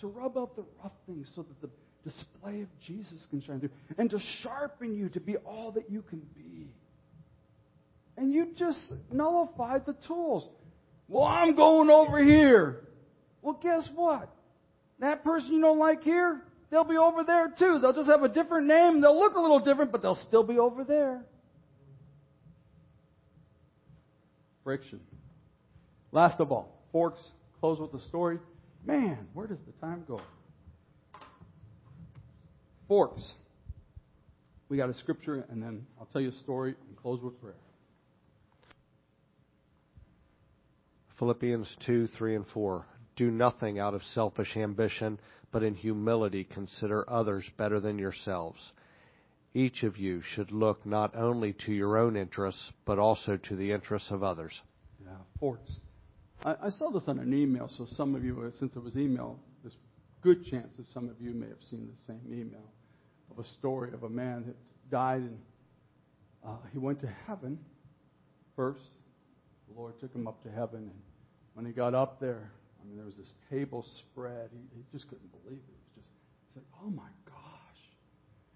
To 0.00 0.08
rub 0.08 0.36
out 0.36 0.56
the 0.56 0.64
rough 0.82 0.92
things 1.06 1.30
so 1.34 1.42
that 1.42 1.60
the 1.60 1.70
display 2.04 2.62
of 2.62 2.68
Jesus 2.86 3.26
can 3.30 3.40
shine 3.40 3.60
through, 3.60 3.70
and 3.96 4.10
to 4.10 4.18
sharpen 4.42 4.94
you 4.94 5.08
to 5.10 5.20
be 5.20 5.36
all 5.38 5.72
that 5.72 5.90
you 5.90 6.02
can 6.02 6.20
be. 6.34 6.68
And 8.16 8.32
you 8.32 8.48
just 8.56 8.92
nullified 9.10 9.86
the 9.86 9.96
tools. 10.06 10.46
Well, 11.08 11.24
I'm 11.24 11.56
going 11.56 11.90
over 11.90 12.22
here. 12.22 12.88
Well, 13.42 13.58
guess 13.62 13.88
what? 13.94 14.30
That 15.00 15.24
person 15.24 15.54
you 15.54 15.60
don't 15.60 15.78
like 15.78 16.02
here, 16.02 16.42
they'll 16.70 16.84
be 16.84 16.96
over 16.96 17.24
there 17.24 17.52
too. 17.58 17.78
They'll 17.80 17.92
just 17.92 18.08
have 18.08 18.22
a 18.22 18.28
different 18.28 18.66
name. 18.66 19.00
They'll 19.00 19.18
look 19.18 19.34
a 19.34 19.40
little 19.40 19.60
different, 19.60 19.90
but 19.90 20.02
they'll 20.02 20.22
still 20.28 20.44
be 20.44 20.58
over 20.58 20.84
there. 20.84 21.24
Friction. 24.64 25.00
Last 26.10 26.40
of 26.40 26.50
all, 26.50 26.82
forks, 26.90 27.22
close 27.60 27.78
with 27.78 27.92
the 27.92 28.00
story. 28.08 28.38
Man, 28.84 29.28
where 29.34 29.46
does 29.46 29.60
the 29.66 29.72
time 29.86 30.04
go? 30.08 30.20
forks. 32.88 33.32
We 34.68 34.76
got 34.76 34.88
a 34.88 34.94
scripture, 34.94 35.44
and 35.50 35.62
then 35.62 35.86
I'll 35.98 36.06
tell 36.06 36.20
you 36.20 36.30
a 36.30 36.42
story 36.42 36.74
and 36.88 36.96
close 36.96 37.20
with 37.22 37.40
prayer. 37.40 37.54
Philippians 41.18 41.76
2, 41.86 42.08
3, 42.08 42.36
and 42.36 42.46
4. 42.52 42.84
Do 43.16 43.30
nothing 43.30 43.78
out 43.78 43.94
of 43.94 44.02
selfish 44.14 44.56
ambition, 44.56 45.20
but 45.52 45.62
in 45.62 45.74
humility 45.74 46.44
consider 46.44 47.08
others 47.08 47.44
better 47.56 47.78
than 47.78 47.98
yourselves. 47.98 48.72
Each 49.54 49.84
of 49.84 49.96
you 49.96 50.20
should 50.20 50.50
look 50.50 50.84
not 50.84 51.14
only 51.14 51.52
to 51.64 51.72
your 51.72 51.96
own 51.96 52.16
interests, 52.16 52.72
but 52.84 52.98
also 52.98 53.36
to 53.36 53.56
the 53.56 53.70
interests 53.70 54.10
of 54.10 54.24
others. 54.24 54.60
Yeah, 55.04 55.12
forks. 55.38 55.70
I, 56.44 56.56
I 56.64 56.70
saw 56.70 56.90
this 56.90 57.04
on 57.06 57.20
an 57.20 57.32
email, 57.32 57.68
so 57.68 57.86
some 57.94 58.16
of 58.16 58.24
you, 58.24 58.52
since 58.58 58.74
it 58.74 58.82
was 58.82 58.96
email, 58.96 59.38
there's 59.62 59.76
good 60.22 60.44
chance 60.46 60.76
that 60.76 60.86
some 60.92 61.08
of 61.08 61.20
you 61.20 61.32
may 61.32 61.46
have 61.46 61.62
seen 61.70 61.88
the 61.88 62.12
same 62.12 62.32
email 62.32 62.68
of 63.30 63.38
a 63.38 63.48
story 63.58 63.92
of 63.92 64.02
a 64.02 64.08
man 64.08 64.44
that 64.46 64.56
died 64.90 65.22
and 65.22 65.38
uh, 66.44 66.56
he 66.72 66.78
went 66.78 67.00
to 67.00 67.08
heaven 67.26 67.58
first. 68.56 68.82
The 69.68 69.80
Lord 69.80 69.98
took 70.00 70.14
him 70.14 70.26
up 70.26 70.42
to 70.42 70.50
heaven, 70.50 70.80
and 70.80 71.00
when 71.54 71.64
he 71.64 71.72
got 71.72 71.94
up 71.94 72.20
there, 72.20 72.50
I 72.82 72.86
mean, 72.86 72.96
there 72.96 73.06
was 73.06 73.16
this 73.16 73.32
table 73.50 73.86
spread. 74.10 74.50
He, 74.52 74.76
he 74.76 74.84
just 74.92 75.08
couldn't 75.08 75.30
believe 75.30 75.58
it. 75.58 75.72
It 75.72 75.96
was 75.96 76.04
just, 76.04 76.10
he's 76.48 76.56
like, 76.56 76.66
oh 76.84 76.90
my. 76.90 77.08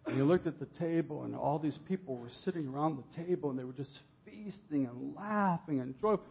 And 0.09 0.17
he 0.17 0.23
looked 0.23 0.47
at 0.47 0.59
the 0.59 0.67
table, 0.79 1.25
and 1.25 1.37
all 1.37 1.59
these 1.59 1.79
people 1.87 2.17
were 2.17 2.31
sitting 2.45 2.67
around 2.67 2.97
the 2.97 3.25
table, 3.25 3.51
and 3.51 3.59
they 3.59 3.65
were 3.65 3.75
just 3.75 3.99
feasting 4.25 4.87
and 4.87 5.15
laughing 5.15 5.81
and 5.81 5.95
joyful. 6.01 6.25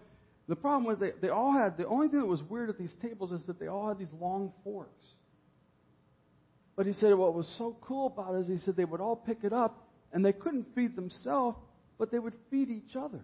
The 0.48 0.56
problem 0.56 0.86
was 0.86 0.98
they, 0.98 1.12
they 1.22 1.30
all 1.30 1.54
had, 1.54 1.78
the 1.78 1.86
only 1.86 2.08
thing 2.08 2.22
that 2.22 2.26
was 2.26 2.42
weird 2.42 2.70
at 2.70 2.80
these 2.80 2.94
tables 3.04 3.32
is 3.32 3.46
that 3.46 3.60
they 3.60 3.68
all 3.68 3.88
had 3.88 4.00
these 4.00 4.12
long 4.20 4.52
forks. 4.64 5.06
But 6.76 6.88
he 6.88 6.94
said 6.94 7.14
what 7.16 7.36
was 7.36 7.54
so 7.58 7.78
cool 7.82 8.08
about 8.08 8.36
it 8.36 8.40
is 8.40 8.48
he 8.48 8.66
said 8.66 8.76
they 8.76 8.86
would 8.86 9.02
all 9.02 9.16
pick 9.16 9.40
it 9.44 9.54
up 9.54 9.88
and 10.14 10.24
they 10.24 10.34
couldn't 10.34 10.68
feed 10.74 10.96
themselves, 10.96 11.58
but 12.00 12.12
they 12.12 12.20
would 12.20 12.36
feed 12.50 12.70
each 12.70 12.96
other. 12.96 13.20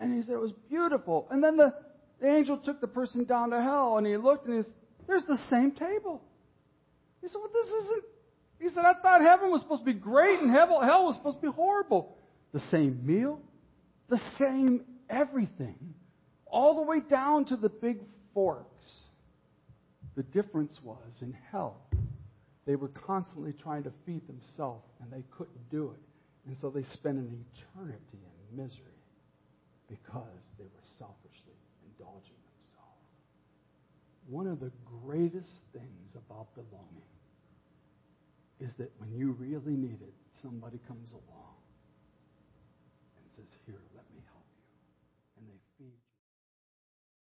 And 0.00 0.14
he 0.14 0.22
said 0.22 0.34
it 0.34 0.40
was 0.40 0.54
beautiful. 0.68 1.28
And 1.30 1.42
then 1.42 1.56
the, 1.56 1.74
the 2.20 2.34
angel 2.34 2.56
took 2.58 2.80
the 2.80 2.88
person 2.88 3.24
down 3.24 3.50
to 3.50 3.60
hell 3.60 3.98
and 3.98 4.06
he 4.06 4.16
looked 4.16 4.46
and 4.46 4.56
he 4.56 4.62
said, 4.62 4.72
There's 5.06 5.24
the 5.24 5.38
same 5.50 5.72
table. 5.72 6.22
He 7.20 7.28
said, 7.28 7.38
Well, 7.38 7.50
this 7.52 7.66
isn't. 7.66 8.04
He 8.58 8.68
said, 8.70 8.84
I 8.84 8.94
thought 9.00 9.20
heaven 9.20 9.50
was 9.50 9.60
supposed 9.60 9.82
to 9.82 9.92
be 9.92 9.98
great 9.98 10.40
and 10.40 10.50
hell, 10.50 10.68
was 10.68 11.16
supposed 11.16 11.40
to 11.40 11.50
be 11.50 11.52
horrible. 11.52 12.16
The 12.52 12.60
same 12.70 13.04
meal, 13.04 13.40
the 14.08 14.20
same 14.38 14.84
everything, 15.10 15.94
all 16.46 16.76
the 16.76 16.82
way 16.82 17.00
down 17.00 17.44
to 17.46 17.56
the 17.56 17.68
big 17.68 17.98
forks. 18.32 18.86
The 20.16 20.22
difference 20.22 20.78
was 20.82 21.12
in 21.20 21.36
hell, 21.52 21.76
they 22.66 22.74
were 22.76 22.88
constantly 22.88 23.52
trying 23.62 23.84
to 23.84 23.92
feed 24.04 24.26
themselves, 24.26 24.84
and 25.00 25.12
they 25.12 25.24
couldn't 25.30 25.70
do 25.70 25.92
it. 25.94 26.00
And 26.46 26.56
so 26.60 26.70
they 26.70 26.82
spent 26.82 27.18
an 27.18 27.44
eternity 27.54 28.00
in 28.12 28.56
misery 28.56 28.80
because 29.88 30.42
they 30.58 30.64
were 30.64 30.86
selfishly 30.98 31.54
indulging 31.84 32.40
themselves. 32.58 33.06
One 34.28 34.46
of 34.46 34.60
the 34.60 34.72
greatest 35.04 35.50
things 35.72 36.14
about 36.14 36.54
belonging 36.54 37.15
is 38.60 38.74
that 38.76 38.90
when 38.98 39.12
you 39.14 39.32
really 39.32 39.76
need 39.76 40.00
it, 40.02 40.14
somebody 40.30 40.78
comes 40.86 41.12
along 41.12 41.45